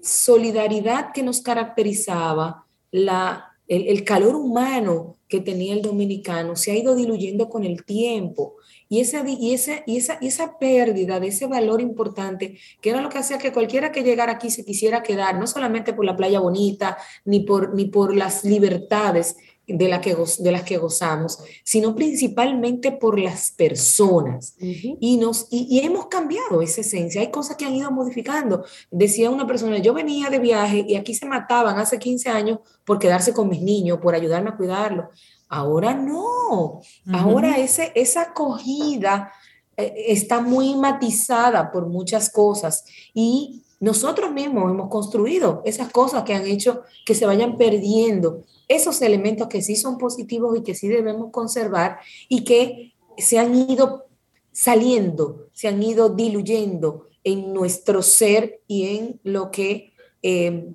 solidaridad 0.00 1.12
que 1.12 1.22
nos 1.22 1.42
caracterizaba, 1.42 2.64
la, 2.90 3.58
el 3.68 4.02
calor 4.04 4.34
humano 4.34 5.16
que 5.28 5.42
tenía 5.42 5.74
el 5.74 5.82
dominicano 5.82 6.56
se 6.56 6.72
ha 6.72 6.76
ido 6.76 6.94
diluyendo 6.94 7.50
con 7.50 7.64
el 7.64 7.84
tiempo 7.84 8.54
y 8.92 9.00
esa, 9.00 9.22
y, 9.26 9.54
esa, 9.54 9.84
y, 9.86 9.98
esa, 9.98 10.18
y 10.20 10.26
esa 10.26 10.58
pérdida 10.58 11.20
de 11.20 11.28
ese 11.28 11.46
valor 11.46 11.80
importante, 11.80 12.58
que 12.80 12.90
era 12.90 13.00
lo 13.00 13.08
que 13.08 13.18
hacía 13.18 13.38
que 13.38 13.52
cualquiera 13.52 13.92
que 13.92 14.02
llegara 14.02 14.32
aquí 14.32 14.50
se 14.50 14.64
quisiera 14.64 15.04
quedar, 15.04 15.38
no 15.38 15.46
solamente 15.46 15.92
por 15.92 16.04
la 16.04 16.16
playa 16.16 16.40
bonita, 16.40 16.98
ni 17.24 17.40
por, 17.40 17.72
ni 17.72 17.84
por 17.84 18.16
las 18.16 18.44
libertades 18.44 19.36
de, 19.68 19.88
la 19.88 20.00
que, 20.00 20.16
de 20.40 20.50
las 20.50 20.64
que 20.64 20.76
gozamos, 20.76 21.38
sino 21.62 21.94
principalmente 21.94 22.90
por 22.90 23.20
las 23.20 23.52
personas. 23.52 24.56
Uh 24.60 24.64
-huh. 24.64 24.96
y, 24.98 25.16
nos, 25.18 25.46
y, 25.52 25.68
y, 25.70 25.86
hemos 25.86 26.06
cambiado 26.06 26.60
esa 26.60 26.80
esencia. 26.80 27.20
Hay 27.20 27.30
cosas 27.30 27.56
que 27.56 27.66
han 27.66 27.76
ido 27.76 27.92
modificando. 27.92 28.64
Decía 28.90 29.30
una 29.30 29.46
persona, 29.46 29.78
yo 29.78 29.94
venía 29.94 30.30
de 30.30 30.40
viaje 30.40 30.84
y 30.88 30.96
aquí 30.96 31.14
se 31.14 31.26
mataban 31.26 31.78
hace 31.78 31.96
15 31.96 32.28
años 32.28 32.58
por 32.84 32.98
quedarse 32.98 33.32
con 33.32 33.48
mis 33.48 33.62
niños, 33.62 34.00
por 34.00 34.16
ayudarme 34.16 34.50
a 34.50 34.56
cuidarlos. 34.56 35.06
Ahora 35.50 35.94
no, 35.94 36.54
uh 36.54 36.80
-huh. 37.04 37.20
ahora 37.20 37.58
ese, 37.58 37.92
esa 37.94 38.22
acogida 38.22 39.30
eh, 39.76 39.92
está 40.08 40.40
muy 40.40 40.74
matizada 40.76 41.70
por 41.70 41.86
muchas 41.86 42.30
cosas. 42.30 42.84
Y 43.12 43.62
nosotros 43.80 44.30
mismos 44.30 44.70
hemos 44.70 44.88
construido 44.88 45.62
esas 45.64 45.90
cosas 45.90 46.22
que 46.24 46.34
han 46.34 46.46
hecho 46.46 46.82
que 47.04 47.14
se 47.14 47.26
vayan 47.26 47.56
perdiendo. 47.56 48.44
Esos 48.68 49.02
elementos 49.02 49.48
que 49.48 49.62
sí 49.62 49.74
son 49.74 49.98
positivos 49.98 50.56
y 50.56 50.62
que 50.62 50.74
sí 50.74 50.86
debemos 50.88 51.30
conservar 51.30 51.98
y 52.28 52.44
que 52.44 52.94
se 53.18 53.38
han 53.38 53.54
ido 53.54 54.06
saliendo, 54.52 55.48
se 55.52 55.68
han 55.68 55.82
ido 55.82 56.10
diluyendo 56.10 57.06
en 57.24 57.52
nuestro 57.52 58.02
ser 58.02 58.60
y 58.66 58.96
en 58.96 59.20
lo 59.24 59.50
que 59.50 59.92
eh, 60.22 60.72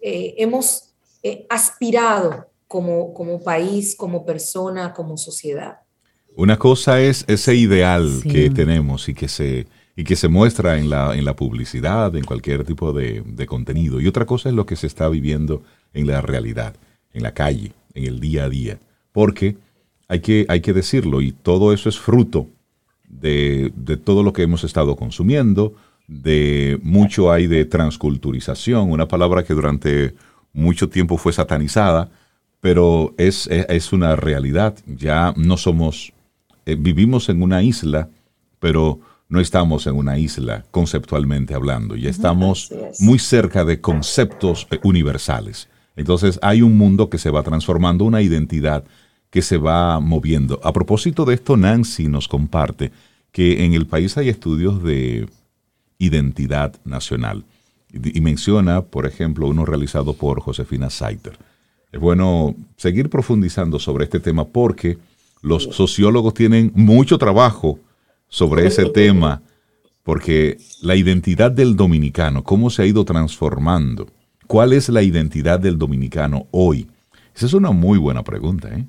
eh, 0.00 0.34
hemos 0.38 0.94
eh, 1.22 1.46
aspirado 1.48 2.46
como, 2.68 3.14
como 3.14 3.42
país, 3.42 3.96
como 3.96 4.24
persona, 4.24 4.92
como 4.92 5.16
sociedad. 5.16 5.78
Una 6.36 6.58
cosa 6.58 7.00
es 7.00 7.24
ese 7.26 7.56
ideal 7.56 8.20
que 8.22 8.50
tenemos 8.50 9.08
y 9.08 9.14
que 9.14 9.26
se, 9.26 9.66
y 9.96 10.04
que 10.04 10.14
se 10.14 10.28
muestra 10.28 10.78
en 10.78 10.88
la, 10.88 11.16
en 11.16 11.24
la 11.24 11.34
publicidad, 11.34 12.14
en 12.14 12.24
cualquier 12.24 12.64
tipo 12.64 12.92
de, 12.92 13.24
de, 13.26 13.46
contenido. 13.46 14.00
Y 14.00 14.06
otra 14.06 14.26
cosa 14.26 14.48
es 14.50 14.54
lo 14.54 14.66
que 14.66 14.76
se 14.76 14.86
está 14.86 15.08
viviendo 15.08 15.62
en 15.94 16.06
la 16.06 16.20
realidad, 16.20 16.76
en 17.12 17.24
la 17.24 17.34
calle, 17.34 17.72
en 17.94 18.04
el 18.04 18.20
día 18.20 18.44
a 18.44 18.48
día. 18.48 18.78
Porque 19.10 19.56
hay 20.06 20.20
que, 20.20 20.46
hay 20.48 20.60
que 20.60 20.72
decirlo, 20.72 21.22
y 21.22 21.32
todo 21.32 21.72
eso 21.72 21.88
es 21.88 21.98
fruto 21.98 22.46
de, 23.08 23.72
de 23.74 23.96
todo 23.96 24.22
lo 24.22 24.32
que 24.32 24.42
hemos 24.42 24.62
estado 24.62 24.94
consumiendo, 24.94 25.74
de 26.06 26.78
mucho 26.82 27.32
hay 27.32 27.46
de 27.46 27.64
transculturización, 27.64 28.92
una 28.92 29.08
palabra 29.08 29.42
que 29.42 29.54
durante 29.54 30.14
mucho 30.52 30.88
tiempo 30.88 31.16
fue 31.16 31.32
satanizada, 31.32 32.10
pero 32.60 33.14
es, 33.18 33.46
es, 33.46 33.92
una 33.92 34.16
realidad. 34.16 34.76
Ya 34.86 35.32
no 35.36 35.56
somos, 35.56 36.12
eh, 36.66 36.76
vivimos 36.78 37.28
en 37.28 37.42
una 37.42 37.62
isla, 37.62 38.08
pero 38.58 39.00
no 39.28 39.40
estamos 39.40 39.86
en 39.86 39.96
una 39.96 40.18
isla 40.18 40.64
conceptualmente 40.70 41.54
hablando, 41.54 41.96
ya 41.96 42.08
estamos 42.08 42.72
muy 43.00 43.18
cerca 43.18 43.64
de 43.64 43.80
conceptos 43.80 44.66
eh, 44.70 44.80
universales. 44.82 45.68
Entonces 45.96 46.38
hay 46.42 46.62
un 46.62 46.78
mundo 46.78 47.10
que 47.10 47.18
se 47.18 47.30
va 47.30 47.42
transformando, 47.42 48.04
una 48.04 48.22
identidad 48.22 48.84
que 49.30 49.42
se 49.42 49.58
va 49.58 50.00
moviendo. 50.00 50.60
A 50.64 50.72
propósito 50.72 51.24
de 51.24 51.34
esto, 51.34 51.56
Nancy 51.56 52.08
nos 52.08 52.28
comparte 52.28 52.92
que 53.32 53.64
en 53.64 53.74
el 53.74 53.86
país 53.86 54.16
hay 54.16 54.28
estudios 54.28 54.82
de 54.82 55.28
identidad 55.98 56.74
nacional. 56.84 57.44
Y, 57.92 58.20
menciona, 58.20 58.82
por 58.82 59.06
ejemplo, 59.06 59.48
uno 59.48 59.64
realizado 59.64 60.12
por 60.12 60.40
Josefina 60.40 60.90
Saiter. 60.90 61.38
Es 61.92 62.00
bueno 62.00 62.54
seguir 62.76 63.08
profundizando 63.08 63.78
sobre 63.78 64.04
este 64.04 64.20
tema 64.20 64.46
porque 64.46 64.98
los 65.42 65.64
sociólogos 65.64 66.34
tienen 66.34 66.72
mucho 66.74 67.18
trabajo 67.18 67.78
sobre 68.28 68.66
ese 68.66 68.86
tema, 68.90 69.42
porque 70.02 70.58
la 70.82 70.96
identidad 70.96 71.50
del 71.50 71.76
dominicano, 71.76 72.44
cómo 72.44 72.70
se 72.70 72.82
ha 72.82 72.86
ido 72.86 73.04
transformando, 73.04 74.06
cuál 74.46 74.72
es 74.72 74.88
la 74.88 75.02
identidad 75.02 75.60
del 75.60 75.78
dominicano 75.78 76.46
hoy. 76.50 76.88
Esa 77.34 77.46
es 77.46 77.52
una 77.52 77.70
muy 77.70 77.98
buena 77.98 78.24
pregunta. 78.24 78.68
¿eh? 78.68 78.84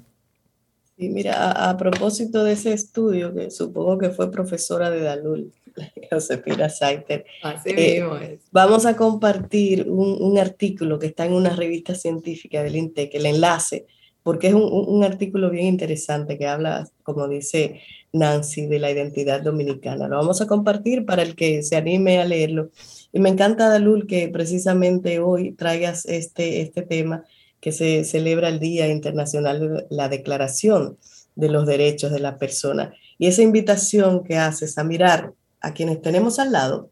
Y 0.98 1.10
mira, 1.10 1.70
a, 1.70 1.78
propósito 1.78 2.44
de 2.44 2.54
ese 2.54 2.74
estudio, 2.74 3.34
que 3.34 3.52
supongo 3.52 3.98
que 3.98 4.10
fue 4.10 4.32
profesora 4.32 4.90
de 4.90 5.02
Dalul, 5.02 5.54
Josefina 6.12 6.70
Saiter, 6.70 7.26
eh, 7.66 8.40
vamos 8.52 8.86
a 8.86 8.96
compartir 8.96 9.90
un, 9.90 10.38
artículo 10.38 11.00
que 11.00 11.08
está 11.08 11.26
en 11.26 11.34
una 11.34 11.50
revista 11.50 11.96
científica 11.96 12.64
del 12.64 12.76
INTEC, 12.76 13.16
el 13.16 13.26
enlace, 13.26 13.86
porque 14.24 14.48
es 14.48 14.54
un, 14.54 14.64
un, 14.64 15.04
artículo 15.04 15.50
bien 15.50 15.66
interesante 15.66 16.38
que 16.38 16.48
habla, 16.48 16.88
como 17.04 17.28
dice 17.28 17.82
Nancy, 18.14 18.68
de 18.68 18.80
la 18.80 18.92
identidad 18.92 19.42
dominicana. 19.42 20.08
Lo 20.08 20.18
vamos 20.18 20.42
a 20.42 20.48
compartir 20.48 21.06
para 21.06 21.24
el 21.24 21.36
que 21.36 21.64
se 21.64 21.76
anime 21.76 22.20
a 22.20 22.26
leerlo. 22.26 22.70
Y 23.12 23.20
me 23.20 23.30
encanta, 23.30 23.70
Dalul, 23.70 24.08
que 24.08 24.30
precisamente 24.30 25.20
hoy 25.20 25.54
traigas 25.54 26.06
este, 26.06 26.62
este 26.62 26.82
tema 26.84 27.24
que 27.60 27.72
se 27.72 28.04
celebra 28.04 28.50
el 28.50 28.60
Día 28.60 28.88
Internacional 28.88 29.60
de 29.60 29.86
la 29.90 30.10
Declaración 30.10 30.98
de 31.36 31.50
los 31.50 31.66
Derechos 31.66 32.12
de 32.12 32.20
la 32.20 32.38
Persona. 32.38 32.94
Y 33.18 33.28
esa 33.28 33.42
invitación 33.42 34.24
que 34.24 34.38
haces 34.38 34.78
a 34.78 34.84
mirar 34.84 35.34
a 35.62 35.74
quienes 35.74 36.02
tenemos 36.02 36.40
al 36.40 36.52
lado, 36.52 36.90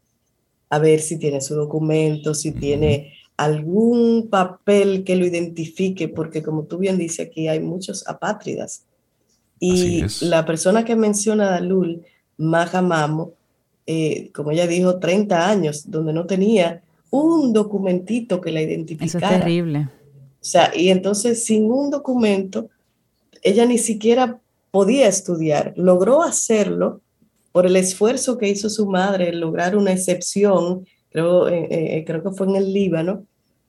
a 0.70 0.78
ver 0.78 1.00
si 1.00 1.18
tiene 1.18 1.40
su 1.40 1.54
documento, 1.54 2.34
si 2.34 2.52
tiene 2.52 3.14
algún 3.36 4.28
papel 4.28 5.04
que 5.04 5.16
lo 5.16 5.24
identifique, 5.24 6.08
porque 6.08 6.42
como 6.42 6.64
tú 6.64 6.78
bien 6.78 6.98
dices, 6.98 7.26
aquí 7.26 7.48
hay 7.48 7.60
muchos 7.60 8.06
apátridas. 8.06 8.84
Y 9.60 10.04
la 10.20 10.44
persona 10.44 10.84
que 10.84 10.96
menciona 10.96 11.50
Dalul, 11.50 12.02
Maja 12.36 12.82
Mamo, 12.82 13.32
eh, 13.86 14.30
como 14.34 14.50
ella 14.50 14.66
dijo, 14.66 14.98
30 14.98 15.48
años, 15.48 15.90
donde 15.90 16.12
no 16.12 16.26
tenía 16.26 16.82
un 17.10 17.52
documentito 17.52 18.40
que 18.40 18.52
la 18.52 18.60
identificara. 18.60 19.06
Eso 19.06 19.18
es 19.18 19.40
terrible. 19.40 19.88
O 20.40 20.44
sea, 20.44 20.72
y 20.74 20.90
entonces 20.90 21.44
sin 21.44 21.70
un 21.70 21.90
documento, 21.90 22.68
ella 23.42 23.66
ni 23.66 23.78
siquiera 23.78 24.40
podía 24.70 25.08
estudiar. 25.08 25.72
Logró 25.76 26.22
hacerlo 26.22 27.00
por 27.58 27.66
el 27.66 27.74
esfuerzo 27.74 28.38
que 28.38 28.48
hizo 28.48 28.70
su 28.70 28.86
madre 28.86 29.30
en 29.30 29.40
lograr 29.40 29.76
una 29.76 29.90
excepción, 29.90 30.86
creo, 31.10 31.48
eh, 31.48 31.66
eh, 31.68 32.04
creo 32.06 32.22
que 32.22 32.30
fue 32.30 32.46
en 32.46 32.54
el 32.54 32.72
Líbano, 32.72 33.26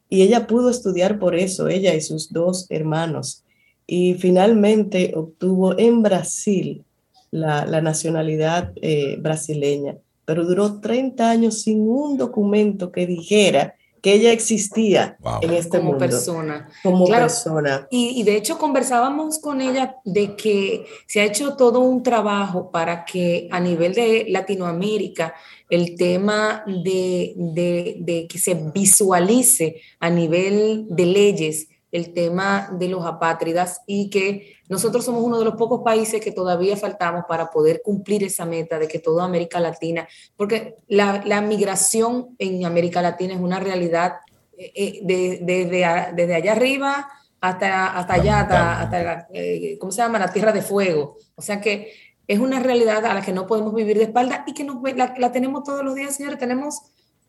y 0.08 0.22
ella 0.22 0.46
pudo 0.46 0.70
estudiar 0.70 1.18
por 1.18 1.34
eso, 1.34 1.68
ella 1.68 1.96
y 1.96 2.02
sus 2.02 2.32
dos 2.32 2.68
hermanos. 2.70 3.44
Y 3.88 4.14
finalmente 4.14 5.14
obtuvo 5.16 5.76
en 5.80 6.04
Brasil 6.04 6.84
la, 7.32 7.66
nacionalidad 7.82 8.74
eh, 8.76 9.18
brasileña, 9.20 9.98
pero 10.24 10.46
duró 10.46 10.80
30 10.80 11.28
años 11.28 11.64
sin 11.64 11.82
un 11.90 12.16
documento 12.16 12.92
que 12.92 13.08
dijera 13.08 13.74
que 14.02 14.14
ella 14.14 14.32
existía 14.32 15.18
en 15.42 15.54
este 15.54 15.78
como 15.78 15.92
mundo. 15.92 16.00
Persona. 16.00 16.70
Como 16.84 17.08
persona. 17.08 17.88
Y, 17.90 18.24
de 18.24 18.36
hecho 18.36 18.58
conversábamos 18.58 19.40
con 19.40 19.62
ella 19.62 19.96
de 20.04 20.36
que 20.36 20.86
se 21.08 21.22
ha 21.22 21.26
hecho 21.26 21.56
todo 21.56 21.80
un 21.80 22.04
trabajo 22.04 22.72
para 22.72 23.06
que 23.06 23.48
a 23.52 23.60
nivel 23.60 23.94
de 23.94 24.26
Latinoamérica 24.30 25.34
el 25.70 25.96
tema 25.96 26.64
de, 26.66 27.34
de, 27.36 27.98
de 28.00 28.28
que 28.28 28.38
se 28.38 28.56
visualice 28.74 29.82
a 30.00 30.10
nivel 30.10 30.88
de 30.90 31.06
leyes 31.06 31.69
el 31.92 32.14
tema 32.14 32.70
de 32.74 32.88
los 32.88 33.06
apátridas 33.06 33.82
y 33.88 34.10
que 34.10 34.58
nosotros 34.68 35.06
somos 35.06 35.24
uno 35.24 35.40
de 35.40 35.46
los 35.46 35.56
pocos 35.56 35.82
países 35.84 36.22
que 36.22 36.32
todavía 36.32 36.78
faltamos 36.78 37.26
para 37.28 37.50
poder 37.50 37.82
cumplir 37.84 38.24
esa 38.24 38.46
meta 38.46 38.78
de 38.78 38.88
que 38.88 39.00
toda 39.00 39.26
América 39.26 39.60
Latina, 39.60 40.08
porque 40.38 40.76
la, 40.88 41.24
la 41.26 41.42
migración 41.42 42.36
en 42.38 42.66
América 42.66 43.02
Latina 43.02 43.34
es 43.34 43.40
una 43.40 43.60
realidad 43.60 44.18
eh, 44.58 44.72
eh, 44.76 45.00
de, 45.04 45.66
desde 46.14 46.36
allá 46.36 46.52
arriba 46.52 47.10
hasta, 47.42 47.98
hasta 47.98 48.14
allá, 48.14 48.40
hasta, 48.42 49.28
eh, 49.34 49.78
¿cómo 49.80 49.92
se 49.92 50.02
llama? 50.02 50.20
La 50.20 50.32
Tierra 50.32 50.52
de 50.52 50.62
Fuego. 50.62 51.18
O 51.36 51.42
sea 51.42 51.62
que 51.62 51.94
es 52.28 52.40
una 52.40 52.60
realidad 52.60 53.06
a 53.06 53.14
la 53.14 53.22
que 53.22 53.32
no 53.32 53.48
podemos 53.48 53.74
vivir 53.74 53.98
de 53.98 54.04
espalda 54.04 54.44
y 54.46 54.54
que 54.54 54.64
nos, 54.64 54.82
la, 54.96 55.16
la 55.18 55.32
tenemos 55.32 55.64
todos 55.64 55.84
los 55.84 55.96
días, 55.96 56.16
señores. 56.16 56.38
Tenemos 56.38 56.82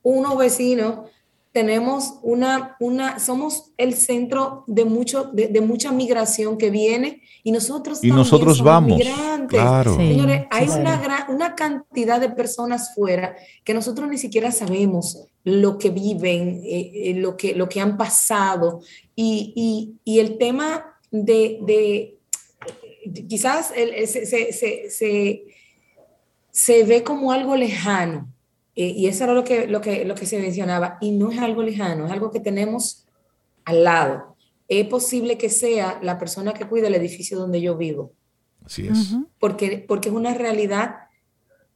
unos 0.02 0.36
vecinos 0.36 1.10
tenemos 1.52 2.20
una, 2.22 2.76
una, 2.78 3.18
somos 3.18 3.72
el 3.76 3.94
centro 3.94 4.62
de, 4.68 4.84
mucho, 4.84 5.30
de, 5.32 5.60
mucha 5.60 5.90
migración 5.90 6.56
que 6.56 6.70
viene 6.70 7.22
y 7.42 7.50
nosotros 7.50 8.04
y 8.04 8.10
nosotros 8.10 8.62
vamos, 8.62 8.98
migrantes. 8.98 9.58
Claro. 9.60 9.96
Señores, 9.96 10.46
hay 10.50 10.68
una, 10.68 11.26
una 11.28 11.54
cantidad 11.56 12.20
de 12.20 12.30
personas 12.30 12.94
fuera 12.94 13.34
que 13.64 13.74
nosotros 13.74 14.08
ni 14.08 14.16
siquiera 14.16 14.52
sabemos 14.52 15.24
lo 15.42 15.76
que 15.78 15.90
viven, 15.90 16.62
eh, 16.64 16.92
eh, 16.94 17.14
lo, 17.14 17.36
que, 17.36 17.54
lo 17.54 17.68
que 17.68 17.80
han 17.80 17.96
pasado 17.96 18.80
y, 19.16 19.52
y, 19.56 20.12
y 20.12 20.20
el 20.20 20.38
tema 20.38 20.84
de, 21.10 21.58
de 21.62 22.18
quizás 23.28 23.72
se, 24.06 24.52
se, 24.52 24.90
se, 24.90 25.44
se 26.52 26.84
ve 26.84 27.02
como 27.02 27.32
algo 27.32 27.56
lejano 27.56 28.28
eh, 28.80 28.94
y 28.96 29.08
eso 29.08 29.24
era 29.24 29.34
lo 29.34 29.44
que, 29.44 29.66
lo, 29.66 29.82
que, 29.82 30.06
lo 30.06 30.14
que 30.14 30.24
se 30.24 30.38
mencionaba. 30.38 30.96
Y 31.02 31.10
no 31.10 31.30
es 31.30 31.38
algo 31.38 31.62
lejano, 31.62 32.06
es 32.06 32.12
algo 32.12 32.30
que 32.30 32.40
tenemos 32.40 33.04
al 33.66 33.84
lado. 33.84 34.36
Es 34.68 34.86
posible 34.86 35.36
que 35.36 35.50
sea 35.50 35.98
la 36.02 36.18
persona 36.18 36.54
que 36.54 36.66
cuida 36.66 36.88
el 36.88 36.94
edificio 36.94 37.38
donde 37.38 37.60
yo 37.60 37.76
vivo. 37.76 38.12
Así 38.64 38.88
es. 38.88 39.16
porque, 39.38 39.84
porque 39.86 40.08
es 40.08 40.14
una 40.14 40.32
realidad 40.32 40.94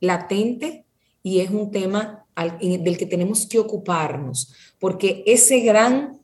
latente 0.00 0.86
y 1.22 1.40
es 1.40 1.50
un 1.50 1.70
tema 1.70 2.24
del 2.62 2.96
que 2.96 3.04
tenemos 3.04 3.46
que 3.46 3.58
ocuparnos, 3.58 4.54
porque 4.78 5.22
ese 5.26 5.60
gran 5.60 6.18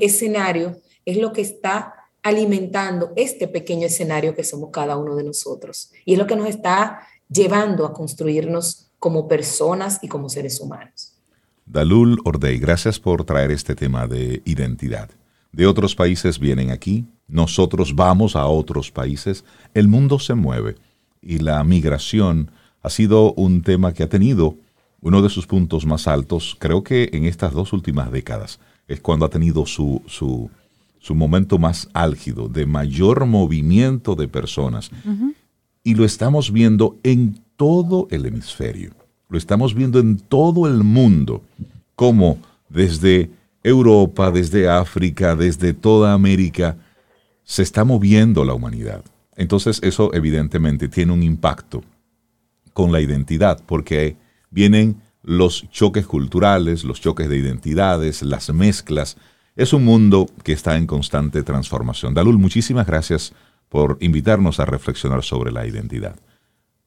escenario 0.00 0.80
es 1.04 1.18
lo 1.18 1.34
que 1.34 1.42
está 1.42 1.94
alimentando 2.22 3.12
este 3.16 3.48
pequeño 3.48 3.86
escenario 3.86 4.34
que 4.34 4.44
somos 4.44 4.70
cada 4.70 4.96
uno 4.96 5.14
de 5.14 5.24
nosotros. 5.24 5.90
Y 6.06 6.14
es 6.14 6.18
lo 6.18 6.26
que 6.26 6.36
nos 6.36 6.48
está 6.48 7.06
llevando 7.28 7.84
a 7.84 7.92
construirnos 7.92 8.91
como 9.02 9.26
personas 9.26 9.98
y 10.00 10.06
como 10.06 10.28
seres 10.28 10.60
humanos. 10.60 11.14
Dalul 11.66 12.20
Ordey, 12.24 12.58
gracias 12.58 13.00
por 13.00 13.24
traer 13.24 13.50
este 13.50 13.74
tema 13.74 14.06
de 14.06 14.42
identidad. 14.44 15.10
De 15.50 15.66
otros 15.66 15.96
países 15.96 16.38
vienen 16.38 16.70
aquí, 16.70 17.04
nosotros 17.26 17.96
vamos 17.96 18.36
a 18.36 18.46
otros 18.46 18.92
países, 18.92 19.44
el 19.74 19.88
mundo 19.88 20.20
se 20.20 20.34
mueve 20.34 20.76
y 21.20 21.38
la 21.38 21.64
migración 21.64 22.52
ha 22.80 22.90
sido 22.90 23.32
un 23.32 23.62
tema 23.62 23.92
que 23.92 24.04
ha 24.04 24.08
tenido 24.08 24.54
uno 25.00 25.20
de 25.20 25.30
sus 25.30 25.48
puntos 25.48 25.84
más 25.84 26.06
altos, 26.06 26.56
creo 26.60 26.84
que 26.84 27.10
en 27.12 27.24
estas 27.24 27.52
dos 27.52 27.72
últimas 27.72 28.12
décadas, 28.12 28.60
es 28.86 29.00
cuando 29.00 29.26
ha 29.26 29.30
tenido 29.30 29.66
su, 29.66 30.00
su, 30.06 30.48
su 31.00 31.16
momento 31.16 31.58
más 31.58 31.88
álgido, 31.92 32.46
de 32.46 32.66
mayor 32.66 33.26
movimiento 33.26 34.14
de 34.14 34.28
personas. 34.28 34.92
Y 35.84 35.94
lo 35.94 36.04
estamos 36.04 36.52
viendo 36.52 36.98
en 37.02 37.40
todo 37.56 38.08
el 38.10 38.26
hemisferio, 38.26 38.92
lo 39.28 39.38
estamos 39.38 39.74
viendo 39.74 39.98
en 39.98 40.18
todo 40.18 40.66
el 40.66 40.84
mundo, 40.84 41.42
como 41.94 42.38
desde 42.68 43.30
Europa, 43.62 44.30
desde 44.30 44.68
África, 44.68 45.36
desde 45.36 45.72
toda 45.72 46.12
América, 46.12 46.76
se 47.44 47.62
está 47.62 47.84
moviendo 47.84 48.44
la 48.44 48.54
humanidad. 48.54 49.04
Entonces 49.36 49.80
eso 49.82 50.12
evidentemente 50.14 50.88
tiene 50.88 51.12
un 51.12 51.22
impacto 51.22 51.82
con 52.72 52.92
la 52.92 53.00
identidad, 53.00 53.62
porque 53.66 54.16
vienen 54.50 55.00
los 55.22 55.68
choques 55.70 56.06
culturales, 56.06 56.84
los 56.84 57.00
choques 57.00 57.28
de 57.28 57.38
identidades, 57.38 58.22
las 58.22 58.52
mezclas. 58.52 59.16
Es 59.54 59.72
un 59.72 59.84
mundo 59.84 60.28
que 60.42 60.52
está 60.52 60.76
en 60.76 60.86
constante 60.86 61.42
transformación. 61.42 62.14
Dalul, 62.14 62.38
muchísimas 62.38 62.86
gracias 62.86 63.32
por 63.72 63.96
invitarnos 64.00 64.60
a 64.60 64.66
reflexionar 64.66 65.24
sobre 65.24 65.50
la 65.50 65.66
identidad. 65.66 66.14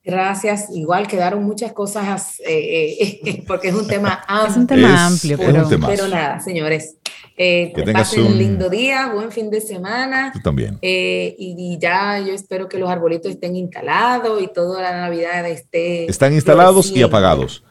Gracias. 0.03 0.67
Igual 0.71 1.07
quedaron 1.07 1.43
muchas 1.43 1.73
cosas 1.73 2.39
eh, 2.47 3.19
eh, 3.25 3.43
porque 3.47 3.69
es 3.69 3.73
un 3.73 3.87
tema 3.87 4.23
amplio. 4.27 4.51
Es 4.51 4.57
un 4.57 4.67
tema 4.67 5.07
amplio, 5.07 5.37
pero, 5.39 5.67
pero 5.67 6.07
nada, 6.07 6.39
señores. 6.39 6.97
Eh, 7.37 7.73
que 7.75 7.91
pasen 7.91 8.23
un 8.23 8.37
lindo 8.37 8.69
día, 8.69 9.11
buen 9.11 9.31
fin 9.31 9.49
de 9.49 9.61
semana. 9.61 10.29
Tú 10.31 10.41
también. 10.41 10.77
Eh, 10.83 11.35
y, 11.39 11.79
ya 11.81 12.19
yo 12.19 12.33
espero 12.33 12.69
que 12.69 12.77
los 12.77 12.87
arbolitos 12.87 13.31
estén 13.31 13.55
instalados 13.55 14.43
y 14.43 14.47
toda 14.53 14.83
la 14.83 14.95
Navidad 14.95 15.49
esté. 15.49 16.05
Están 16.05 16.33
instalados 16.33 16.91
y 16.91 17.01
apagados. 17.01 17.63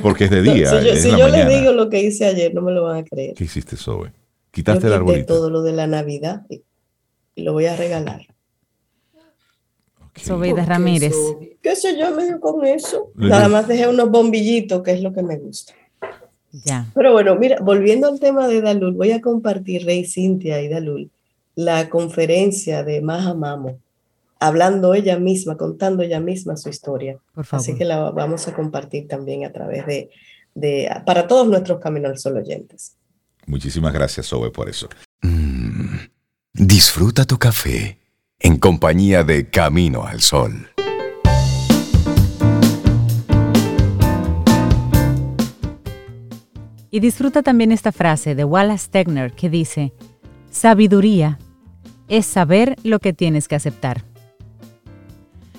Porque 0.00 0.24
es 0.24 0.30
de 0.30 0.40
día. 0.54 0.70
si 0.96 1.10
yo, 1.10 1.28
les 1.28 1.46
digo 1.46 1.72
lo 1.72 1.90
que 1.90 2.00
hice 2.00 2.24
ayer, 2.24 2.54
no 2.54 2.62
me 2.62 2.72
lo 2.72 2.84
van 2.84 3.00
a 3.00 3.04
creer. 3.04 3.34
¿Qué 3.34 3.44
hiciste, 3.44 3.76
Zoe? 3.76 4.12
Quitaste 4.50 4.86
el 4.86 4.94
arbolito. 4.94 5.34
todo 5.34 5.50
lo 5.50 5.62
de 5.62 5.72
la 5.72 5.86
Navidad 5.86 6.46
y, 6.48 6.62
lo 7.42 7.52
voy 7.52 7.66
a 7.66 7.76
regalar. 7.76 8.26
Sobeida 10.14 10.64
Ramírez. 10.64 11.14
¿Qué 11.62 11.76
sé 11.76 11.96
yo 11.96 12.14
medio 12.14 12.40
con 12.40 12.64
eso? 12.64 13.10
Nada 13.14 13.48
más 13.48 13.68
dejé 13.68 13.88
unos 13.88 14.10
bombillitos, 14.10 14.82
que 14.82 14.92
es 14.92 15.02
lo 15.02 15.12
que 15.12 15.22
me 15.22 15.36
gusta. 15.36 15.74
Ya. 16.64 16.86
Pero 16.94 17.12
bueno, 17.12 17.36
mira, 17.36 17.58
volviendo 17.60 18.08
al 18.08 18.18
tema 18.18 18.48
de 18.48 18.60
Dalul, 18.60 18.94
voy 18.94 19.12
a 19.12 19.20
compartir, 19.20 19.84
Rey 19.84 20.04
Cintia 20.04 20.60
y 20.62 20.68
Dalul, 20.68 21.10
la 21.54 21.88
conferencia 21.88 22.82
de 22.84 23.00
Maha 23.00 23.34
Mamo, 23.34 23.78
hablando 24.40 24.94
ella 24.94 25.18
misma, 25.18 25.56
contando 25.56 26.02
ella 26.02 26.20
misma 26.20 26.56
su 26.56 26.68
historia. 26.68 27.18
Así 27.50 27.74
que 27.74 27.84
la 27.84 28.10
vamos 28.10 28.48
a 28.48 28.54
compartir 28.54 29.08
también 29.08 29.44
a 29.44 29.52
través 29.52 29.86
de, 29.86 30.10
de 30.54 30.90
para 31.04 31.26
todos 31.28 31.46
nuestros 31.46 31.80
Camino 31.80 32.08
al 32.08 32.18
Sol 32.18 32.36
oyentes. 32.36 32.96
Muchísimas 33.46 33.92
gracias, 33.92 34.26
Sobe, 34.26 34.50
por 34.50 34.68
eso. 34.68 34.88
Mm, 35.22 35.67
disfruta 36.54 37.24
tu 37.24 37.38
café 37.38 37.98
en 38.40 38.58
compañía 38.58 39.22
de 39.22 39.48
Camino 39.50 40.04
al 40.04 40.20
Sol. 40.20 40.68
Y 46.90 47.00
disfruta 47.00 47.42
también 47.42 47.70
esta 47.70 47.92
frase 47.92 48.34
de 48.34 48.44
Wallace 48.44 48.86
Stegner 48.86 49.32
que 49.32 49.50
dice, 49.50 49.92
sabiduría 50.50 51.38
es 52.08 52.26
saber 52.26 52.76
lo 52.82 52.98
que 52.98 53.12
tienes 53.12 53.46
que 53.46 53.54
aceptar. 53.54 54.04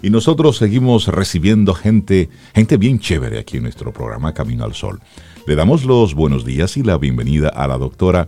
Y 0.01 0.09
nosotros 0.09 0.57
seguimos 0.57 1.07
recibiendo 1.07 1.73
gente, 1.73 2.29
gente 2.55 2.77
bien 2.77 2.99
chévere 2.99 3.37
aquí 3.37 3.57
en 3.57 3.63
nuestro 3.63 3.93
programa 3.93 4.33
Camino 4.33 4.63
al 4.63 4.73
Sol. 4.73 4.99
Le 5.45 5.55
damos 5.55 5.83
los 5.83 6.15
buenos 6.15 6.45
días 6.45 6.77
y 6.77 6.83
la 6.83 6.97
bienvenida 6.97 7.49
a 7.49 7.67
la 7.67 7.77
doctora 7.77 8.27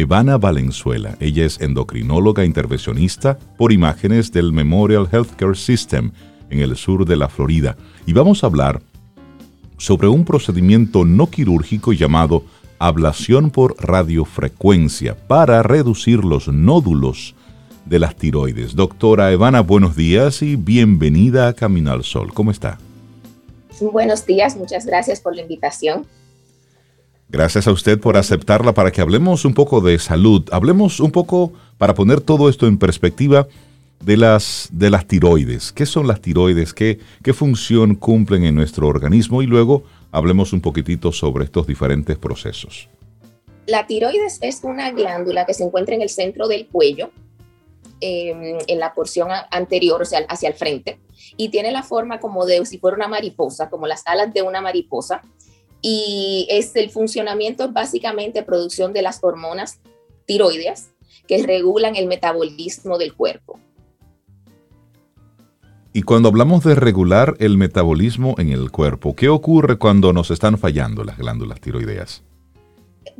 Evana 0.00 0.38
Valenzuela. 0.38 1.16
Ella 1.20 1.44
es 1.44 1.60
endocrinóloga 1.60 2.44
intervencionista 2.44 3.38
por 3.58 3.70
imágenes 3.70 4.32
del 4.32 4.52
Memorial 4.52 5.06
Healthcare 5.10 5.56
System 5.56 6.12
en 6.48 6.60
el 6.60 6.76
sur 6.76 7.04
de 7.04 7.16
la 7.16 7.28
Florida. 7.28 7.76
Y 8.06 8.12
vamos 8.12 8.42
a 8.42 8.46
hablar 8.46 8.82
sobre 9.76 10.08
un 10.08 10.24
procedimiento 10.24 11.04
no 11.04 11.30
quirúrgico 11.30 11.92
llamado 11.92 12.44
ablación 12.78 13.50
por 13.50 13.76
radiofrecuencia 13.78 15.16
para 15.28 15.62
reducir 15.62 16.24
los 16.24 16.48
nódulos 16.48 17.34
de 17.84 17.98
las 17.98 18.16
tiroides. 18.16 18.74
Doctora 18.74 19.30
Evana, 19.32 19.60
buenos 19.60 19.96
días 19.96 20.42
y 20.42 20.56
bienvenida 20.56 21.48
a 21.48 21.52
Camino 21.52 21.92
al 21.92 22.04
Sol. 22.04 22.32
¿Cómo 22.32 22.50
está? 22.50 22.78
Buenos 23.80 24.24
días, 24.26 24.56
muchas 24.56 24.86
gracias 24.86 25.20
por 25.20 25.34
la 25.34 25.42
invitación. 25.42 26.06
Gracias 27.30 27.68
a 27.68 27.72
usted 27.72 28.00
por 28.00 28.16
aceptarla 28.16 28.74
para 28.74 28.90
que 28.90 29.00
hablemos 29.00 29.44
un 29.44 29.54
poco 29.54 29.80
de 29.80 29.98
salud. 30.00 30.48
Hablemos 30.50 30.98
un 30.98 31.12
poco 31.12 31.52
para 31.78 31.94
poner 31.94 32.20
todo 32.20 32.48
esto 32.48 32.66
en 32.66 32.76
perspectiva 32.76 33.46
de 34.04 34.16
las, 34.16 34.68
de 34.72 34.90
las 34.90 35.06
tiroides. 35.06 35.72
¿Qué 35.72 35.86
son 35.86 36.08
las 36.08 36.20
tiroides? 36.20 36.74
¿Qué, 36.74 36.98
¿Qué 37.22 37.32
función 37.32 37.94
cumplen 37.94 38.44
en 38.44 38.56
nuestro 38.56 38.88
organismo? 38.88 39.42
Y 39.42 39.46
luego 39.46 39.84
hablemos 40.10 40.52
un 40.52 40.60
poquitito 40.60 41.12
sobre 41.12 41.44
estos 41.44 41.68
diferentes 41.68 42.18
procesos. 42.18 42.88
La 43.66 43.86
tiroides 43.86 44.38
es 44.40 44.64
una 44.64 44.90
glándula 44.90 45.46
que 45.46 45.54
se 45.54 45.62
encuentra 45.62 45.94
en 45.94 46.02
el 46.02 46.08
centro 46.08 46.48
del 46.48 46.66
cuello, 46.66 47.10
em, 48.00 48.58
en 48.66 48.78
la 48.80 48.92
porción 48.92 49.28
anterior, 49.52 50.02
o 50.02 50.04
sea, 50.04 50.24
hacia 50.28 50.48
el 50.48 50.54
frente, 50.54 50.98
y 51.36 51.50
tiene 51.50 51.70
la 51.70 51.84
forma 51.84 52.18
como 52.18 52.46
de 52.46 52.64
si 52.66 52.78
fuera 52.78 52.96
una 52.96 53.06
mariposa, 53.06 53.70
como 53.70 53.86
las 53.86 54.02
alas 54.06 54.34
de 54.34 54.42
una 54.42 54.60
mariposa. 54.60 55.22
Y 55.82 56.46
es 56.50 56.74
el 56.76 56.90
funcionamiento 56.90 57.64
es 57.64 57.72
básicamente 57.72 58.42
producción 58.42 58.92
de 58.92 59.02
las 59.02 59.18
hormonas 59.22 59.80
tiroideas 60.26 60.90
que 61.26 61.42
regulan 61.42 61.96
el 61.96 62.06
metabolismo 62.06 62.98
del 62.98 63.14
cuerpo. 63.14 63.58
Y 65.92 66.02
cuando 66.02 66.28
hablamos 66.28 66.62
de 66.62 66.76
regular 66.76 67.34
el 67.40 67.56
metabolismo 67.56 68.36
en 68.38 68.50
el 68.50 68.70
cuerpo, 68.70 69.16
¿qué 69.16 69.28
ocurre 69.28 69.76
cuando 69.76 70.12
nos 70.12 70.30
están 70.30 70.56
fallando 70.56 71.02
las 71.02 71.18
glándulas 71.18 71.60
tiroideas? 71.60 72.22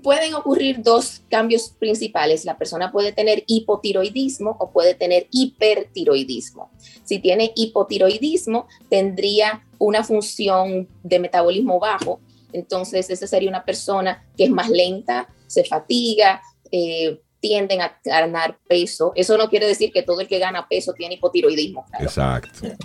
Pueden 0.05 0.35
ocurrir 0.35 0.81
dos 0.83 1.23
cambios 1.29 1.71
principales. 1.71 2.45
La 2.45 2.59
persona 2.59 2.93
puede 2.93 3.13
tener 3.13 3.43
hipotiroidismo 3.49 4.57
o 4.61 4.71
puede 4.71 4.95
tener 4.95 5.27
hipertiroidismo. 5.33 6.71
Si 7.03 7.19
tiene 7.19 7.51
hipotiroidismo, 7.57 8.69
tendría 8.89 9.67
una 9.79 10.05
función 10.05 10.89
de 11.03 11.19
metabolismo 11.19 11.81
bajo. 11.81 12.21
Entonces, 12.53 13.11
esa 13.11 13.27
sería 13.27 13.49
una 13.49 13.65
persona 13.65 14.27
que 14.37 14.45
es 14.45 14.51
más 14.51 14.69
lenta, 14.69 15.29
se 15.47 15.65
fatiga, 15.65 16.41
eh, 16.71 17.21
tienden 17.41 17.81
a 17.81 17.99
ganar 18.05 18.59
peso. 18.69 19.13
Eso 19.15 19.37
no 19.37 19.49
quiere 19.49 19.67
decir 19.67 19.93
que 19.93 20.03
todo 20.03 20.21
el 20.21 20.29
que 20.29 20.39
gana 20.39 20.69
peso 20.69 20.93
tiene 20.93 21.15
hipotiroidismo. 21.15 21.85
Exacto. 21.99 22.61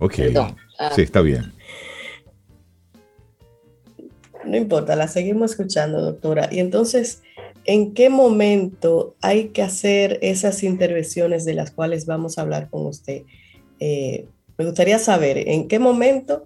Ok. 0.00 0.14
Ah. 0.78 0.92
sí, 0.94 1.02
está 1.02 1.20
bien. 1.22 1.52
No 4.44 4.56
importa, 4.56 4.94
la 4.94 5.08
seguimos 5.08 5.50
escuchando, 5.50 6.00
doctora. 6.00 6.48
Y 6.52 6.60
entonces, 6.60 7.22
¿en 7.64 7.94
qué 7.94 8.08
momento 8.08 9.16
hay 9.20 9.48
que 9.48 9.62
hacer 9.62 10.18
esas 10.22 10.62
intervenciones 10.62 11.44
de 11.44 11.54
las 11.54 11.72
cuales 11.72 12.06
vamos 12.06 12.38
a 12.38 12.42
hablar 12.42 12.70
con 12.70 12.86
usted? 12.86 13.22
Eh, 13.80 14.28
me 14.56 14.64
gustaría 14.64 14.98
saber 14.98 15.48
en 15.48 15.68
qué 15.68 15.78
momento 15.78 16.44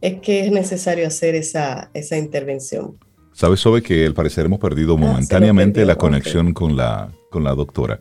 es 0.00 0.20
que 0.20 0.46
es 0.46 0.52
necesario 0.52 1.06
hacer 1.06 1.34
esa, 1.34 1.90
esa 1.94 2.16
intervención. 2.16 2.96
Sabes, 3.32 3.60
Sobe, 3.60 3.82
que 3.82 4.06
al 4.06 4.14
parecer 4.14 4.46
hemos 4.46 4.58
perdido 4.58 4.94
ah, 4.94 4.98
momentáneamente 4.98 5.84
la 5.84 5.96
conexión 5.96 6.52
con, 6.52 6.76
la, 6.76 7.10
con 7.30 7.44
la 7.44 7.54
doctora. 7.54 8.00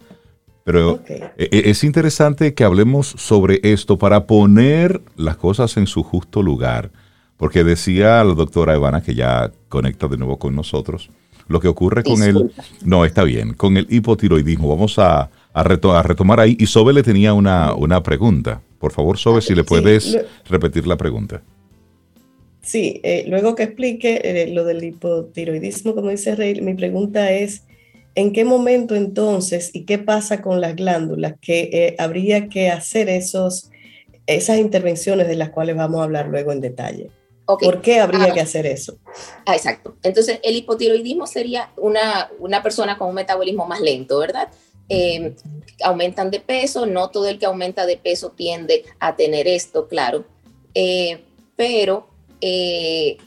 Pero 0.63 1.01
e, 1.07 1.31
e, 1.37 1.69
es 1.69 1.83
interesante 1.83 2.53
que 2.53 2.63
hablemos 2.63 3.07
sobre 3.17 3.59
esto 3.63 3.97
para 3.97 4.27
poner 4.27 5.01
las 5.15 5.37
cosas 5.37 5.77
en 5.77 5.87
su 5.87 6.03
justo 6.03 6.43
lugar. 6.43 6.91
Porque 7.37 7.63
decía 7.63 8.23
la 8.23 8.33
doctora 8.33 8.75
Evana, 8.75 9.01
que 9.01 9.15
ya 9.15 9.51
conecta 9.69 10.07
de 10.07 10.17
nuevo 10.17 10.37
con 10.37 10.55
nosotros, 10.55 11.09
lo 11.47 11.61
que 11.61 11.69
ocurre 11.69 12.03
con 12.03 12.21
el... 12.21 12.51
No, 12.83 13.05
está 13.05 13.23
bien, 13.23 13.53
con 13.53 13.77
el 13.77 13.87
hipotiroidismo. 13.89 14.67
Vamos 14.67 14.99
a, 14.99 15.29
a, 15.53 15.63
retomar 15.63 16.39
ahí. 16.41 16.57
Y 16.59 16.65
Sobe 16.65 16.91
le 16.91 17.01
tenía 17.01 17.33
una, 17.33 17.73
una 17.73 18.03
pregunta. 18.03 18.61
Por 18.77 18.91
favor, 18.91 19.17
Sobe, 19.17 19.41
si 19.41 19.55
le 19.55 19.63
puedes 19.63 20.17
repetir 20.49 20.85
la 20.85 20.97
pregunta. 20.97 21.41
Sí, 22.69 22.99
eh, 23.03 23.23
luego 23.27 23.55
que 23.55 23.63
explique 23.63 24.21
eh, 24.23 24.47
lo 24.47 24.63
del 24.63 24.83
hipotiroidismo, 24.83 25.95
como 25.95 26.09
dice 26.09 26.35
Rey, 26.35 26.61
mi 26.61 26.75
pregunta 26.75 27.31
es, 27.31 27.63
¿en 28.13 28.31
qué 28.31 28.45
momento 28.45 28.95
entonces 28.95 29.71
y 29.73 29.85
qué 29.85 29.97
pasa 29.97 30.41
con 30.41 30.61
las 30.61 30.75
glándulas 30.75 31.33
que 31.41 31.69
eh, 31.73 31.95
habría 31.97 32.47
que 32.47 32.69
hacer 32.69 33.09
esos, 33.09 33.71
esas 34.27 34.59
intervenciones 34.59 35.27
de 35.27 35.35
las 35.35 35.49
cuales 35.49 35.75
vamos 35.75 36.01
a 36.01 36.03
hablar 36.03 36.27
luego 36.27 36.51
en 36.51 36.61
detalle? 36.61 37.09
¿Por 37.45 37.81
qué 37.81 37.99
habría 37.99 38.25
ah. 38.25 38.33
que 38.33 38.41
hacer 38.41 38.67
eso? 38.67 38.99
Ah, 39.47 39.55
exacto. 39.55 39.95
Entonces, 40.03 40.39
el 40.43 40.55
hipotiroidismo 40.55 41.25
sería 41.25 41.71
una, 41.75 42.29
una 42.37 42.61
persona 42.61 42.99
con 42.99 43.09
un 43.09 43.15
metabolismo 43.15 43.65
más 43.65 43.81
lento, 43.81 44.19
¿verdad? 44.19 44.49
eh, 44.89 45.35
aumentan 45.83 46.31
de 46.31 46.39
peso, 46.39 46.85
no 46.85 47.09
todo 47.09 47.27
el 47.27 47.39
que 47.39 47.45
aumenta 47.45 47.85
de 47.85 47.97
peso 47.97 48.31
tiende 48.31 48.83
a 48.99 49.15
tener 49.15 49.47
esto, 49.47 49.87
claro, 49.87 50.25
eh, 50.73 51.23
pero 51.55 52.08
eh, 52.41 53.17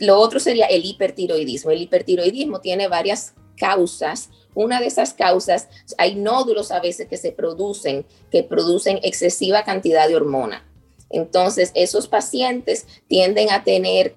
lo 0.00 0.18
otro 0.18 0.40
sería 0.40 0.66
el 0.66 0.84
hipertiroidismo. 0.84 1.70
El 1.70 1.82
hipertiroidismo 1.82 2.60
tiene 2.60 2.88
varias 2.88 3.34
causas. 3.56 4.30
Una 4.54 4.80
de 4.80 4.86
esas 4.86 5.14
causas, 5.14 5.68
hay 5.98 6.14
nódulos 6.14 6.70
a 6.70 6.80
veces 6.80 7.08
que 7.08 7.16
se 7.16 7.32
producen, 7.32 8.06
que 8.30 8.42
producen 8.42 8.98
excesiva 9.02 9.64
cantidad 9.64 10.08
de 10.08 10.16
hormona. 10.16 10.66
Entonces, 11.08 11.72
esos 11.74 12.08
pacientes 12.08 12.86
tienden 13.08 13.50
a 13.50 13.64
tener 13.64 14.16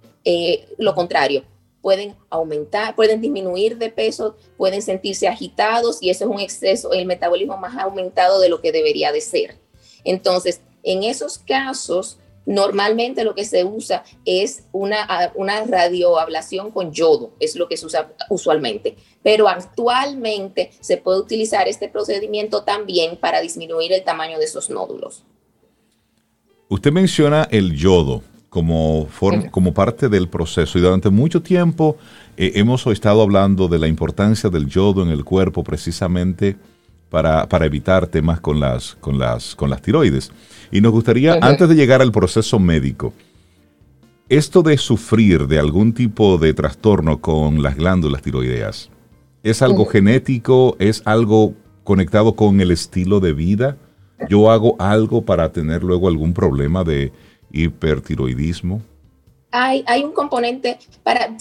lo 0.77 0.95
contrario, 0.95 1.43
pueden 1.81 2.15
aumentar, 2.29 2.95
pueden 2.95 3.19
disminuir 3.19 3.77
de 3.77 3.89
peso, 3.89 4.37
pueden 4.57 4.81
sentirse 4.81 5.27
agitados 5.27 6.01
y 6.01 6.09
eso 6.09 6.23
es 6.23 6.31
un 6.31 6.39
exceso, 6.39 6.93
el 6.93 7.05
metabolismo 7.05 7.57
más 7.57 7.77
aumentado 7.77 8.39
de 8.39 8.47
lo 8.47 8.61
que 8.61 8.71
debería 8.71 9.11
de 9.11 9.19
ser. 9.19 9.57
Entonces, 10.05 10.61
en 10.83 11.03
esos 11.03 11.37
casos, 11.37 12.19
normalmente 12.45 13.23
lo 13.23 13.35
que 13.35 13.45
se 13.45 13.63
usa 13.63 14.03
es 14.25 14.63
una, 14.71 15.31
una 15.35 15.63
radioablación 15.63 16.71
con 16.71 16.91
yodo, 16.91 17.33
es 17.39 17.55
lo 17.55 17.67
que 17.67 17.77
se 17.77 17.85
usa 17.85 18.13
usualmente. 18.29 18.95
Pero 19.21 19.47
actualmente 19.47 20.71
se 20.79 20.97
puede 20.97 21.19
utilizar 21.19 21.67
este 21.67 21.87
procedimiento 21.87 22.63
también 22.63 23.17
para 23.17 23.41
disminuir 23.41 23.93
el 23.93 24.03
tamaño 24.03 24.37
de 24.39 24.45
esos 24.45 24.69
nódulos. 24.69 25.23
Usted 26.69 26.91
menciona 26.91 27.47
el 27.51 27.75
yodo 27.75 28.23
como, 28.53 29.07
como 29.49 29.73
parte 29.73 30.09
del 30.09 30.27
proceso. 30.27 30.77
Y 30.77 30.81
durante 30.81 31.09
mucho 31.09 31.41
tiempo 31.41 31.97
eh, 32.37 32.51
hemos 32.53 32.85
estado 32.85 33.23
hablando 33.23 33.67
de 33.67 33.79
la 33.79 33.87
importancia 33.87 34.47
del 34.47 34.67
yodo 34.67 35.01
en 35.01 35.09
el 35.09 35.23
cuerpo 35.23 35.63
precisamente 35.63 36.55
para, 37.13 37.65
evitar 37.65 38.07
temas 38.07 38.39
con 38.39 38.59
las, 38.59 38.95
con, 38.95 39.19
las, 39.19 39.53
con 39.53 39.69
las 39.69 39.83
tiroides. 39.83 40.31
Y 40.71 40.81
nos 40.81 40.91
gustaría, 40.91 41.37
antes 41.43 41.69
de 41.69 41.75
llegar 41.75 42.01
al 42.01 42.11
proceso 42.11 42.57
médico, 42.57 43.13
esto 44.29 44.63
de 44.63 44.79
sufrir 44.79 45.45
de 45.45 45.59
algún 45.59 45.93
tipo 45.93 46.39
de 46.39 46.55
trastorno 46.55 47.21
con 47.21 47.61
las 47.61 47.75
glándulas 47.75 48.23
tiroideas, 48.23 48.89
¿es 49.43 49.61
algo 49.61 49.85
genético? 49.85 50.75
¿Es 50.79 51.03
algo 51.05 51.53
conectado 51.83 52.35
con 52.35 52.59
el 52.61 52.71
estilo 52.71 53.19
de 53.19 53.33
vida? 53.33 53.77
¿Yo 54.27 54.49
hago 54.49 54.75
algo 54.79 55.23
para 55.23 55.51
tener 55.51 55.83
luego 55.83 56.07
algún 56.07 56.33
problema 56.33 56.83
de, 56.83 57.11
hipertiroidismo? 57.51 58.81
Hay, 59.55 59.83
hay, 59.85 60.03
un 60.03 60.13
componente 60.13 60.79
para, 61.03 61.37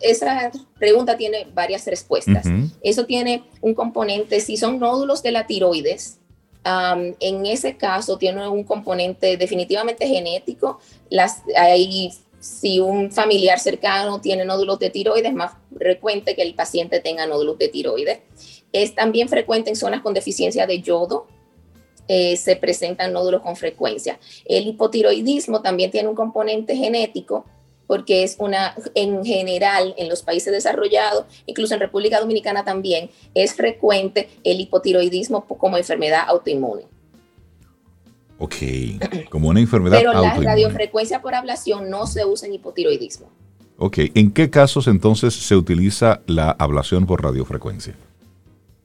esa 0.00 0.52
pregunta 0.78 1.16
tiene 1.16 1.48
varias 1.54 1.86
respuestas. 1.86 2.44
Eso 2.82 3.06
tiene 3.06 3.44
un 3.62 3.72
componente, 3.72 4.40
si 4.40 4.58
son 4.58 4.78
nódulos 4.78 5.22
de 5.22 5.32
la 5.32 5.46
tiroides, 5.46 6.18
en 7.20 7.46
ese 7.46 7.76
caso 7.76 8.18
tiene 8.18 8.46
un 8.46 8.62
componente 8.62 9.38
definitivamente 9.38 10.06
genético. 10.06 10.80
Las, 11.08 11.42
hay, 11.56 12.12
si 12.40 12.78
un 12.78 13.10
familiar 13.10 13.58
cercano 13.58 14.20
tiene 14.20 14.44
nódulos 14.44 14.78
de 14.78 14.90
tiroides, 14.90 15.30
es 15.30 15.34
más 15.34 15.52
frecuente 15.78 16.34
que 16.34 16.42
el 16.42 16.54
paciente 16.54 17.00
tenga 17.00 17.26
nódulos 17.26 17.56
de 17.56 17.68
tiroides. 17.68 18.18
Es 18.72 18.94
también 18.94 19.28
frecuente 19.28 19.70
en 19.70 19.76
zonas 19.76 20.02
con 20.02 20.12
deficiencia 20.12 20.66
de 20.66 20.82
yodo, 20.82 21.26
eh, 22.08 22.36
se 22.36 22.56
presentan 22.56 23.12
nódulos 23.12 23.42
con 23.42 23.56
frecuencia. 23.56 24.18
El 24.44 24.66
hipotiroidismo 24.66 25.62
también 25.62 25.90
tiene 25.90 26.08
un 26.08 26.14
componente 26.14 26.76
genético 26.76 27.44
porque 27.86 28.24
es 28.24 28.36
una, 28.38 28.74
en 28.94 29.24
general, 29.24 29.94
en 29.96 30.08
los 30.08 30.22
países 30.22 30.52
desarrollados, 30.52 31.24
incluso 31.46 31.74
en 31.74 31.80
República 31.80 32.20
Dominicana 32.20 32.64
también, 32.64 33.10
es 33.34 33.54
frecuente 33.54 34.28
el 34.44 34.60
hipotiroidismo 34.60 35.44
como 35.46 35.76
enfermedad 35.76 36.24
autoinmune. 36.26 36.82
Ok, 38.38 38.54
como 39.30 39.48
una 39.48 39.60
enfermedad 39.60 39.98
Pero 39.98 40.12
la 40.12 40.34
radiofrecuencia 40.34 41.22
por 41.22 41.34
ablación 41.34 41.88
no 41.88 42.06
se 42.06 42.24
usa 42.24 42.48
en 42.48 42.54
hipotiroidismo. 42.54 43.30
Ok, 43.78 43.98
¿en 44.14 44.30
qué 44.30 44.50
casos 44.50 44.88
entonces 44.88 45.34
se 45.34 45.54
utiliza 45.54 46.22
la 46.26 46.50
ablación 46.50 47.06
por 47.06 47.22
radiofrecuencia? 47.22 47.94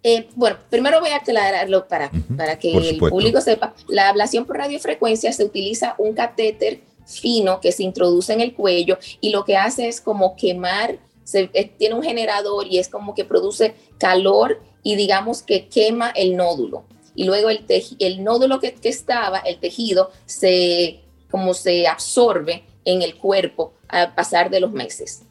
Eh, 0.04 0.28
bueno, 0.36 0.58
primero 0.70 1.00
voy 1.00 1.10
a 1.10 1.18
aclararlo 1.18 1.88
para, 1.88 2.12
para 2.36 2.58
que 2.58 2.76
el 2.76 2.98
público 2.98 3.40
sepa. 3.40 3.74
La 3.88 4.10
ablación 4.10 4.46
por 4.46 4.58
radiofrecuencia 4.58 5.32
se 5.32 5.46
utiliza 5.46 5.96
un 5.98 6.14
catéter 6.14 6.82
fino 7.06 7.60
que 7.60 7.72
se 7.72 7.84
introduce 7.84 8.34
en 8.34 8.42
el 8.42 8.54
cuello 8.54 8.98
y 9.20 9.30
lo 9.30 9.46
que 9.46 9.58
hace 9.58 9.88
es 9.88 10.02
como 10.02 10.36
quemar, 10.36 10.98
eh, 11.34 11.72
tiene 11.78 11.96
un 11.96 12.04
generador 12.04 12.68
y 12.68 12.80
es 12.80 12.90
como 12.90 13.14
que 13.14 13.26
produce 13.26 13.76
calor 13.98 14.62
y 14.82 14.96
digamos 14.96 15.44
que 15.44 15.68
quema 15.68 16.10
el 16.10 16.36
nódulo. 16.36 16.84
Y 17.14 17.26
luego 17.26 17.50
el, 17.50 17.66
el 18.00 18.24
nódulo 18.24 18.60
que, 18.60 18.74
que 18.74 18.90
estaba, 18.90 19.40
el 19.40 19.60
tejido, 19.60 20.12
se, 20.26 21.02
como 21.30 21.54
se 21.54 21.86
absorbe 21.88 22.64
en 22.86 23.02
el 23.02 23.18
cuerpo 23.18 23.74
al 23.88 24.16
pasar 24.16 24.50
de 24.50 24.62
los 24.62 24.72
meses. 24.72 25.24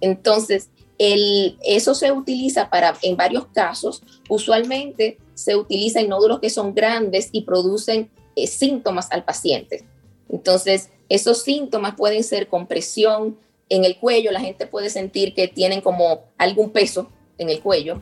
Entonces, 0.00 0.70
eso 0.98 1.94
se 1.94 2.10
utiliza 2.10 2.70
para, 2.70 2.96
en 3.02 3.16
varios 3.16 3.46
casos, 3.46 4.02
usualmente 4.28 5.18
se 5.34 5.54
utiliza 5.54 6.00
en 6.00 6.08
nódulos 6.08 6.40
que 6.40 6.50
son 6.50 6.74
grandes 6.74 7.28
y 7.30 7.42
producen 7.42 8.10
eh, 8.34 8.46
síntomas 8.46 9.10
al 9.12 9.24
paciente. 9.24 9.84
Entonces, 10.28 10.90
esos 11.08 11.42
síntomas 11.42 11.94
pueden 11.94 12.24
ser 12.24 12.48
compresión 12.48 13.38
en 13.68 13.84
el 13.84 13.98
cuello, 13.98 14.32
la 14.32 14.40
gente 14.40 14.66
puede 14.66 14.90
sentir 14.90 15.34
que 15.34 15.46
tienen 15.46 15.80
como 15.80 16.22
algún 16.36 16.70
peso 16.70 17.10
en 17.38 17.50
el 17.50 17.60
cuello. 17.60 18.00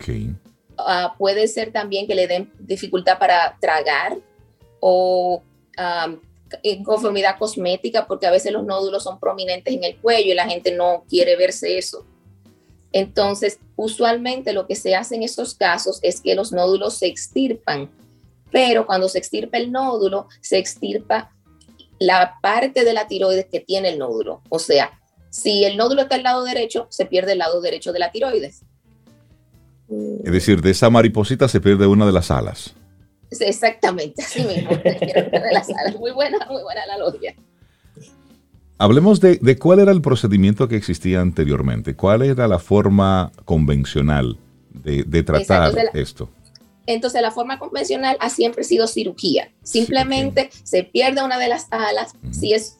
Ah, 0.78 1.14
puede 1.18 1.49
ser 1.49 1.72
también 1.72 2.07
que 2.07 2.14
le 2.14 2.26
den 2.26 2.53
dificultad 2.59 3.18
para 3.18 3.59
tragar 3.61 4.16
o 4.80 5.42
inconformidad 6.62 7.38
cosmética, 7.38 8.07
porque 8.07 8.26
a 8.26 8.30
veces 8.30 8.53
los 8.53 8.64
nódulos 8.64 9.03
son 9.03 9.18
prominentes 9.18 9.74
en 9.74 9.84
el 9.84 9.97
cuello 9.97 10.32
y 10.32 10.34
la 10.34 10.49
gente 10.49 10.72
no 10.72 11.05
quiere 11.09 11.36
verse 11.36 11.76
eso. 11.76 12.07
Entonces, 12.97 13.59
usualmente 13.76 14.55
lo 14.55 14.66
que 14.66 14.74
se 14.74 14.97
hace 14.97 15.16
en 15.16 15.22
esos 15.22 15.55
casos 15.55 15.99
es 16.01 16.22
que 16.22 16.34
los 16.34 16.51
nódulos 16.51 16.94
se 16.94 17.07
extirpan, 17.07 17.90
pero 18.51 18.86
cuando 18.86 19.11
se 19.11 19.18
extirpa 19.18 19.59
el 19.59 19.70
nódulo, 19.70 20.28
se 20.40 20.57
extirpa 20.57 21.30
la 21.99 22.38
parte 22.40 22.86
de 22.86 22.94
la 22.94 23.07
tiroides 23.07 23.49
que 23.53 23.61
tiene 23.61 23.90
el 23.90 23.99
nódulo. 23.99 24.40
O 24.49 24.59
sea, 24.59 24.99
si 25.28 25.64
el 25.64 25.76
nódulo 25.76 26.01
está 26.01 26.14
al 26.14 26.22
lado 26.22 26.42
derecho, 26.42 26.86
se 26.88 27.05
pierde 27.05 27.32
el 27.32 27.38
lado 27.38 27.61
derecho 27.61 27.92
de 27.92 27.99
la 27.99 28.12
tiroides. 28.12 28.62
Es 30.24 30.32
decir, 30.32 30.62
de 30.62 30.70
esa 30.70 30.88
mariposita 30.88 31.49
se 31.49 31.61
pierde 31.61 31.86
una 31.86 32.07
de 32.07 32.12
las 32.12 32.30
alas. 32.30 32.72
Exactamente, 33.30 34.22
así 34.22 34.40
mismo. 34.42 34.70
Muy 35.99 36.12
buena, 36.12 36.47
muy 36.49 36.62
buena 36.62 36.82
analogía. 36.84 37.34
Hablemos 38.78 39.20
de, 39.20 39.58
cuál 39.58 39.80
era 39.80 39.90
el 39.90 40.02
procedimiento 40.02 40.68
que 40.68 40.76
existía 40.76 41.20
anteriormente, 41.20 41.96
cuál 41.96 42.22
era 42.22 42.46
la 42.46 42.58
forma 42.58 43.32
convencional 43.44 44.38
de, 44.70 45.22
tratar 45.22 45.72
esto. 45.94 46.28
Entonces, 46.86 47.22
la 47.22 47.30
forma 47.30 47.58
convencional 47.58 48.16
ha 48.20 48.28
siempre 48.28 48.64
sido 48.64 48.86
cirugía. 48.86 49.50
Simplemente 49.62 50.50
se 50.62 50.84
pierde 50.84 51.24
una 51.24 51.38
de 51.38 51.48
las 51.48 51.66
alas, 51.70 52.12
si 52.30 52.52
es, 52.52 52.76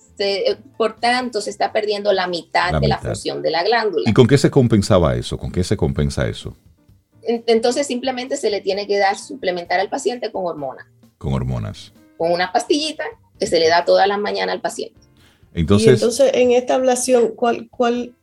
por 0.77 0.97
tanto, 0.97 1.41
se 1.41 1.51
está 1.51 1.73
perdiendo 1.73 2.13
la 2.13 2.27
mitad 2.27 2.79
de 2.79 2.89
la 2.89 2.99
función 2.99 3.41
de 3.43 3.51
la 3.51 3.65
glándula. 3.65 4.09
¿Y 4.09 4.13
con 4.13 4.27
qué 4.27 4.37
se 4.37 4.51
compensaba 4.51 5.17
eso? 5.17 5.39
¿Con 5.39 5.51
qué 5.51 5.65
se 5.65 5.79
compensa 5.79 6.29
eso? 6.29 6.55
Entonces, 7.23 7.87
simplemente 7.87 8.37
se 8.37 8.51
le 8.51 8.61
tiene 8.61 8.87
que 8.87 8.99
dar, 8.99 9.19
suplementar 9.19 9.81
al 9.81 9.89
paciente 9.89 10.31
con 10.31 10.45
hormonas. 10.45 10.87
Con 11.17 11.33
hormonas. 11.33 11.93
Con 12.19 12.33
una 12.33 12.53
pastillita 12.53 13.05
que 13.41 13.47
se 13.47 13.59
le 13.59 13.69
da 13.69 13.85
todas 13.85 14.07
las 14.07 14.19
mañanas 14.19 14.55
al 14.55 14.61
paciente. 14.61 15.06
Entonces, 15.57 15.89
y 15.89 15.91
entonces 15.91 16.31
en 16.35 16.53
esta 16.53 16.75
ablación, 16.75 17.29
¿cuál, 17.35 17.69
cuál, 17.71 18.15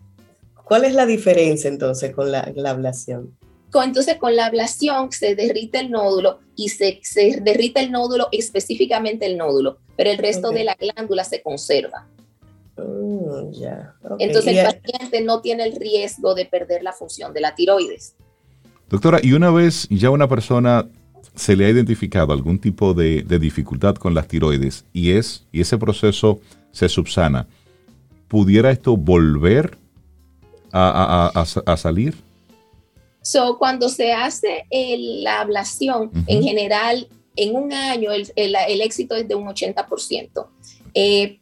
cuál 0.66 0.86
es 0.86 0.94
la 0.94 1.08
diferencia 1.08 1.68
entonces 1.68 2.14
con 2.14 2.32
la, 2.32 2.54
ablación? 2.66 3.36
Entonces, 3.74 4.18
con 4.18 4.36
la 4.36 4.46
ablación 4.46 5.12
se 5.12 5.34
derrite 5.34 5.80
el 5.80 5.90
nódulo 5.90 6.42
y 6.56 6.70
se, 6.70 7.00
se 7.02 7.42
derrite 7.42 7.80
el 7.80 7.92
nódulo, 7.92 8.28
específicamente 8.32 9.26
el 9.26 9.38
nódulo, 9.38 9.80
pero 9.98 10.12
el 10.12 10.20
resto 10.20 10.52
de 10.52 10.64
la 10.64 10.76
glándula 10.76 11.24
se 11.24 11.42
conserva. 11.42 12.08
Mm, 12.78 13.52
entonces, 14.20 14.56
el 14.56 14.64
paciente 14.64 15.22
no 15.22 15.42
tiene 15.42 15.64
el 15.64 15.76
riesgo 15.76 16.36
de 16.36 16.46
perder 16.46 16.84
la 16.84 16.94
función 16.94 17.34
de 17.34 17.42
la 17.42 17.56
tiroides. 17.56 18.14
Doctora, 18.90 19.20
y 19.24 19.34
una 19.34 19.50
vez 19.50 19.88
ya 19.90 20.12
una 20.12 20.28
persona 20.28 20.88
se 21.34 21.56
le 21.56 21.66
ha 21.66 21.70
identificado 21.70 22.32
algún 22.32 22.60
tipo 22.60 22.94
de, 22.94 23.24
de 23.24 23.40
dificultad 23.40 23.96
con 23.96 24.14
las 24.14 24.28
tiroides 24.28 24.86
y, 24.94 25.14
es, 25.14 25.48
y 25.52 25.62
ese 25.62 25.80
proceso 25.80 26.40
se 26.74 26.89
subsana, 26.89 27.47
¿pudiera 28.28 28.71
esto 28.71 28.97
volver 28.97 29.78
a, 30.74 31.76
salir? 31.78 32.15
So, 33.21 33.57
cuando 33.57 33.88
se 33.88 34.11
hace 34.11 34.65
la 34.69 35.39
ablación, 35.39 36.11
en 36.28 36.43
general, 36.43 37.07
en 37.36 37.55
un 37.55 37.71
año 37.71 38.11
el, 38.11 38.82
éxito 38.82 39.15
es 39.15 39.28
de 39.28 39.36
un 39.36 39.45
80%. 39.45 40.47
Eh, 40.95 41.39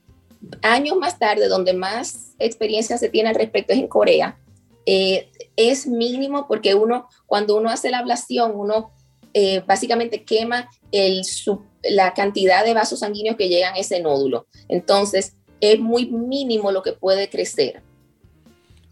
años 0.62 0.98
más 0.98 1.18
tarde, 1.18 1.48
donde 1.48 1.74
más 1.74 2.34
experiencia 2.40 2.98
se 2.98 3.10
tiene 3.10 3.30
al 3.30 3.36
respecto 3.36 3.74
es 3.74 3.80
en 3.80 3.88
Corea, 3.88 4.38
eh, 4.86 5.30
es 5.56 5.88
mínimo 5.88 6.48
porque 6.48 6.76
uno, 6.76 7.08
cuando 7.26 7.58
uno 7.58 7.70
hace 7.70 7.90
la 7.90 8.00
ablación, 8.00 8.52
uno 8.56 8.92
eh, 9.34 9.62
básicamente 9.66 10.24
quema 10.24 10.70
la 11.84 12.14
cantidad 12.14 12.64
de 12.64 12.74
vasos 12.74 13.00
sanguíneos 13.00 13.38
que 13.38 13.50
llegan 13.50 13.74
a 13.76 13.78
ese 13.78 14.00
nódulo. 14.02 14.48
Entonces, 14.68 15.36
es 15.60 15.80
muy 15.80 16.08
mínimo 16.08 16.72
lo 16.72 16.82
que 16.82 16.94
puede 16.94 17.30
crecer. 17.30 17.82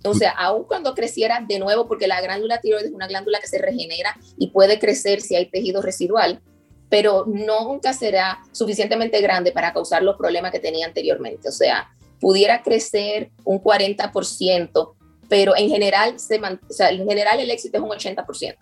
O 0.05 0.13
sea, 0.13 0.31
aun 0.31 0.63
cuando 0.63 0.95
creciera 0.95 1.43
de 1.45 1.59
nuevo, 1.59 1.87
porque 1.87 2.07
la 2.07 2.21
glándula 2.21 2.61
tiroides 2.61 2.89
es 2.89 2.95
una 2.95 3.07
glándula 3.07 3.39
que 3.39 3.47
se 3.47 3.57
regenera 3.57 4.15
y 4.37 4.47
puede 4.47 4.79
crecer 4.79 5.19
si 5.19 5.35
hay 5.35 5.47
tejido 5.47 5.81
residual, 5.81 6.41
pero 6.89 7.25
nunca 7.27 7.93
será 7.93 8.39
suficientemente 8.53 9.19
grande 9.21 9.51
para 9.51 9.73
causar 9.73 10.01
los 10.03 10.15
problemas 10.15 10.51
que 10.51 10.59
tenía 10.59 10.85
anteriormente. 10.85 11.49
O 11.49 11.51
sea, 11.51 11.89
pudiera 12.21 12.63
crecer 12.63 13.31
un 13.43 13.61
40%, 13.61 14.93
pero 15.27 15.55
en 15.57 15.69
general, 15.69 16.19
se 16.19 16.39
o 16.39 16.83
en 16.89 17.07
general 17.07 17.39
el 17.39 17.51
éxito 17.51 17.77
es 17.77 17.83
un 17.83 17.89
80%, 17.89 18.55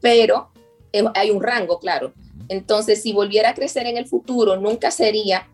pero 0.00 0.52
eh, 0.92 1.04
hay 1.14 1.30
un 1.30 1.42
rango, 1.42 1.78
claro. 1.78 2.12
Entonces, 2.48 3.02
si 3.02 3.12
volviera 3.12 3.50
a 3.50 3.54
crecer 3.54 3.86
en 3.86 3.96
el 3.96 4.06
futuro, 4.06 4.56
nunca 4.56 4.90
sería 4.90 5.46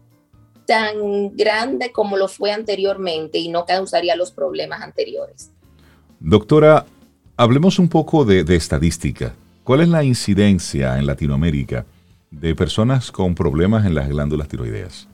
tan 0.66 1.36
grande 1.36 1.92
como 1.92 2.16
lo 2.16 2.28
fue 2.28 2.50
anteriormente 2.50 3.38
y 3.38 3.48
no 3.48 3.64
causaría 3.64 4.16
los 4.16 4.32
problemas 4.32 4.82
anteriores. 4.82 5.50
Doctora, 6.20 6.86
hablemos 7.36 7.78
un 7.78 7.88
poco 7.88 8.24
de, 8.24 8.44
estadística. 8.54 9.34
¿Cuál 9.64 9.80
es 9.82 9.88
la 9.88 10.04
incidencia 10.04 10.98
en 10.98 11.06
Latinoamérica 11.06 11.86
de 12.30 12.54
personas 12.54 13.12
con 13.12 13.34
problemas 13.34 13.86
en 13.86 13.94
las 13.94 14.08
glándulas 14.08 14.48
tiroideas? 14.48 15.08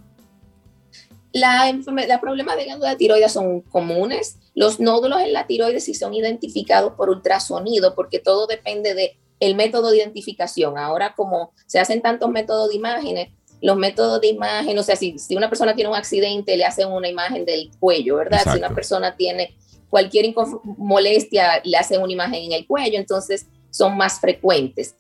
La, 1.33 1.73
los 1.73 2.21
problemas 2.21 2.57
de 2.57 2.65
glándulas 2.65 2.97
tiroides 2.97 3.33
son 3.33 3.63
comunes. 3.63 4.39
Los 4.55 4.81
nódulos 4.81 5.21
en 5.23 5.33
la 5.33 5.47
tiroides 5.47 5.85
sí 5.85 5.95
son 5.95 6.13
identificados 6.13 6.93
por 6.93 7.09
ultrasonido, 7.09 7.95
porque 7.95 8.19
todo 8.19 8.47
depende 8.47 8.95
del 8.95 9.11
el 9.43 9.57
método 9.57 9.91
de 9.91 9.97
identificación. 9.97 10.79
Ahora, 10.79 11.15
como 11.17 11.53
se 11.67 11.81
hacen 11.81 12.01
tantos 12.01 12.31
métodos 12.31 12.69
de 12.69 12.77
imágenes, 12.77 13.29
los 13.61 13.77
métodos 13.77 14.21
de 14.21 14.29
imagen, 14.29 14.79
o 14.79 14.85
sea, 14.85 14.95
si, 14.95 15.19
si 15.19 15.35
una 15.35 15.49
persona 15.49 15.75
tiene 15.75 15.91
un 15.91 15.97
accidente, 15.97 16.57
le 16.57 16.65
hacen 16.65 16.89
una 16.89 17.09
imagen 17.09 17.45
del 17.45 17.71
cuello, 17.81 18.17
¿verdad? 18.17 18.41
Si 18.45 18.57
una 18.57 18.73
persona 18.73 19.17
tiene 19.17 19.57
cualquier 19.91 20.33
molestia, 20.79 21.61
le 21.65 21.77
hacen 21.77 22.01
una 22.01 22.13
imagen 22.13 22.45
en 22.45 22.53
el 22.53 22.69
cuello, 22.69 22.99
entonces 22.99 23.47
son 23.71 23.97
más 23.97 24.21
frecuentes. 24.21 24.95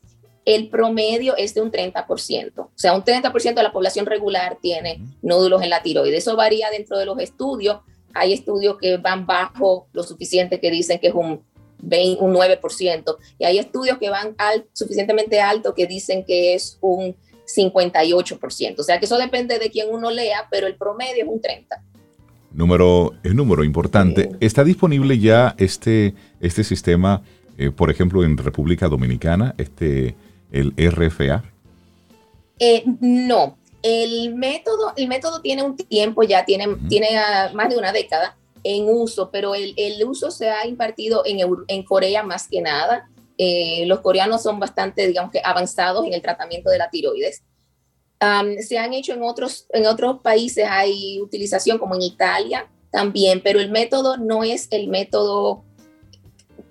El 0.44 0.68
promedio 0.70 1.36
es 1.36 1.54
de 1.54 1.60
un 1.60 1.70
30%, 1.70 2.52
o 2.58 2.70
sea, 2.74 2.94
un 2.94 3.04
30% 3.04 3.54
de 3.54 3.62
la 3.62 3.72
población 3.72 4.06
regular 4.06 4.58
tiene 4.60 5.00
nódulos 5.22 5.62
en 5.62 5.70
la 5.70 5.82
tiroides. 5.82 6.18
Eso 6.18 6.34
varía 6.34 6.68
dentro 6.70 6.98
de 6.98 7.06
los 7.06 7.20
estudios. 7.20 7.78
Hay 8.12 8.32
estudios 8.32 8.76
que 8.80 8.96
van 8.96 9.24
bajo 9.24 9.86
lo 9.92 10.02
suficiente 10.02 10.58
que 10.58 10.72
dicen 10.72 10.98
que 10.98 11.08
es 11.08 11.14
un, 11.14 11.44
20, 11.82 12.22
un 12.22 12.34
9%, 12.34 13.16
y 13.38 13.44
hay 13.44 13.58
estudios 13.58 13.98
que 13.98 14.10
van 14.10 14.34
al, 14.38 14.66
suficientemente 14.72 15.40
alto 15.40 15.74
que 15.74 15.86
dicen 15.86 16.24
que 16.24 16.54
es 16.54 16.78
un 16.80 17.14
58%. 17.46 18.78
O 18.78 18.82
sea 18.82 18.98
que 18.98 19.04
eso 19.04 19.18
depende 19.18 19.58
de 19.58 19.70
quién 19.70 19.88
uno 19.90 20.10
lea, 20.10 20.46
pero 20.50 20.66
el 20.66 20.76
promedio 20.76 21.24
es 21.24 21.28
un 21.28 21.40
30%. 21.40 21.80
Número, 22.54 23.14
es 23.22 23.34
número 23.34 23.64
importante. 23.64 24.30
¿Está 24.40 24.62
disponible 24.62 25.18
ya 25.18 25.54
este, 25.58 26.14
este 26.40 26.64
sistema, 26.64 27.22
eh, 27.56 27.70
por 27.70 27.90
ejemplo, 27.90 28.24
en 28.24 28.36
República 28.36 28.88
Dominicana, 28.88 29.54
este, 29.56 30.14
el 30.50 30.74
RFA? 30.76 31.42
Eh, 32.58 32.84
no, 33.00 33.56
el 33.82 34.34
método, 34.34 34.92
el 34.96 35.08
método 35.08 35.40
tiene 35.40 35.62
un 35.62 35.76
tiempo 35.76 36.22
ya, 36.22 36.44
tiene, 36.44 36.76
tiene 36.88 37.08
más 37.54 37.70
de 37.70 37.78
una 37.78 37.90
década 37.90 38.36
en 38.64 38.88
uso, 38.88 39.30
pero 39.30 39.54
el, 39.54 39.74
el 39.76 40.04
uso 40.04 40.30
se 40.30 40.50
ha 40.50 40.66
impartido 40.66 41.22
en, 41.24 41.38
en 41.68 41.82
Corea 41.82 42.22
más 42.22 42.48
que 42.48 42.60
nada. 42.60 43.08
Eh, 43.38 43.84
los 43.86 44.00
coreanos 44.00 44.42
son 44.42 44.60
bastante, 44.60 45.06
digamos 45.06 45.32
que, 45.32 45.40
avanzados 45.44 46.06
en 46.06 46.12
el 46.12 46.22
tratamiento 46.22 46.70
de 46.70 46.78
la 46.78 46.90
tiroides. 46.90 47.42
se 48.60 48.78
han 48.78 48.92
hecho 48.94 49.14
en 49.14 49.22
otros, 49.22 49.66
en 49.72 49.86
otros 49.86 50.20
países, 50.20 50.66
hay 50.68 51.20
utilización 51.20 51.78
como 51.78 51.94
en 51.94 52.02
Italia 52.02 52.70
también, 52.90 53.40
pero 53.42 53.58
el 53.58 53.70
método 53.70 54.16
no 54.18 54.44
es 54.44 54.68
el 54.70 54.88
método 54.88 55.64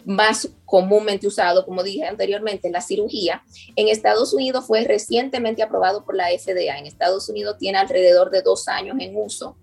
más 0.05 0.49
comúnmente 0.65 1.27
usado, 1.27 1.65
como 1.65 1.83
dije 1.83 2.05
anteriormente, 2.05 2.69
la 2.69 2.81
cirugía. 2.81 3.43
En 3.75 3.87
Estados 3.87 4.33
Unidos 4.33 4.65
fue 4.65 4.83
recientemente 4.83 5.63
aprobado 5.63 6.05
por 6.05 6.15
la 6.15 6.27
FDA. 6.27 6.77
En 6.77 6.85
Estados 6.85 7.27
Unidos 7.29 7.57
tiene 7.59 7.77
alrededor 7.77 8.31
de 8.31 8.41
dos 8.41 8.67
años 8.67 8.97
en 8.99 9.15
uso 9.15 9.57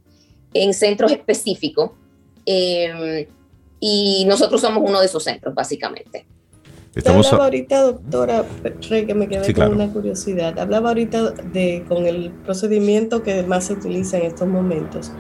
en 0.55 0.75
centros 0.75 1.13
específicos. 1.13 1.91
Em, 2.51 3.27
y 3.79 4.25
nosotros 4.27 4.63
somos 4.63 4.83
uno 4.89 5.01
de 5.01 5.07
esos 5.07 5.23
centros, 5.23 5.55
básicamente. 5.55 6.25
Hablaba 7.05 7.45
ahorita, 7.45 7.83
doctora 7.83 8.47
Rey, 8.89 9.05
que 9.05 9.15
me 9.15 9.29
quedé 9.29 9.53
con 9.53 9.73
una 9.73 9.93
curiosidad. 9.93 10.59
Hablaba 10.59 10.89
ahorita 10.89 11.33
de 11.53 11.85
con 11.87 12.07
el 12.07 12.31
procedimiento 12.47 13.23
que 13.23 13.43
más 13.43 13.67
se 13.67 13.75
utiliza 13.75 14.17
en 14.17 14.25
estos 14.25 14.49
momentos. 14.49 15.13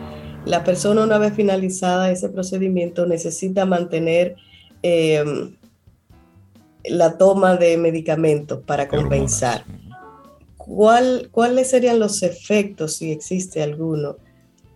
La 0.46 0.64
persona 0.64 1.04
una 1.04 1.18
vez 1.18 1.34
finalizada 1.34 2.10
ese 2.10 2.30
procedimiento 2.30 3.04
necesita 3.04 3.66
mantener 3.66 4.36
em, 4.80 5.54
la 6.84 7.18
toma 7.18 7.56
de 7.56 7.76
medicamentos 7.76 8.60
para 8.64 8.88
compensar. 8.88 9.66
¿Cuál, 10.56 11.28
¿Cuáles 11.30 11.68
serían 11.68 11.98
los 11.98 12.22
efectos, 12.22 12.94
si 12.94 13.12
existe 13.12 13.62
alguno, 13.62 14.16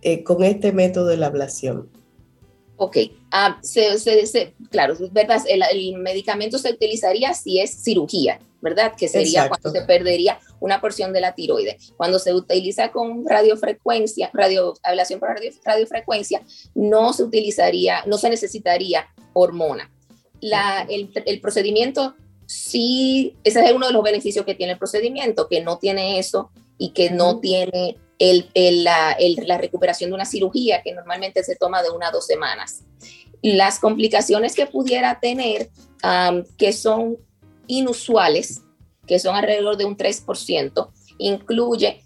eh, 0.03 0.23
con 0.23 0.45
este 0.45 0.73
método 0.73 1.07
de 1.07 1.17
la 1.17 1.29
ablación? 1.29 1.89
Ok, 2.85 2.97
ah, 3.31 3.61
claro, 4.73 4.97
¿verdad? 5.13 5.41
El, 5.47 5.99
medicamento 5.99 6.59
se 6.59 6.73
utilizaría 6.73 7.33
si 7.33 7.61
es 7.61 7.81
cirugía, 7.81 8.41
¿verdad? 8.61 8.95
Que 8.97 9.07
sería 9.07 9.49
cuando 9.49 9.71
se 9.71 9.83
perdería 9.83 10.41
una 10.59 10.81
porción 10.81 11.13
de 11.13 11.21
la 11.21 11.33
tiroides. 11.37 11.93
Cuando 11.97 12.19
se 12.19 12.35
utiliza 12.35 12.91
con 12.91 13.25
radiofrecuencia, 13.25 14.31
radio, 14.33 14.75
ablación 14.83 15.21
por 15.21 15.29
radiofrecuencia, 15.65 16.43
no 16.75 17.13
se 17.13 17.23
utilizaría, 17.23 18.03
no 18.07 18.19
se 18.19 18.31
necesitaría 18.31 19.07
hormona. 19.33 19.89
La, 20.41 20.85
el, 20.91 21.13
el 21.25 21.41
procedimiento 21.41 22.17
sí, 22.47 23.37
ese 23.45 23.65
es 23.65 23.73
uno 23.73 23.87
de 23.87 23.93
los 23.93 24.03
beneficios 24.03 24.45
que 24.45 24.57
tiene 24.57 24.73
el 24.73 24.79
procedimiento, 24.81 25.47
que 25.47 25.63
no 25.63 25.79
tiene 25.79 26.19
eso 26.19 26.51
y 26.79 26.91
que 26.91 27.11
no 27.11 27.39
tiene 27.39 27.97
el, 28.23 28.85
la, 28.85 29.17
la, 29.19 29.59
recuperación 29.59 30.11
de 30.11 30.15
una 30.15 30.25
cirugía 30.25 30.81
que 30.83 30.95
normalmente 30.95 31.43
se 31.43 31.57
toma 31.57 31.83
de 31.83 31.91
una 31.91 32.09
a 32.09 32.11
dos 32.13 32.27
semanas. 32.27 32.85
Las 33.43 33.81
complicaciones 33.81 34.55
que 34.55 34.67
pudiera 34.67 35.19
tener, 35.19 35.71
que 36.57 36.73
son 36.73 37.19
inusuales, 37.67 38.63
que 39.09 39.19
son 39.19 39.35
alrededor 39.35 39.77
de 39.77 39.87
un 39.87 39.97
3%, 39.97 40.91
incluye 41.19 42.05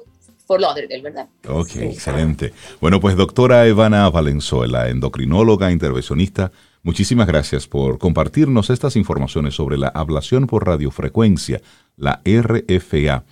por 0.49 0.61
Lauderdale, 0.61 1.01
¿verdad? 1.01 1.29
Ok, 1.49 1.77
excelente. 1.77 2.53
Bueno, 2.81 2.99
pues 2.99 3.17
doctora 3.17 3.69
Evana 3.69 4.11
Valenzuela, 4.11 4.89
endocrinóloga, 4.89 5.71
intervencionista, 5.71 6.51
muchísimas 6.83 7.29
gracias 7.29 7.69
por 7.69 7.99
compartirnos 7.99 8.69
estas 8.69 8.97
informaciones 8.97 9.55
sobre 9.55 9.79
la 9.79 9.87
ablación 9.87 10.49
por 10.49 10.67
radiofrecuencia, 10.67 11.61
la 11.97 12.21
RFA, 12.25 13.23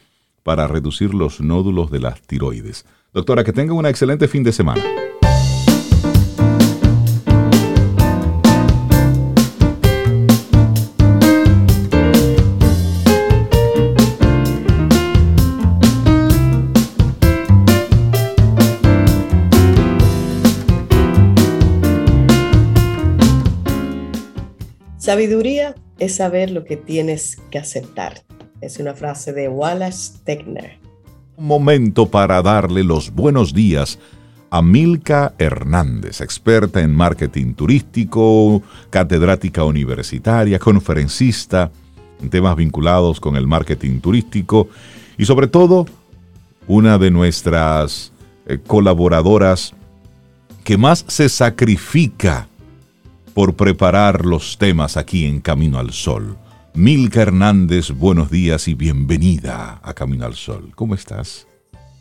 para 0.48 0.66
reducir 0.66 1.12
los 1.12 1.42
nódulos 1.42 1.90
de 1.90 2.00
las 2.00 2.22
tiroides. 2.22 2.86
Doctora, 3.12 3.44
que 3.44 3.52
tenga 3.52 3.74
un 3.74 3.84
excelente 3.84 4.28
fin 4.28 4.42
de 4.42 4.50
semana. 4.50 4.82
Sabiduría 24.96 25.74
es 25.98 26.16
saber 26.16 26.50
lo 26.50 26.64
que 26.64 26.78
tienes 26.78 27.36
que 27.50 27.58
aceptar. 27.58 28.22
Es 28.60 28.78
una 28.78 28.94
frase 28.94 29.32
de 29.32 29.48
Wallace 29.48 30.18
Stegner. 30.18 30.78
Un 31.36 31.46
momento 31.46 32.08
para 32.10 32.42
darle 32.42 32.82
los 32.82 33.12
buenos 33.12 33.54
días 33.54 34.00
a 34.50 34.62
Milka 34.62 35.34
Hernández, 35.38 36.20
experta 36.20 36.80
en 36.80 36.94
marketing 36.94 37.54
turístico, 37.54 38.62
catedrática 38.90 39.62
universitaria, 39.62 40.58
conferencista 40.58 41.70
en 42.20 42.30
temas 42.30 42.56
vinculados 42.56 43.20
con 43.20 43.36
el 43.36 43.46
marketing 43.46 44.00
turístico 44.00 44.68
y 45.16 45.24
sobre 45.24 45.46
todo 45.46 45.86
una 46.66 46.98
de 46.98 47.12
nuestras 47.12 48.12
eh, 48.46 48.58
colaboradoras 48.66 49.74
que 50.64 50.76
más 50.76 51.04
se 51.06 51.28
sacrifica 51.28 52.48
por 53.34 53.54
preparar 53.54 54.26
los 54.26 54.58
temas 54.58 54.96
aquí 54.96 55.26
en 55.26 55.40
Camino 55.40 55.78
al 55.78 55.92
Sol. 55.92 56.36
Milka 56.78 57.22
Hernández, 57.22 57.90
buenos 57.90 58.30
días 58.30 58.68
y 58.68 58.74
bienvenida 58.74 59.80
a 59.82 59.94
Camino 59.94 60.26
al 60.26 60.34
Sol. 60.34 60.70
¿Cómo 60.76 60.94
estás? 60.94 61.48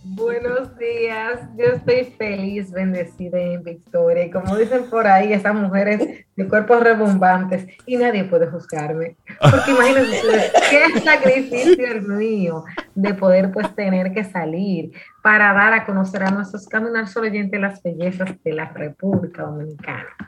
Buenos 0.04 0.78
días, 0.78 1.40
yo 1.58 1.66
estoy 1.74 2.14
feliz, 2.16 2.72
bendecida 2.72 3.40
en 3.40 3.64
victoria. 3.64 4.26
Y 4.26 4.30
como 4.30 4.56
dicen 4.56 4.88
por 4.88 5.08
ahí, 5.08 5.34
esas 5.34 5.56
mujeres 5.56 6.28
de 6.36 6.48
cuerpos 6.48 6.84
rebombantes, 6.84 7.66
y 7.88 7.98
nadie 7.98 8.26
puede 8.26 8.52
juzgarme. 8.52 9.18
Porque 9.42 9.72
imagínense 9.72 10.52
qué 10.70 11.00
sacrificio 11.00 11.88
el 11.88 12.04
mío 12.04 12.64
de 12.94 13.16
poder 13.16 13.52
pues 13.52 13.74
tener 13.74 14.14
que 14.14 14.26
salir 14.26 14.92
para 15.24 15.54
dar 15.54 15.74
a 15.74 15.88
conocer 15.88 16.22
a 16.22 16.30
nuestros 16.30 16.68
Camino 16.68 17.00
al 17.00 17.08
Sol 17.08 17.24
oyentes 17.24 17.60
las 17.60 17.82
bellezas 17.82 18.30
de 18.44 18.54
la 18.54 18.72
República 18.74 19.42
Dominicana. 19.42 20.27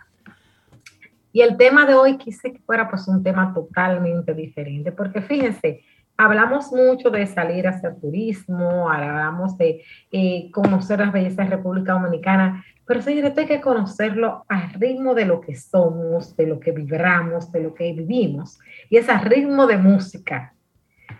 Y 1.31 1.41
el 1.41 1.57
tema 1.57 1.85
de 1.85 1.93
hoy 1.93 2.17
quise 2.17 2.51
que 2.51 2.59
fuera 2.59 2.89
pues 2.89 3.07
un 3.07 3.23
tema 3.23 3.53
totalmente 3.53 4.33
diferente, 4.33 4.91
porque 4.91 5.21
fíjense, 5.21 5.83
hablamos 6.17 6.71
mucho 6.71 7.09
de 7.09 7.25
salir 7.27 7.67
a 7.67 7.71
hacer 7.71 7.95
turismo, 7.99 8.89
hablamos 8.89 9.57
de 9.57 9.83
eh, 10.11 10.49
conocer 10.51 10.99
las 10.99 11.13
bellezas 11.13 11.49
de 11.49 11.55
República 11.55 11.93
Dominicana, 11.93 12.63
pero 12.85 13.01
señores, 13.01 13.37
hay 13.37 13.45
que 13.45 13.61
conocerlo 13.61 14.45
al 14.47 14.73
ritmo 14.73 15.13
de 15.13 15.25
lo 15.25 15.39
que 15.39 15.55
somos, 15.55 16.35
de 16.35 16.47
lo 16.47 16.59
que 16.59 16.71
vibramos, 16.71 17.51
de 17.51 17.61
lo 17.61 17.73
que 17.73 17.93
vivimos, 17.93 18.59
y 18.89 18.97
es 18.97 19.07
al 19.07 19.21
ritmo 19.21 19.67
de 19.67 19.77
música. 19.77 20.55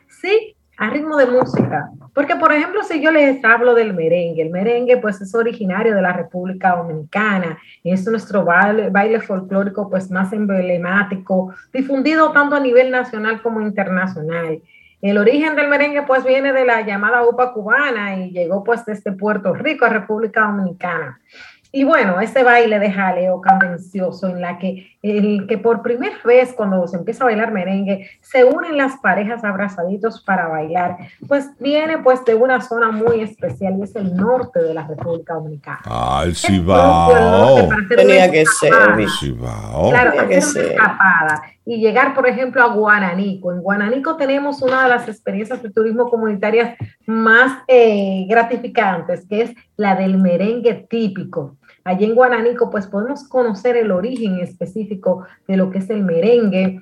Sí, 0.07 0.55
a 0.80 0.90
ritmo 0.90 1.18
de 1.18 1.26
música. 1.26 1.92
Porque, 2.14 2.38
por 2.38 2.54
ejemplo, 2.54 2.82
si 2.84 3.02
yo 3.02 3.12
les 3.12 3.44
hablo 3.44 3.76
del 3.76 3.94
merengue, 3.94 4.42
el 4.42 4.50
merengue 4.50 4.98
pues 4.98 5.20
es 5.22 5.36
originario 5.36 5.94
de 5.94 6.02
la 6.02 6.14
República 6.14 6.76
Dominicana, 6.78 7.58
es 7.84 8.08
nuestro 8.08 8.46
baile, 8.46 8.90
baile 8.90 9.20
folclórico 9.20 9.90
pues 9.90 10.10
más 10.10 10.32
emblemático, 10.32 11.54
difundido 11.74 12.32
tanto 12.32 12.56
a 12.56 12.62
nivel 12.62 12.92
nacional 12.92 13.42
como 13.42 13.62
internacional. 13.62 14.62
El 15.02 15.18
origen 15.18 15.56
del 15.58 15.68
merengue 15.68 16.04
pues 16.04 16.24
viene 16.24 16.54
de 16.54 16.66
la 16.66 16.82
llamada 16.82 17.28
UPA 17.28 17.54
cubana 17.54 18.16
y 18.18 18.32
llegó 18.32 18.64
pues 18.64 18.86
desde 18.86 19.12
Puerto 19.12 19.54
Rico 19.54 19.86
a 19.86 19.90
República 19.90 20.48
Dominicana. 20.48 21.20
Y 21.72 21.84
bueno, 21.84 22.20
ese 22.20 22.43
baile 22.43 22.80
de 22.80 22.91
jaleo 22.91 23.41
candencioso 23.41 24.28
en 24.28 24.41
la 24.41 24.57
que, 24.57 24.88
el 25.03 25.45
que 25.47 25.59
por 25.59 25.84
primera 25.84 26.17
vez 26.26 26.51
cuando 26.53 26.88
se 26.88 26.97
empieza 26.97 27.24
a 27.24 27.28
bailar 27.28 27.51
merengue, 27.51 28.09
se 28.22 28.43
unen 28.43 28.76
las 28.76 28.97
parejas 28.97 29.43
abrazaditos 29.43 30.22
para 30.24 30.47
bailar, 30.47 30.97
pues 31.28 31.51
viene 31.59 31.99
pues 31.99 32.26
de 32.26 32.34
una 32.34 32.59
zona 32.61 32.89
muy 32.89 33.22
especial 33.22 33.76
y 33.78 33.84
es 33.84 33.95
el 33.95 34.15
norte 34.15 34.63
de 34.63 34.74
la 34.74 34.88
República 34.88 35.36
Dominicana. 35.36 35.82
Ah, 35.86 36.24
el 36.26 36.36
Cibao. 36.36 37.70
Tenía 37.88 38.32
que 38.32 38.45
ser. 38.47 38.74
Cibao. 39.20 39.91
Claro, 39.91 40.15
para 40.15 40.38
hacer 40.38 40.65
una 40.65 40.74
escapada 40.74 41.41
y 41.70 41.78
llegar, 41.78 42.15
por 42.15 42.28
ejemplo, 42.28 42.63
a 42.63 42.74
Guananico. 42.74 43.51
En 43.51 43.61
Guananico 43.61 44.17
tenemos 44.17 44.59
una 44.63 44.86
de 44.86 44.89
las 44.89 45.07
experiencias 45.07 45.61
de 45.61 45.70
turismo 45.70 46.09
comunitarias 46.09 46.76
más 47.05 47.61
eh, 47.67 48.26
gratificantes, 48.28 49.28
que 49.28 49.43
es 49.43 49.51
la 49.78 49.93
del 49.95 50.17
merengue 50.17 50.88
típico. 50.89 51.57
Allí 51.84 52.05
en 52.05 52.15
Guananico, 52.15 52.72
pues 52.72 52.88
podemos 52.88 53.24
conocer 53.30 53.78
el 53.78 53.91
origen 53.91 54.39
específico 54.39 55.28
de 55.47 55.57
lo 55.57 55.70
que 55.70 55.78
es 55.78 55.91
el 55.91 56.03
merengue, 56.03 56.82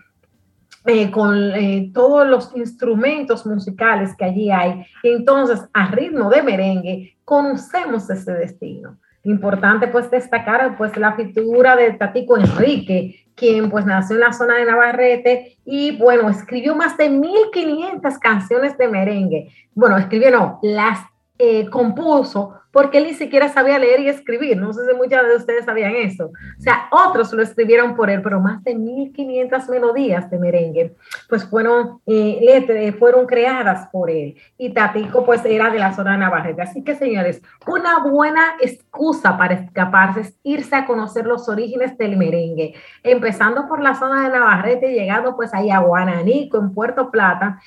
eh, 0.86 1.12
con 1.12 1.36
eh, 1.36 1.92
todos 1.94 2.26
los 2.26 2.56
instrumentos 2.56 3.46
musicales 3.46 4.16
que 4.18 4.24
allí 4.24 4.52
hay. 4.52 4.86
Entonces, 5.04 5.68
a 5.74 5.92
ritmo 5.92 6.30
de 6.30 6.44
merengue, 6.44 7.18
conocemos 7.26 8.10
ese 8.10 8.32
destino. 8.32 8.98
Importante 9.28 9.90
pues 9.90 10.10
destacar 10.10 10.78
pues 10.78 10.96
la 10.96 11.14
figura 11.14 11.76
de 11.76 11.92
Tatico 11.92 12.38
Enrique, 12.38 13.26
quien 13.36 13.70
pues 13.70 13.86
nació 13.86 14.16
en 14.16 14.22
la 14.22 14.32
zona 14.32 14.56
de 14.56 14.64
Navarrete 14.64 15.58
y 15.66 15.98
bueno, 15.98 16.30
escribió 16.30 16.78
más 16.78 16.96
de 16.96 17.10
1500 17.10 18.18
canciones 18.20 18.78
de 18.78 18.88
merengue. 18.88 19.50
Bueno, 19.76 19.98
escribió 19.98 20.32
no, 20.32 20.60
las 20.64 21.00
eh, 21.38 21.70
compuso 21.70 22.54
porque 22.78 23.00
él 23.00 23.06
ni 23.06 23.16
siquiera 23.16 23.50
sabía 23.50 23.80
leer 23.80 24.02
y 24.02 24.08
escribir. 24.08 24.56
No 24.56 24.72
sé 24.72 24.86
si 24.86 24.96
muchas 24.96 25.28
de 25.28 25.36
ustedes 25.36 25.66
sabían 25.66 25.96
eso. 25.96 26.26
O 26.26 26.62
sea, 26.62 26.88
otros 26.92 27.34
lo 27.34 27.42
escribieron 27.42 27.96
por 27.96 28.12
él, 28.12 28.22
pero 28.22 28.40
más 28.40 28.64
de 28.64 28.76
1500 28.76 29.68
melodías 29.70 30.30
de 30.30 30.38
merengue, 30.38 30.96
pues 31.28 31.44
fueron, 31.44 32.02
eh, 32.06 32.96
fueron 33.00 33.26
creadas 33.26 33.88
por 33.92 34.12
él. 34.12 34.36
Y 34.60 34.76
Tatico, 34.76 35.26
pues 35.26 35.44
era 35.44 35.72
de 35.72 35.80
la 35.80 35.96
zona 35.96 36.12
de 36.12 36.18
Navarrete. 36.20 36.62
Así 36.62 36.84
que, 36.84 36.94
señores, 36.94 37.42
una 37.66 38.04
buena 38.04 38.54
excusa 38.62 39.40
para 39.40 39.56
escaparse 39.56 40.20
es 40.20 40.36
irse 40.44 40.76
a 40.76 40.86
conocer 40.86 41.26
los 41.26 41.50
orígenes 41.50 41.98
del 41.98 42.16
merengue, 42.16 42.76
empezando 43.02 43.68
por 43.68 43.82
la 43.82 43.96
zona 43.96 44.30
de 44.30 44.38
Navarrete, 44.38 44.94
llegando 44.94 45.36
pues 45.36 45.52
ahí 45.52 45.72
a 45.72 45.80
Guananico, 45.80 46.60
en 46.60 46.76
Puerto 46.76 47.10
Plata, 47.10 47.60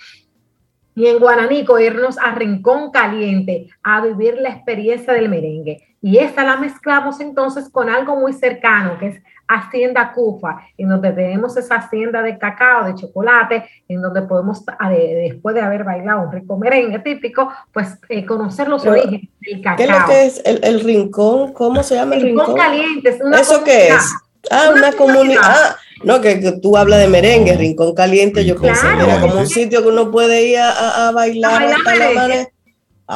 y 0.95 1.07
en 1.07 1.19
Guananico 1.19 1.79
irnos 1.79 2.19
a 2.19 2.35
Rincón 2.35 2.91
Caliente 2.91 3.69
a 3.83 4.01
vivir 4.01 4.37
la 4.39 4.51
experiencia 4.51 5.13
del 5.13 5.29
merengue. 5.29 5.87
Y 6.03 6.19
esta 6.19 6.45
la 6.45 6.57
mezclamos 6.57 7.21
entonces 7.21 7.69
con 7.69 7.91
algo 7.91 8.17
muy 8.17 8.33
cercano, 8.33 8.99
que 8.99 9.09
es 9.09 9.23
Hacienda 9.47 10.13
Cufa, 10.13 10.61
en 10.79 10.89
donde 10.89 11.13
tenemos 11.13 11.57
esa 11.57 11.77
hacienda 11.77 12.23
de 12.23 12.39
cacao, 12.39 12.87
de 12.87 12.95
chocolate, 12.95 13.69
en 13.89 14.01
donde 14.01 14.23
podemos, 14.23 14.65
después 14.89 15.55
de 15.55 15.61
haber 15.61 15.85
bailado 15.85 16.23
un 16.23 16.33
rico 16.33 16.57
merengue 16.57 17.01
típico, 17.01 17.53
pues 17.73 17.99
eh, 18.09 18.25
conocer 18.25 18.69
los 18.69 18.87
orígenes 18.87 19.29
del 19.41 19.61
cacao. 19.61 19.77
¿Qué 19.77 19.85
es 19.85 19.91
lo 19.91 20.07
que 20.07 20.27
es 20.27 20.43
el, 20.65 20.81
rincón? 20.81 21.53
¿Cómo 21.53 21.83
se 21.83 21.97
llama 21.97 22.15
el, 22.15 22.23
rincón? 22.23 22.55
Caliente. 22.55 23.19
¿Eso 23.39 23.65
qué 23.65 23.89
es? 23.89 24.15
Ah, 24.51 24.71
una, 24.75 24.93
comunidad. 24.93 25.43
Ah, 25.43 25.77
no, 26.03 26.21
que, 26.21 26.59
tú 26.63 26.77
hablas 26.77 27.01
de 27.01 27.09
merengue, 27.09 27.57
Rincón 27.57 27.95
Caliente, 27.95 28.45
yo 28.45 28.61
pensé 28.61 28.87
que 28.97 29.05
era 29.05 29.21
como 29.21 29.41
un 29.41 29.47
sitio 29.47 29.83
que 29.83 29.89
uno 29.89 30.11
puede 30.11 30.49
ir 30.49 30.59
a, 30.59 31.11
bailar, 31.13 31.63
hasta 31.65 31.95
la 31.97 32.49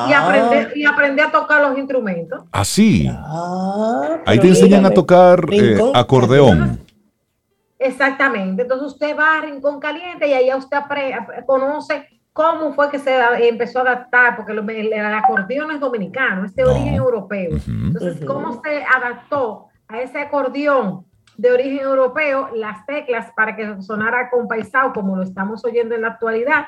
y, 0.08 0.12
aprender, 0.12 0.72
y 0.74 0.84
aprender 0.84 1.26
a 1.26 1.30
tocar 1.30 1.62
los 1.62 1.78
instrumentos. 1.78 2.42
Así. 2.50 3.08
Ah, 3.08 4.18
Ahí 4.26 4.38
te 4.40 4.48
enseñan 4.48 4.84
a 4.84 4.90
tocar 4.90 5.46
eh, 5.52 5.78
acordeón. 5.94 6.80
Exactamente. 7.78 8.62
Entonces 8.62 8.88
usted 8.88 9.16
va 9.16 9.38
a 9.38 9.40
Rincón 9.42 9.78
Caliente 9.78 10.26
y 10.26 10.32
ahí 10.32 10.50
usted 10.52 10.78
conoce 11.46 12.08
cómo 12.32 12.74
fue 12.74 12.90
que 12.90 12.98
se 12.98 13.16
empezó 13.48 13.78
a 13.78 13.82
adaptar, 13.82 14.36
porque 14.36 14.52
el, 14.52 14.92
acordeón 15.14 15.70
es 15.70 15.80
dominicano, 15.80 16.44
es 16.44 16.54
de 16.56 16.64
origen 16.64 16.94
europeo. 16.94 17.56
Entonces, 17.66 18.24
cómo 18.26 18.60
se 18.62 18.82
adaptó 18.82 19.68
a 19.86 20.00
ese 20.00 20.18
acordeón 20.18 21.06
de 21.36 21.52
origen 21.52 21.80
europeo 21.80 22.50
las 22.54 22.84
teclas 22.86 23.32
para 23.36 23.56
que 23.56 23.82
sonara 23.82 24.30
compaisado 24.30 24.92
como 24.92 25.16
lo 25.16 25.22
estamos 25.22 25.64
oyendo 25.64 25.94
en 25.94 26.02
la 26.02 26.08
actualidad. 26.08 26.66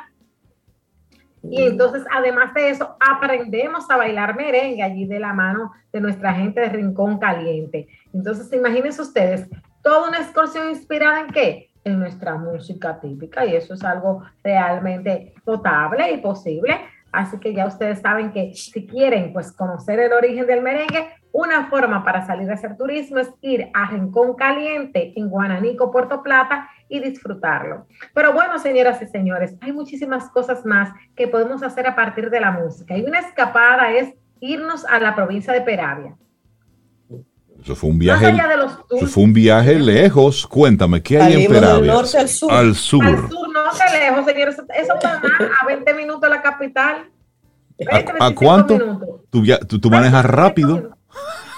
Y 1.43 1.63
entonces, 1.63 2.05
además 2.13 2.53
de 2.55 2.71
eso, 2.71 2.97
aprendemos 2.99 3.89
a 3.91 3.97
bailar 3.97 4.37
merengue 4.37 4.83
allí 4.83 5.07
de 5.07 5.21
la 5.21 5.33
mano 5.33 5.73
de 5.93 6.01
nuestra 6.01 6.35
gente 6.35 6.61
de 6.61 6.69
Rincón 6.71 7.19
Caliente. 7.19 7.87
Entonces, 8.13 8.53
imagínense 8.53 9.01
ustedes, 9.03 9.49
toda 9.83 10.09
una 10.09 10.19
excursión 10.19 10.69
inspirada 10.71 11.21
en 11.21 11.29
qué? 11.29 11.71
En 11.85 12.01
nuestra 12.01 12.35
música 12.35 12.99
típica 12.99 13.47
y 13.47 13.55
eso 13.55 13.75
es 13.75 13.85
algo 13.85 14.25
realmente 14.43 15.35
potable 15.45 16.11
y 16.11 16.17
posible. 16.19 16.77
Así 17.13 17.39
que 17.39 17.55
ya 17.55 17.67
ustedes 17.67 18.01
saben 18.01 18.33
que 18.33 18.53
si 18.55 18.87
quieren 18.87 19.33
pues 19.33 19.53
conocer 19.53 20.01
el 20.01 20.13
origen 20.13 20.47
del 20.47 20.63
merengue, 20.63 21.09
una 21.37 21.67
forma 21.67 22.03
para 22.03 22.27
salir 22.27 22.51
a 22.51 22.55
hacer 22.55 22.79
turismo 22.79 23.19
es 23.19 23.31
ir 23.43 23.69
a 23.75 23.91
Rincón 23.91 24.37
Caliente 24.37 25.13
en 25.17 25.29
Guananico, 25.29 25.91
Puerto 25.91 26.23
Plata 26.23 26.71
y 26.89 26.99
disfrutarlo. 26.99 27.87
Pero 28.15 28.33
bueno, 28.33 28.59
señoras 28.59 29.03
y 29.03 29.07
señores, 29.07 29.55
hay 29.61 29.73
muchísimas 29.73 30.31
cosas 30.31 30.65
más 30.65 30.95
que 31.15 31.29
podemos 31.29 31.63
hacer 31.63 31.87
a 31.87 31.95
partir 31.95 32.31
de 32.31 32.41
la 32.41 32.53
música. 32.53 32.97
Y 32.97 33.05
una 33.05 33.19
escapada 33.19 33.93
es 33.93 34.15
irnos 34.41 34.87
a 34.87 34.99
la 34.99 35.15
provincia 35.15 35.53
de 35.53 35.61
Peravia. 35.61 36.17
Eso 37.63 37.77
fue 37.77 37.91
un 37.91 37.99
viaje. 37.99 38.33
eso 38.97 39.07
fue 39.07 39.25
un 39.25 39.35
viaje 39.35 39.75
lejos. 39.79 40.47
Cuéntame, 40.47 41.03
¿qué 41.03 41.21
hay 41.21 41.45
en 41.45 41.53
Peravia? 41.53 41.77
Del 41.77 41.87
norte 41.87 42.17
al 42.17 42.29
sur. 42.29 42.51
Al 42.51 42.75
sur. 42.75 43.05
Al 43.05 43.29
sur, 43.29 43.49
no 43.53 43.73
sé 43.73 43.85
lejos, 43.99 44.25
señores. 44.25 44.57
Eso 44.75 44.95
está 44.95 45.21
a 45.61 45.67
20 45.67 45.93
minutos 45.93 46.23
de 46.23 46.29
la 46.31 46.41
capital. 46.41 47.11
¿A, 48.21 48.31
cuánto? 48.35 48.79
Tú, 49.29 49.45
tú, 49.81 49.91
manejas 49.91 50.25
rápido. 50.25 50.96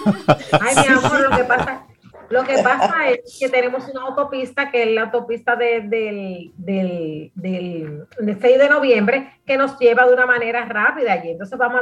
Ay, 0.60 0.76
mi 0.76 0.94
amor, 0.94 1.20
lo 1.20 1.36
que 1.36 1.44
pasa, 1.44 1.86
lo 2.30 2.44
que 2.44 2.58
pasa 2.62 3.08
es 3.08 3.38
que 3.38 3.48
tenemos 3.48 3.88
una 3.88 4.02
autopista 4.02 4.70
que 4.70 4.82
es 4.82 4.94
la 4.94 5.02
autopista 5.02 5.56
del, 5.56 5.88
del, 5.88 7.32
del, 7.34 8.06
6 8.18 8.58
de 8.58 8.68
noviembre 8.68 9.32
que 9.46 9.56
nos 9.56 9.78
lleva 9.78 10.06
de 10.06 10.12
una 10.12 10.26
manera 10.26 10.64
rápida 10.66 11.12
allí. 11.14 11.30
Entonces 11.30 11.58
vamos 11.58 11.80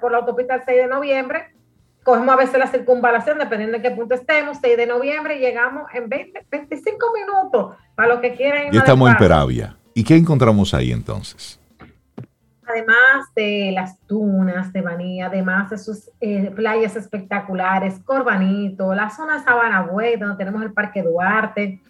por 0.00 0.12
la 0.12 0.18
autopista 0.18 0.54
del 0.54 0.62
6 0.64 0.78
de 0.78 0.86
noviembre, 0.86 1.46
cogemos 2.04 2.32
a 2.32 2.36
veces 2.36 2.58
la 2.58 2.68
circunvalación, 2.68 3.38
dependiendo 3.38 3.78
de 3.78 3.82
qué 3.82 3.90
punto 3.90 4.14
estemos, 4.14 4.58
6 4.60 4.76
de 4.76 4.86
noviembre, 4.86 5.38
llegamos 5.38 5.92
en 5.92 6.08
20, 6.08 6.46
25 6.50 7.06
minutos, 7.12 7.76
para 7.94 8.14
lo 8.14 8.20
que 8.20 8.34
quieran. 8.34 8.70
Ya 8.72 8.80
estamos 8.80 9.10
en 9.10 9.16
Peravia. 9.16 9.76
¿Y 9.94 10.04
qué 10.04 10.14
encontramos 10.14 10.74
ahí 10.74 10.92
entonces? 10.92 11.57
Además 12.68 13.32
de 13.34 13.72
las 13.72 13.98
dunas 14.06 14.72
de 14.72 14.82
Baní, 14.82 15.22
además 15.22 15.70
de 15.70 15.78
sus 15.78 16.10
eh, 16.20 16.50
playas 16.54 16.96
espectaculares, 16.96 18.00
Corbanito, 18.04 18.94
la 18.94 19.10
zona 19.10 19.38
de 19.38 19.44
Sabana 19.44 19.82
Buey, 19.82 20.16
donde 20.16 20.36
tenemos 20.36 20.62
el 20.62 20.72
Parque 20.72 21.02
Duarte, 21.02 21.80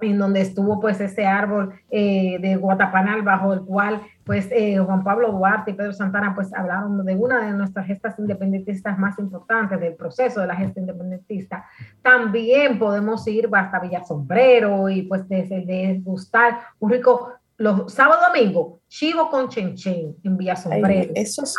en 0.00 0.18
donde 0.18 0.40
estuvo 0.40 0.80
pues 0.80 1.00
ese 1.00 1.26
árbol 1.26 1.74
eh, 1.90 2.38
de 2.40 2.56
Guatapanal 2.56 3.22
bajo 3.22 3.52
el 3.54 3.62
cual 3.62 4.02
pues 4.24 4.48
eh, 4.50 4.78
Juan 4.78 5.04
Pablo 5.04 5.30
Duarte 5.32 5.70
y 5.70 5.74
Pedro 5.74 5.92
Santana 5.92 6.34
pues 6.34 6.52
hablaron 6.54 7.04
de 7.04 7.14
una 7.14 7.46
de 7.46 7.52
nuestras 7.52 7.86
gestas 7.86 8.18
independentistas 8.18 8.98
más 8.98 9.18
importantes 9.18 9.78
del 9.80 9.94
proceso 9.94 10.40
de 10.40 10.46
la 10.46 10.56
gesta 10.56 10.80
independentista. 10.80 11.66
También 12.02 12.78
podemos 12.78 13.26
ir 13.28 13.48
hasta 13.52 13.80
Villa 13.80 14.04
Sombrero 14.04 14.88
y 14.88 15.02
pues 15.02 15.28
degustar 15.28 16.58
un 16.80 16.90
rico 16.90 17.32
los 17.64 17.92
sábados 17.92 18.26
domingo, 18.28 18.80
chivo 18.88 19.30
con 19.30 19.48
chenchen 19.48 20.16
en 20.22 20.36
Villa 20.36 20.54
Sombrero. 20.54 21.12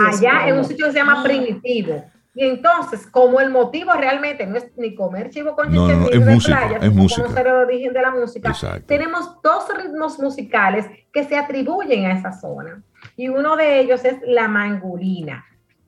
allá 0.07 0.47
en 0.47 0.57
un 0.57 0.63
sitio 0.63 0.85
que 0.85 0.91
se 0.91 0.99
llama 0.99 1.21
ah. 1.21 1.23
Primitivo. 1.23 2.05
Y 2.37 2.45
entonces, 2.45 3.07
como 3.07 3.39
el 3.39 3.49
motivo 3.49 3.93
realmente 3.93 4.45
no 4.45 4.57
es 4.57 4.69
ni 4.77 4.93
comer 4.93 5.29
chivo 5.29 5.55
con 5.55 5.71
chenchen, 5.71 6.03
ni 6.03 6.09
es 6.09 6.25
música, 6.25 6.77
es 6.79 6.93
música. 6.93 7.23
conocer 7.23 7.47
el 7.47 7.53
origen 7.53 7.93
de 7.93 8.01
la 8.01 8.11
música, 8.11 8.53
tenemos 8.85 9.41
dos 9.41 9.65
ritmos 9.75 10.19
musicales 10.19 10.85
que 11.11 11.23
se 11.23 11.37
atribuyen 11.37 12.05
a 12.05 12.13
esa 12.13 12.31
zona. 12.31 12.83
Y 13.17 13.29
uno 13.29 13.55
de 13.55 13.79
ellos 13.79 14.05
es 14.05 14.17
la 14.27 14.47
mangulina. 14.47 15.45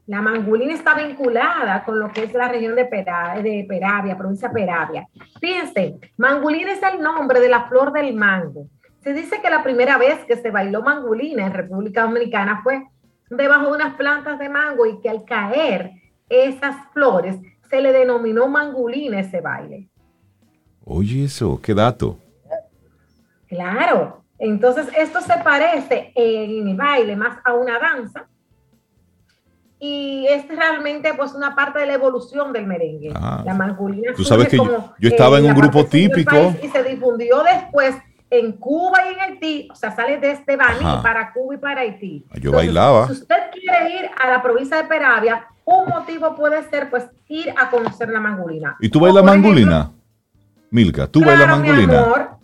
La 0.07 0.21
mangulina 0.21 0.73
está 0.73 0.95
vinculada 0.95 1.83
con 1.83 1.99
lo 1.99 2.11
que 2.13 2.23
es 2.23 2.33
la 2.33 2.47
región 2.47 2.75
de, 2.75 2.85
Peravia, 2.85 3.43
de 3.43 3.65
Peravia 3.67 4.17
provincia 4.17 4.47
de 4.47 4.53
Peravia. 4.53 5.07
Fíjense, 5.41 5.97
mangulina 6.15 6.71
es 6.71 6.81
el 6.81 7.01
nombre 7.01 7.41
de 7.41 7.49
la 7.49 7.67
flor 7.67 7.91
del 7.91 8.13
mango 8.13 8.67
se 9.03 9.13
dice 9.13 9.41
que 9.41 9.49
la 9.49 9.63
primera 9.63 9.97
vez 9.97 10.25
que 10.25 10.35
se 10.35 10.51
bailó 10.51 10.81
mangulina 10.81 11.45
en 11.45 11.53
República 11.53 12.03
Dominicana 12.03 12.61
fue 12.63 12.83
debajo 13.29 13.67
de 13.67 13.71
unas 13.73 13.95
plantas 13.95 14.39
de 14.39 14.49
mango 14.49 14.85
y 14.85 14.99
que 14.99 15.09
al 15.09 15.23
caer 15.25 15.91
esas 16.29 16.75
flores 16.93 17.37
se 17.69 17.81
le 17.81 17.91
denominó 17.91 18.47
mangulina 18.47 19.19
ese 19.19 19.41
baile. 19.41 19.89
Oye, 20.83 21.25
eso, 21.25 21.59
qué 21.61 21.73
dato. 21.73 22.17
Claro, 23.47 24.23
entonces 24.39 24.87
esto 24.97 25.21
se 25.21 25.37
parece 25.43 26.11
en 26.15 26.67
el 26.67 26.75
baile 26.75 27.15
más 27.15 27.39
a 27.43 27.53
una 27.53 27.79
danza 27.79 28.27
y 29.79 30.25
es 30.27 30.47
realmente 30.47 31.13
pues 31.13 31.33
una 31.33 31.55
parte 31.55 31.79
de 31.79 31.85
la 31.85 31.93
evolución 31.93 32.51
del 32.51 32.65
merengue. 32.65 33.11
Ah. 33.15 33.43
la 33.45 33.53
mangulina. 33.53 34.13
Tú 34.13 34.23
sabes 34.23 34.47
que 34.47 34.57
yo, 34.57 34.93
estaba 35.01 35.39
en 35.39 35.45
un 35.45 35.55
grupo 35.55 35.85
típico. 35.85 36.53
Y 36.61 36.67
se 36.67 36.83
difundió 36.83 37.43
después 37.43 37.95
en 38.29 38.53
Cuba 38.53 38.99
y 39.05 39.13
en 39.13 39.19
Haití, 39.19 39.67
o 39.71 39.75
sea, 39.75 39.95
sale 39.95 40.17
desde 40.17 40.55
Baní 40.55 40.83
para 41.01 41.31
Cuba 41.33 41.55
y 41.55 41.57
para 41.57 41.81
Haití. 41.81 42.25
Yo 42.41 42.51
bailaba. 42.51 43.07
Si 43.07 43.13
usted 43.13 43.35
quiere 43.51 43.99
ir 43.99 44.09
a 44.19 44.29
la 44.29 44.41
provincia 44.41 44.77
de 44.77 44.83
Peravia, 44.83 45.47
un 45.65 45.87
motivo 45.87 46.35
puede 46.35 46.63
ser 46.69 46.89
pues 46.89 47.05
ir 47.27 47.53
a 47.57 47.69
conocer 47.69 48.09
la 48.09 48.19
mangulina. 48.19 48.77
¿Y 48.79 48.89
tú 48.89 48.99
bailas 48.99 49.23
mangulina? 49.23 49.91
Milka, 50.71 51.07
¿tú 51.07 51.23
bailas 51.23 51.47
mangulina? 51.47 52.37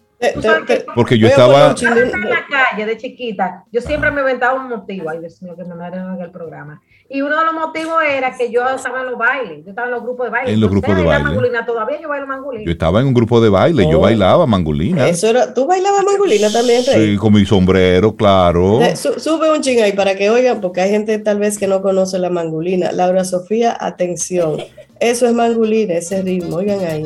Porque 0.95 1.17
yo 1.17 1.27
estaba 1.27 1.75
en 1.79 2.29
la 2.29 2.45
calle 2.49 2.85
de 2.85 2.97
chiquita, 2.97 3.65
yo 3.71 3.81
siempre 3.81 4.09
me 4.11 4.21
inventaba 4.21 4.53
un 4.53 4.69
motivo, 4.69 5.09
ay 5.09 5.19
Dios 5.19 5.41
mío, 5.41 5.55
que 5.55 5.65
me 5.65 5.75
madre 5.75 5.99
en 5.99 6.21
el 6.21 6.31
programa. 6.31 6.81
Y 7.09 7.21
uno 7.21 7.37
de 7.37 7.45
los 7.45 7.53
motivos 7.53 8.01
era 8.09 8.35
que 8.35 8.49
yo 8.49 8.67
estaba 8.67 9.01
en 9.01 9.07
los 9.07 9.17
bailes, 9.17 9.63
yo 9.65 9.69
estaba 9.69 9.87
en 9.87 9.93
los 9.93 10.03
grupos 10.03 10.25
de 10.25 10.31
baile. 10.31 10.53
En 10.53 10.61
los 10.61 10.69
grupos 10.69 10.95
de 10.95 11.03
baile. 11.03 11.23
Mangulina, 11.23 11.65
todavía 11.65 12.01
yo 12.01 12.09
bailo 12.09 12.27
mangulina. 12.27 12.65
Yo 12.65 12.71
estaba 12.71 13.01
en 13.01 13.07
un 13.07 13.13
grupo 13.13 13.41
de 13.41 13.49
baile, 13.49 13.83
yo 13.89 13.99
oh. 13.99 14.01
bailaba 14.01 14.47
mangulina. 14.47 15.07
Eso 15.07 15.27
era, 15.27 15.53
¿Tú 15.53 15.67
bailabas 15.67 16.03
mangulina 16.05 16.51
también, 16.51 16.83
Rey? 16.85 17.11
Sí, 17.11 17.17
con 17.17 17.33
mi 17.33 17.45
sombrero, 17.45 18.15
claro. 18.15 18.81
Eh, 18.81 18.95
sube 18.95 19.51
un 19.51 19.61
ching 19.61 19.81
ahí 19.81 19.91
para 19.91 20.15
que 20.15 20.29
oigan, 20.29 20.61
porque 20.61 20.81
hay 20.81 20.89
gente 20.91 21.19
tal 21.19 21.39
vez 21.39 21.59
que 21.59 21.67
no 21.67 21.81
conoce 21.81 22.17
la 22.19 22.29
mangulina. 22.29 22.91
Laura 22.91 23.25
Sofía, 23.25 23.77
atención. 23.79 24.57
Eso 24.99 25.27
es 25.27 25.33
mangulina, 25.33 25.95
ese 25.95 26.21
ritmo, 26.21 26.57
oigan 26.57 26.79
ahí. 26.79 27.03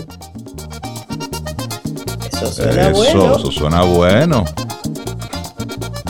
Eso 2.31 2.47
suena 2.51 2.89
bueno. 2.91 3.35
Eso 3.35 3.51
suena 3.51 3.81
bueno. 3.83 4.45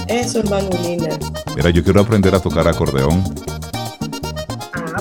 Eso 0.08 0.40
es 0.40 0.50
mangulina. 0.50 1.18
Mira, 1.56 1.70
yo 1.70 1.84
quiero 1.84 2.02
aprender 2.02 2.36
a 2.36 2.40
tocar 2.40 2.68
acordeón. 2.68 3.24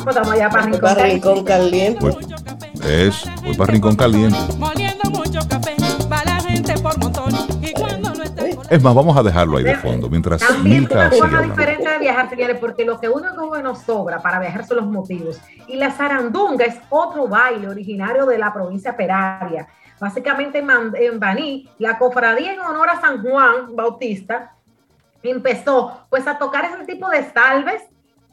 Pues 0.07 0.14
vamos 0.14 0.34
allá 0.34 0.48
para 0.48 0.66
Rincón, 0.66 0.96
Rincón 0.96 1.44
Caliente. 1.44 1.98
Voy, 1.98 2.16
es, 2.84 3.24
voy 3.42 3.57
para 3.57 3.72
Rincón 3.72 3.96
Caliente. 3.96 4.38
Es 8.70 8.82
más, 8.84 8.94
vamos 8.94 9.16
a 9.16 9.22
dejarlo 9.24 9.57
ahí 9.57 9.64
de 9.64 9.74
fondo 9.78 10.09
mientras 10.09 10.42
Milka 10.62 11.11
sigue 11.11 11.24
hablando. 11.24 11.48
diferente 11.48 11.90
de 11.90 11.98
viajar, 11.98 12.30
señores, 12.30 12.57
porque 12.61 12.84
lo 12.84 13.00
que 13.00 13.09
uno 13.09 13.34
como 13.34 13.57
nos 13.57 13.80
sobra 13.80 14.22
para 14.22 14.38
viajar 14.38 14.64
son 14.64 14.76
los 14.76 14.86
motivos. 14.86 15.40
Y 15.66 15.74
la 15.74 15.90
zarandunga 15.90 16.66
es 16.66 16.76
otro 16.88 17.26
baile 17.26 17.66
originario 17.66 18.26
de 18.26 18.38
la 18.38 18.54
provincia 18.54 18.96
Peravia 18.96 19.66
básicamente 19.98 20.59
en 20.59 21.18
Baní, 21.18 21.68
la 21.78 21.98
cofradía 21.98 22.52
en 22.52 22.61
honor 22.61 22.90
a 22.90 23.00
San 23.00 23.22
Juan 23.22 23.74
Bautista 23.74 24.52
empezó 25.22 26.07
pues 26.11 26.28
a 26.28 26.38
tocar 26.38 26.66
ese 26.66 26.84
tipo 26.84 27.09
de 27.09 27.24
salves 27.32 27.82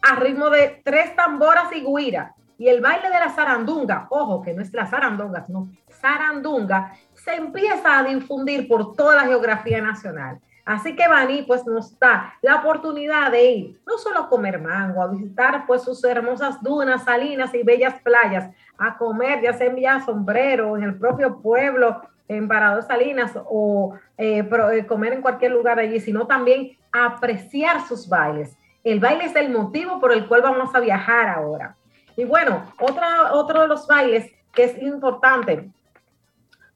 a 0.03 0.15
ritmo 0.15 0.49
de 0.49 0.81
tres 0.83 1.15
tamboras 1.15 1.73
y 1.73 1.83
guira. 1.83 2.35
Y 2.59 2.67
el 2.67 2.81
baile 2.81 3.09
de 3.09 3.19
la 3.19 3.29
zarandunga, 3.29 4.07
ojo 4.09 4.41
que 4.43 4.53
no 4.53 4.61
es 4.61 4.71
la 4.73 4.85
zarandunga, 4.85 5.45
no, 5.47 5.69
zarandunga, 5.89 6.93
se 7.13 7.35
empieza 7.35 7.97
a 7.97 8.03
difundir 8.03 8.67
por 8.67 8.95
toda 8.95 9.15
la 9.15 9.23
geografía 9.23 9.81
nacional. 9.81 10.39
Así 10.65 10.95
que 10.95 11.07
Baní 11.07 11.41
pues 11.43 11.65
nos 11.65 11.97
da 11.99 12.35
la 12.41 12.55
oportunidad 12.55 13.31
de 13.31 13.51
ir 13.51 13.81
no 13.85 13.97
solo 13.97 14.19
a 14.19 14.29
comer 14.29 14.61
mango, 14.61 15.01
a 15.01 15.07
visitar 15.07 15.65
pues 15.65 15.81
sus 15.81 16.03
hermosas 16.03 16.61
dunas, 16.61 17.03
salinas 17.03 17.53
y 17.53 17.63
bellas 17.63 17.95
playas, 18.01 18.49
a 18.77 18.97
comer 18.97 19.41
ya 19.41 19.53
sea 19.53 19.67
en 19.67 19.75
Villa 19.75 19.99
Sombrero, 20.05 20.77
en 20.77 20.83
el 20.83 20.97
propio 20.97 21.41
pueblo, 21.41 22.01
en 22.29 22.47
Parador 22.47 22.83
Salinas 22.83 23.33
o 23.35 23.95
eh, 24.17 24.47
eh, 24.73 24.85
comer 24.85 25.13
en 25.13 25.21
cualquier 25.21 25.51
lugar 25.51 25.79
allí, 25.79 25.99
sino 25.99 26.27
también 26.27 26.77
apreciar 26.91 27.81
sus 27.85 28.07
bailes. 28.07 28.57
El 28.83 28.99
baile 28.99 29.25
es 29.25 29.35
el 29.35 29.49
motivo 29.49 29.99
por 29.99 30.11
el 30.11 30.27
cual 30.27 30.41
vamos 30.41 30.73
a 30.75 30.79
viajar 30.79 31.29
ahora. 31.29 31.75
Y 32.15 32.25
bueno, 32.25 32.63
otra, 32.79 33.33
otro 33.33 33.61
de 33.61 33.67
los 33.67 33.87
bailes 33.87 34.31
que 34.53 34.65
es 34.65 34.81
importante 34.81 35.71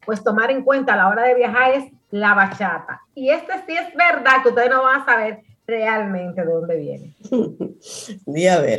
pues 0.07 0.23
tomar 0.23 0.49
en 0.51 0.63
cuenta 0.63 0.93
a 0.93 0.95
la 0.95 1.09
hora 1.09 1.23
de 1.23 1.35
viajar 1.35 1.73
es 1.73 1.91
la 2.11 2.33
bachata. 2.33 3.01
Y 3.13 3.29
este 3.29 3.51
sí 3.67 3.75
es 3.75 3.93
verdad 3.93 4.41
que 4.41 4.49
ustedes 4.49 4.69
no 4.69 4.83
van 4.83 5.01
a 5.01 5.05
saber 5.05 5.43
realmente 5.67 6.45
de 6.45 6.51
dónde 6.51 6.77
viene. 6.77 7.13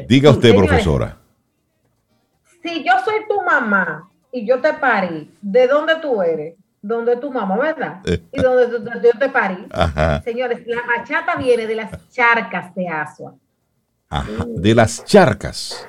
Diga 0.09 0.31
usted, 0.31 0.57
profesora. 0.57 1.19
Si 2.63 2.83
yo 2.83 2.93
soy 3.05 3.27
tu 3.29 3.43
mamá 3.43 4.11
y 4.33 4.47
yo 4.47 4.59
te 4.63 4.73
parí, 4.73 5.31
¿de 5.43 5.67
dónde 5.67 5.97
tú 5.97 6.23
eres? 6.23 6.55
Donde 6.81 7.17
tu 7.17 7.31
mamá, 7.31 7.57
¿verdad? 7.57 8.01
Y 8.05 8.41
donde, 8.41 8.71
yo 9.03 9.19
te 9.19 9.29
parí. 9.29 9.67
Señores, 10.25 10.67
la 10.67 10.83
bachata 10.87 11.35
viene 11.37 11.67
de 11.67 11.75
las 11.75 12.09
charcas 12.11 12.75
de 12.75 12.89
Asua. 12.89 13.35
Ajá, 14.09 14.45
de 14.47 14.75
las 14.75 15.05
charcas. 15.05 15.87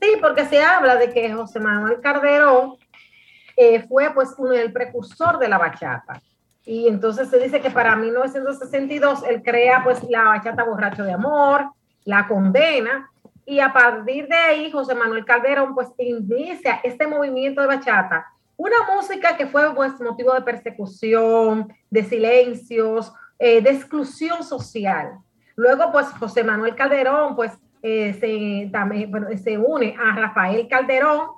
Sí, 0.00 0.08
porque 0.20 0.46
se 0.46 0.62
habla 0.62 0.96
de 0.96 1.12
que 1.12 1.32
José 1.32 1.60
Manuel 1.60 2.00
Carderón 2.00 2.76
eh, 3.56 3.86
fue 3.86 4.10
pues 4.14 4.30
uno, 4.38 4.52
el 4.52 4.72
precursor 4.72 5.38
de 5.38 5.48
la 5.48 5.58
bachata. 5.58 6.22
Y 6.64 6.88
entonces 6.88 7.28
se 7.28 7.38
dice 7.38 7.60
que 7.60 7.70
para 7.70 7.96
1962 7.96 9.24
él 9.28 9.42
crea 9.42 9.82
pues 9.84 10.02
la 10.08 10.24
bachata 10.24 10.64
Borracho 10.64 11.04
de 11.04 11.12
Amor, 11.12 11.70
la 12.04 12.26
condena, 12.26 13.10
y 13.44 13.60
a 13.60 13.72
partir 13.72 14.28
de 14.28 14.36
ahí 14.36 14.70
José 14.70 14.94
Manuel 14.94 15.24
Calderón 15.24 15.74
pues 15.74 15.88
inicia 15.98 16.80
este 16.82 17.06
movimiento 17.06 17.60
de 17.60 17.66
bachata, 17.66 18.26
una 18.60 18.94
música 18.94 19.38
que 19.38 19.46
fue 19.46 19.74
pues 19.74 19.98
motivo 20.02 20.34
de 20.34 20.42
persecución, 20.42 21.72
de 21.88 22.04
silencios, 22.04 23.10
eh, 23.38 23.62
de 23.62 23.70
exclusión 23.70 24.44
social. 24.44 25.12
Luego 25.56 25.90
pues 25.90 26.08
José 26.08 26.44
Manuel 26.44 26.74
Calderón 26.74 27.36
pues 27.36 27.52
eh, 27.80 28.12
se, 28.20 28.70
también, 28.70 29.10
se 29.38 29.56
une 29.56 29.96
a 29.98 30.14
Rafael 30.14 30.68
Calderón, 30.68 31.28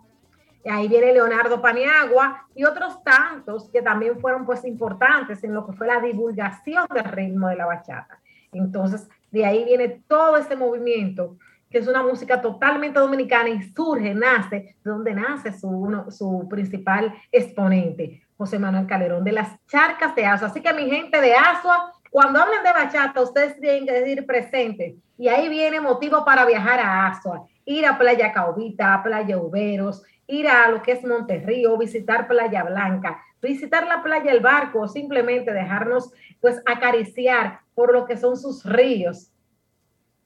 ahí 0.69 0.89
viene 0.89 1.13
Leonardo 1.13 1.63
Paniagua 1.63 2.49
y 2.57 2.65
otros 2.65 3.05
tantos 3.05 3.71
que 3.71 3.83
también 3.83 4.19
fueron 4.21 4.45
pues 4.45 4.65
importantes 4.65 5.45
en 5.45 5.55
lo 5.55 5.65
que 5.65 5.75
fue 5.75 5.87
la 5.87 6.01
divulgación 6.01 6.87
del 6.93 7.05
ritmo 7.05 7.47
de 7.49 7.57
la 7.57 7.67
bachata. 7.67 8.21
Entonces, 8.51 9.09
de 9.31 9.47
ahí 9.47 9.65
viene 9.65 10.03
todo 10.09 10.37
ese 10.37 10.57
movimiento, 10.57 11.37
que 11.73 11.79
es 11.79 11.89
una 11.89 12.03
música 12.03 12.41
totalmente 12.41 13.01
dominicana 13.01 13.49
y 13.49 13.63
surge, 13.63 14.15
nace, 14.15 14.77
de 14.85 14.91
donde 14.91 15.15
nace 15.15 15.53
su, 15.53 16.05
su 16.11 16.47
principal 16.49 17.15
exponente, 17.33 18.23
José 18.37 18.59
Manuel 18.59 18.87
Calderón, 18.87 19.25
de 19.25 19.33
las 19.33 19.57
charcas 19.67 20.15
de 20.15 20.27
Asua. 20.27 20.49
Así 20.49 20.61
que 20.61 20.73
mi 20.75 20.91
gente 20.91 21.19
de 21.21 21.35
Asua, 21.35 21.93
cuando 22.11 22.41
hablen 22.41 22.63
de 22.63 22.73
bachata, 22.73 23.23
ustedes 23.23 23.59
tienen 23.59 23.87
que 23.87 23.93
decir 23.93 24.27
presente. 24.27 24.97
Y 25.17 25.29
ahí 25.29 25.49
viene 25.49 25.81
motivo 25.81 26.25
para 26.25 26.45
viajar 26.45 26.79
a 26.79 27.07
Asua, 27.07 27.47
ir 27.65 27.87
a 27.87 27.97
Playa 27.97 28.33
Caubita, 28.33 28.93
a 28.93 29.03
Playa 29.03 29.39
Uberos, 29.39 30.03
ir 30.27 30.49
a 30.49 30.69
lo 30.69 30.83
que 30.83 30.93
es 30.93 31.05
Monterrío, 31.05 31.79
visitar 31.79 32.29
Playa 32.29 32.65
Blanca, 32.65 33.23
visitar 33.41 33.87
la 33.87 34.03
playa 34.03 34.31
El 34.31 34.41
Barco, 34.41 34.87
simplemente 34.89 35.53
dejarnos 35.53 36.13
pues 36.41 36.63
acariciar 36.65 37.61
por 37.75 37.93
lo 37.93 38.05
que 38.07 38.17
son 38.17 38.37
sus 38.37 38.65
ríos 38.65 39.32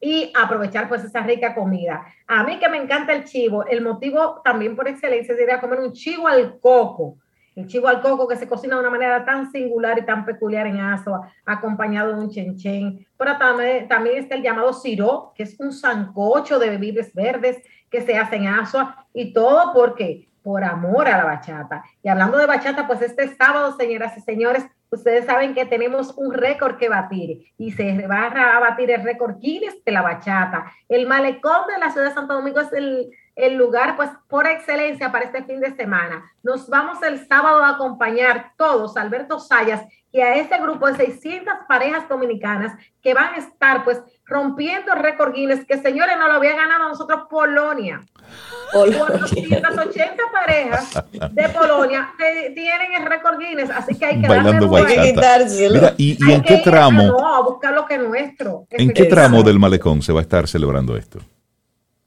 y 0.01 0.33
aprovechar 0.35 0.89
pues 0.89 1.05
esa 1.05 1.21
rica 1.21 1.55
comida. 1.55 2.05
A 2.27 2.45
mí 2.45 2.59
que 2.59 2.69
me 2.69 2.77
encanta 2.77 3.13
el 3.13 3.25
chivo, 3.25 3.65
el 3.67 3.83
motivo 3.83 4.41
también 4.45 4.77
por 4.77 4.89
excelencia 4.89 5.35
sería 5.37 5.61
comer 5.61 5.81
un 5.81 5.93
chivo 5.93 6.29
al 6.29 6.59
coco. 6.61 7.17
El 7.55 7.67
chivo 7.67 7.89
al 7.89 8.03
coco 8.03 8.29
que 8.29 8.37
se 8.37 8.47
cocina 8.47 8.75
de 8.75 8.83
una 8.83 8.91
manera 8.91 9.25
tan 9.25 9.51
singular 9.51 9.99
y 9.99 10.05
tan 10.05 10.27
peculiar 10.27 10.67
en 10.67 10.79
Azua, 10.79 11.33
acompañado 11.47 12.15
de 12.15 12.21
un 12.21 12.31
chenchen. 12.31 13.07
Pero 13.17 13.39
también, 13.39 13.89
también 13.89 14.19
está 14.19 14.35
el 14.35 14.43
llamado 14.43 14.75
siró, 14.75 15.33
que 15.35 15.45
es 15.45 15.59
un 15.59 15.73
sancocho 15.73 16.59
de 16.59 16.69
bebidas 16.69 17.15
verdes 17.15 17.63
que 17.91 18.03
se 18.03 18.19
hace 18.19 18.37
en 18.37 18.49
Azua 18.49 19.07
y 19.15 19.33
todo 19.33 19.73
porque 19.73 20.29
por 20.47 20.63
amor 20.63 21.09
a 21.09 21.17
la 21.17 21.25
bachata. 21.25 21.83
Y 22.05 22.09
hablando 22.09 22.39
de 22.39 22.47
bachata, 22.47 22.87
pues 22.87 23.03
este 23.03 23.35
sábado, 23.35 23.77
señoras 23.77 24.17
y 24.17 24.21
señores, 24.21 24.65
ustedes 24.91 25.27
saben 25.27 25.55
que 25.55 25.67
tenemos 25.67 26.17
un 26.17 26.33
récord 26.33 26.77
que 26.77 26.89
batir 26.89 27.53
y 27.59 27.73
se 27.73 28.07
va 28.07 28.27
a 28.27 28.61
batir 28.61 28.93
el 28.93 29.03
récord 29.03 29.41
Guinness 29.41 29.85
de 29.85 29.91
la 29.91 30.03
bachata. 30.03 30.67
El 30.89 31.09
malecón 31.09 31.67
de 31.67 31.81
la 31.81 31.91
ciudad 31.91 32.11
de 32.11 32.15
Santo 32.15 32.35
Domingo 32.35 32.61
es 32.61 32.73
el, 32.75 33.11
el 33.37 33.55
lugar, 33.55 33.97
pues, 33.97 34.09
por 34.29 34.47
excelencia 34.47 35.13
para 35.13 35.27
este 35.27 35.45
fin 35.45 35.61
de 35.61 35.77
semana. 35.77 36.25
Nos 36.43 36.69
vamos 36.69 37.03
el 37.03 37.27
sábado 37.29 37.63
a 37.63 37.71
acompañar 37.71 38.53
todos, 38.57 38.97
Alberto 38.97 39.39
Sayas, 39.39 39.83
y 40.11 40.21
a 40.21 40.37
ese 40.37 40.59
grupo 40.59 40.87
de 40.87 40.97
600 40.97 41.53
parejas 41.69 42.09
dominicanas 42.09 42.73
que 43.03 43.13
van 43.13 43.35
a 43.35 43.37
estar, 43.37 43.85
pues, 43.85 44.01
rompiendo 44.25 44.95
récord 44.95 45.35
Guinness, 45.35 45.67
que 45.67 45.77
señores, 45.77 46.17
no 46.19 46.29
lo 46.29 46.35
había 46.35 46.57
ganado 46.57 46.85
a 46.85 46.89
nosotros 46.89 47.25
Polonia. 47.29 48.01
Polonia. 48.73 49.61
Las 49.61 49.87
80 49.87 50.23
parejas 50.33 51.05
de 51.13 51.49
Polonia 51.51 52.15
tienen 52.55 52.95
el 52.99 53.05
récord 53.05 53.39
Guinness, 53.39 53.69
así 53.69 53.95
que 53.97 54.07
hay 54.07 54.21
que 54.23 54.29
Bailando 54.29 54.69
Mira, 54.69 55.95
¿y, 55.99 56.17
y 56.27 56.33
en 56.33 56.43
qué 56.43 56.63
tramo? 56.65 57.03
No, 57.03 57.35
a 57.35 57.43
buscar 57.43 57.75
lo 57.75 57.85
que 57.85 57.97
es 57.97 58.01
nuestro. 58.01 58.67
¿En 58.71 58.93
qué 58.93 59.05
tramo 59.05 59.43
del 59.43 59.59
malecón 59.59 60.01
se 60.01 60.13
va 60.13 60.21
a 60.21 60.23
estar 60.23 60.49
celebrando 60.49 60.97
esto? 60.97 61.21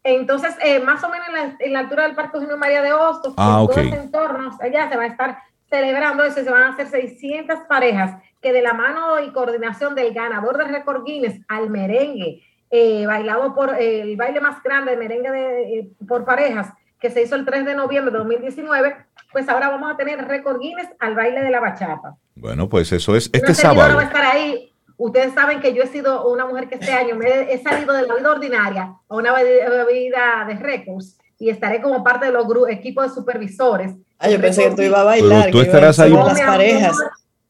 Entonces, 0.03 0.55
eh, 0.63 0.79
más 0.79 1.03
o 1.03 1.09
menos 1.09 1.27
en 1.59 1.73
la, 1.73 1.79
altura 1.79 2.03
del 2.03 2.15
Parque 2.15 2.37
Eugenio 2.37 2.57
María 2.57 2.81
de 2.81 2.93
Hostos, 2.93 3.33
ah, 3.37 3.59
en 3.61 3.67
todos 3.67 3.85
los 3.85 3.93
entornos, 3.93 4.61
allá 4.61 4.89
se 4.89 4.95
va 4.97 5.03
a 5.03 5.07
estar 5.07 5.37
celebrando 5.69 6.23
eso, 6.23 6.43
se 6.43 6.49
van 6.49 6.63
a 6.63 6.69
hacer 6.69 6.87
600 6.87 7.59
parejas 7.67 8.21
que 8.41 8.53
de 8.53 8.61
la 8.61 8.73
mano 8.73 9.19
y 9.19 9.31
coordinación 9.31 9.95
del 9.95 10.13
ganador 10.13 10.57
del 10.57 10.69
récord 10.69 11.03
Guinness 11.03 11.39
al 11.47 11.69
merengue, 11.69 12.43
eh, 12.71 13.05
bailado 13.05 13.53
por 13.53 13.75
eh, 13.75 14.01
el 14.01 14.15
baile 14.15 14.41
más 14.41 14.61
grande 14.63 14.91
de 14.91 14.97
merengue 14.97 15.31
de, 15.31 15.79
eh, 15.79 15.89
por 16.07 16.25
parejas, 16.25 16.71
que 16.99 17.09
se 17.09 17.21
hizo 17.21 17.35
el 17.35 17.45
3 17.45 17.65
de 17.65 17.75
noviembre 17.75 18.11
de 18.11 18.17
2019, 18.19 18.95
pues 19.31 19.47
ahora 19.47 19.69
vamos 19.69 19.91
a 19.91 19.97
tener 19.97 20.25
récord 20.27 20.59
Guinness 20.59 20.89
al 20.99 21.15
baile 21.15 21.41
de 21.41 21.51
la 21.51 21.59
bachata. 21.59 22.15
Bueno, 22.35 22.67
pues 22.67 22.91
eso 22.91 23.15
es 23.15 23.29
este 23.31 23.53
sábado. 23.53 23.95
va 23.95 24.01
a 24.01 24.05
estar 24.05 24.23
ahí. 24.23 24.73
Ustedes 24.99 25.33
saben 25.33 25.61
que 25.61 25.73
yo 25.73 25.81
he 25.81 25.87
sido 25.87 26.27
una 26.29 26.45
mujer 26.45 26.67
que 26.67 26.75
este 26.75 26.91
año 26.91 27.15
me 27.15 27.53
he 27.53 27.63
salido 27.63 27.93
de 27.93 28.05
la 28.05 28.15
vida 28.15 28.31
ordinaria 28.31 28.95
a 29.07 29.15
una 29.15 29.33
vida 29.41 30.45
de 30.45 30.55
récords 30.55 31.17
y 31.39 31.49
estaré 31.49 31.81
como 31.81 32.03
parte 32.03 32.25
de 32.25 32.33
los 32.33 32.45
equipos 32.69 33.07
de 33.07 33.15
supervisores. 33.15 33.93
Ah, 34.19 34.29
yo 34.29 34.41
pensé 34.41 34.67
que 34.67 34.75
tú 34.75 34.81
ibas 34.81 34.99
a 34.99 35.03
bailar. 35.05 35.51
tú 35.51 35.61
estarás 35.61 35.97
ahí. 35.99 36.11
Las 36.11 36.41
parejas. 36.41 36.97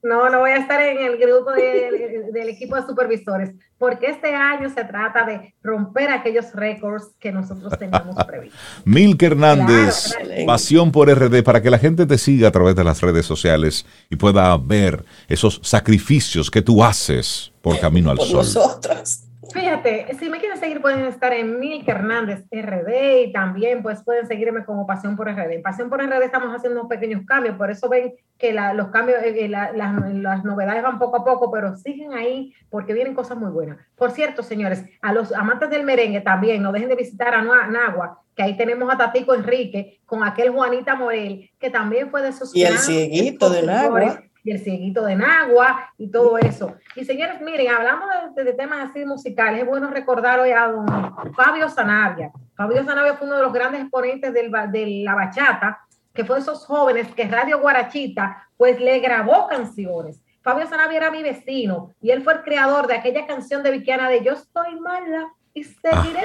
No, 0.01 0.29
no 0.29 0.39
voy 0.39 0.51
a 0.51 0.57
estar 0.57 0.81
en 0.81 0.97
el 0.97 1.17
grupo 1.17 1.51
del 1.51 2.49
equipo 2.49 2.75
de 2.75 2.83
supervisores, 2.83 3.51
porque 3.77 4.07
este 4.07 4.33
año 4.33 4.69
se 4.69 4.85
trata 4.85 5.25
de 5.25 5.53
romper 5.61 6.09
aquellos 6.09 6.53
récords 6.53 7.11
que 7.19 7.31
nosotros 7.33 7.77
teníamos 7.77 8.15
previstos. 8.27 8.59
Milke 8.85 9.25
Hernández, 9.25 10.15
Pasión 10.45 10.91
por 10.91 11.09
RD, 11.09 11.43
para 11.43 11.61
que 11.61 11.69
la 11.69 11.79
gente 11.79 12.05
te 12.05 12.17
siga 12.17 12.47
a 12.47 12.51
través 12.51 12.75
de 12.75 12.83
las 12.85 13.01
redes 13.01 13.25
sociales 13.25 13.85
y 14.09 14.15
pueda 14.15 14.55
ver 14.57 15.03
esos 15.27 15.59
sacrificios 15.63 16.49
que 16.49 16.61
tú 16.61 16.83
haces 16.83 17.51
por 17.61 17.77
Camino 17.81 18.09
al 18.09 18.17
por 18.17 18.27
Sol. 18.27 18.37
Nosotros. 18.37 19.28
Fíjate, 19.51 20.15
si 20.19 20.29
me 20.29 20.39
quieren 20.39 20.59
seguir 20.59 20.81
pueden 20.81 21.05
estar 21.05 21.33
en 21.33 21.59
Milk 21.59 21.87
Hernández 21.87 22.45
RD 22.51 23.23
y 23.25 23.31
también 23.31 23.81
pues 23.81 24.03
pueden 24.03 24.27
seguirme 24.27 24.63
como 24.63 24.85
Pasión 24.85 25.15
por 25.15 25.27
RD. 25.27 25.53
En 25.53 25.61
Pasión 25.63 25.89
por 25.89 26.01
RD 26.01 26.23
estamos 26.23 26.55
haciendo 26.55 26.79
unos 26.79 26.89
pequeños 26.89 27.25
cambios, 27.25 27.55
por 27.55 27.71
eso 27.71 27.89
ven 27.89 28.13
que 28.37 28.53
los 28.53 28.89
cambios, 28.89 29.21
eh, 29.23 29.45
eh, 29.45 29.49
las, 29.49 30.43
novedades 30.43 30.83
van 30.83 30.99
poco 30.99 31.17
a 31.17 31.25
poco, 31.25 31.51
pero 31.51 31.75
siguen 31.77 32.13
ahí 32.13 32.53
porque 32.69 32.93
vienen 32.93 33.15
cosas 33.15 33.37
muy 33.37 33.49
buenas. 33.49 33.77
Por 33.95 34.11
cierto, 34.11 34.43
señores, 34.43 34.83
a 35.01 35.13
los 35.13 35.33
amantes 35.33 35.69
del 35.69 35.83
merengue 35.83 36.21
también, 36.21 36.61
no 36.61 36.71
dejen 36.71 36.89
de 36.89 36.95
visitar 36.95 37.33
a 37.33 37.41
Nagua, 37.41 38.21
que 38.35 38.43
ahí 38.43 38.55
tenemos 38.55 38.93
a 38.93 38.97
Tatico 38.97 39.33
Enrique 39.33 39.99
con 40.05 40.23
aquel 40.23 40.51
Juanita 40.51 40.95
Morel, 40.95 41.49
que 41.59 41.69
también 41.69 42.09
fue 42.09 42.21
de 42.21 42.29
esos... 42.29 42.55
Y 42.55 42.63
el 42.63 42.77
cieguito 42.77 43.49
de 43.49 43.63
Nagua 43.63 44.28
y 44.43 44.51
el 44.51 44.59
cieguito 44.59 45.05
de 45.05 45.15
Nagua 45.15 45.91
y 45.97 46.09
todo 46.09 46.37
eso. 46.37 46.75
Y 46.95 47.05
señores, 47.05 47.41
miren, 47.41 47.69
hablando 47.69 48.05
de, 48.35 48.53
temas 48.53 48.89
así 48.89 49.05
musicales, 49.05 49.61
es 49.61 49.67
bueno 49.67 49.89
recordar 49.89 50.39
hoy 50.39 50.51
a 50.51 50.67
don 50.67 51.33
Fabio 51.35 51.69
Sanabria. 51.69 52.31
Fabio 52.55 52.83
Sanabria 52.83 53.15
fue 53.15 53.27
uno 53.27 53.37
de 53.37 53.43
los 53.43 53.53
grandes 53.53 53.81
exponentes 53.81 54.33
del, 54.33 54.51
de 54.71 55.01
la 55.03 55.15
bachata, 55.15 55.79
que 56.13 56.25
fue 56.25 56.37
de 56.37 56.41
esos 56.41 56.65
jóvenes 56.65 57.07
que 57.15 57.27
Radio 57.27 57.59
Guarachita 57.59 58.49
pues 58.57 58.79
le 58.79 58.99
grabó 58.99 59.47
canciones. 59.47 60.21
Fabio 60.41 60.67
Sanabria 60.67 60.97
era 60.97 61.11
mi 61.11 61.21
vecino 61.21 61.93
y 62.01 62.11
él 62.11 62.23
fue 62.23 62.33
el 62.33 62.41
creador 62.41 62.87
de 62.87 62.95
aquella 62.95 63.27
canción 63.27 63.61
de 63.61 63.71
Viquiana 63.71 64.09
de 64.09 64.23
Yo 64.23 64.33
estoy 64.33 64.79
mala 64.79 65.31
y 65.53 65.63
seguiré 65.63 66.23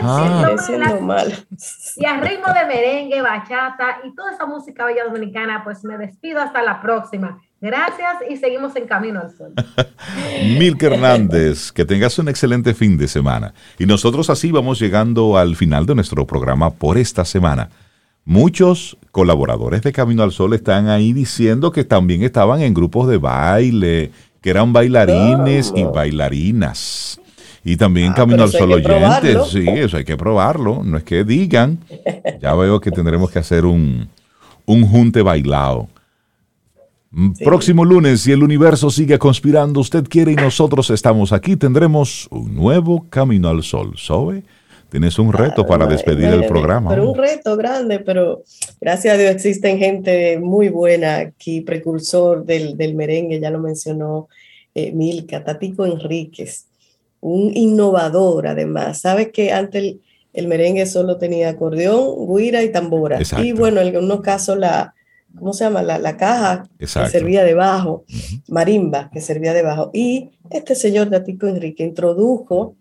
siendo, 0.66 1.00
mala. 1.00 1.34
Y 1.96 2.04
a 2.04 2.16
ritmo 2.18 2.52
de 2.52 2.66
merengue, 2.66 3.22
bachata 3.22 4.00
y 4.04 4.14
toda 4.14 4.32
esa 4.32 4.46
música 4.46 4.84
bella 4.84 5.04
dominicana, 5.04 5.62
pues 5.64 5.84
me 5.84 5.96
despido 5.96 6.40
hasta 6.40 6.62
la 6.62 6.80
próxima. 6.80 7.40
Gracias 7.64 8.16
y 8.28 8.36
seguimos 8.36 8.76
en 8.76 8.86
camino 8.86 9.20
al 9.20 9.34
sol. 9.34 9.54
Milka 10.58 10.88
Hernández, 10.88 11.72
que 11.72 11.86
tengas 11.86 12.18
un 12.18 12.28
excelente 12.28 12.74
fin 12.74 12.98
de 12.98 13.08
semana. 13.08 13.54
Y 13.78 13.86
nosotros 13.86 14.28
así 14.28 14.52
vamos 14.52 14.78
llegando 14.78 15.38
al 15.38 15.56
final 15.56 15.86
de 15.86 15.94
nuestro 15.94 16.26
programa 16.26 16.74
por 16.74 16.98
esta 16.98 17.24
semana. 17.24 17.70
Muchos 18.26 18.98
colaboradores 19.12 19.80
de 19.80 19.94
Camino 19.94 20.22
al 20.22 20.32
Sol 20.32 20.52
están 20.52 20.88
ahí 20.90 21.14
diciendo 21.14 21.72
que 21.72 21.84
también 21.84 22.22
estaban 22.22 22.60
en 22.60 22.74
grupos 22.74 23.08
de 23.08 23.16
baile, 23.16 24.10
que 24.42 24.50
eran 24.50 24.74
bailarines 24.74 25.72
y 25.74 25.84
bailarinas. 25.84 27.18
Y 27.64 27.78
también 27.78 28.12
ah, 28.12 28.14
Camino 28.14 28.42
al 28.42 28.50
Sol 28.50 28.72
oyentes, 28.72 29.38
sí, 29.50 29.64
eso 29.66 29.96
hay 29.96 30.04
que 30.04 30.18
probarlo. 30.18 30.82
No 30.84 30.98
es 30.98 31.04
que 31.04 31.24
digan, 31.24 31.78
ya 32.42 32.54
veo 32.54 32.78
que 32.78 32.90
tendremos 32.90 33.30
que 33.30 33.38
hacer 33.38 33.64
un, 33.64 34.06
un 34.66 34.86
junte 34.86 35.22
bailado. 35.22 35.88
Próximo 37.44 37.84
lunes, 37.84 38.22
si 38.22 38.32
el 38.32 38.42
universo 38.42 38.90
sigue 38.90 39.18
conspirando, 39.18 39.80
usted 39.80 40.04
quiere 40.04 40.32
y 40.32 40.36
nosotros 40.36 40.90
estamos 40.90 41.32
aquí, 41.32 41.56
tendremos 41.56 42.26
un 42.30 42.54
nuevo 42.54 43.06
Camino 43.08 43.48
al 43.48 43.62
Sol. 43.62 43.92
Zoe, 43.96 44.42
tienes 44.90 45.18
un 45.18 45.32
reto 45.32 45.64
para 45.64 45.86
despedir 45.86 46.26
el 46.26 46.46
programa. 46.46 46.90
Pero 46.90 47.10
un 47.10 47.16
reto 47.16 47.56
grande, 47.56 48.00
pero 48.00 48.42
gracias 48.80 49.14
a 49.14 49.18
Dios 49.18 49.30
existen 49.30 49.78
gente 49.78 50.40
muy 50.40 50.70
buena 50.70 51.18
aquí, 51.18 51.60
precursor 51.60 52.44
del, 52.44 52.94
merengue, 52.96 53.38
ya 53.38 53.50
lo 53.50 53.60
mencionó 53.60 54.28
eh, 54.74 54.90
Milka, 54.92 55.44
Tatico 55.44 55.86
Enríquez, 55.86 56.66
un 57.20 57.56
innovador 57.56 58.48
además. 58.48 59.00
Sabes 59.00 59.30
que 59.30 59.52
antes 59.52 59.96
el, 60.32 60.48
merengue 60.48 60.84
solo 60.86 61.16
tenía 61.16 61.50
acordeón, 61.50 62.26
guira 62.26 62.64
y 62.64 62.72
tambora. 62.72 63.20
Y 63.40 63.52
bueno, 63.52 63.80
en 63.80 63.94
algunos 63.94 64.20
casos 64.20 64.58
la 64.58 64.94
¿cómo 65.38 65.52
se 65.52 65.64
llama? 65.64 65.82
La, 65.82 66.16
caja 66.16 66.68
que 66.78 66.86
servía 66.86 67.44
debajo, 67.44 68.04
marimba 68.48 69.10
que 69.12 69.20
servía 69.20 69.52
debajo. 69.52 69.90
Y 69.92 70.30
este 70.50 70.74
señor 70.74 71.10
Tatico 71.10 71.46
Enrique 71.46 71.84
introdujo 71.84 72.76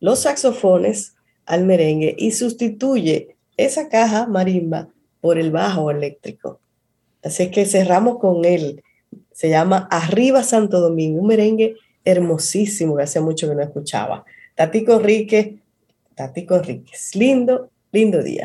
los 0.00 0.20
saxofones 0.20 1.14
al 1.46 1.64
merengue 1.64 2.14
y 2.18 2.32
sustituye 2.32 3.36
esa 3.56 3.88
caja 3.88 4.26
marimba 4.26 4.88
por 5.20 5.38
el 5.38 5.50
bajo 5.50 5.90
eléctrico. 5.90 6.60
Así 7.22 7.50
que 7.50 7.64
cerramos 7.64 8.18
con 8.18 8.44
él. 8.44 8.82
Se 9.32 9.48
llama 9.48 9.88
Arriba 9.90 10.42
Santo 10.42 10.80
Domingo, 10.80 11.20
un 11.20 11.26
merengue 11.26 11.74
hermosísimo 12.04 12.96
que 12.96 13.02
hace 13.02 13.20
mucho 13.20 13.48
que 13.48 13.54
no 13.54 13.62
escuchaba. 13.62 14.24
Tatico 14.54 14.94
Enrique, 14.94 15.58
Tatico 16.14 16.56
Enríquez. 16.56 17.14
Lindo, 17.14 17.70
lindo 17.92 18.22
día. 18.22 18.44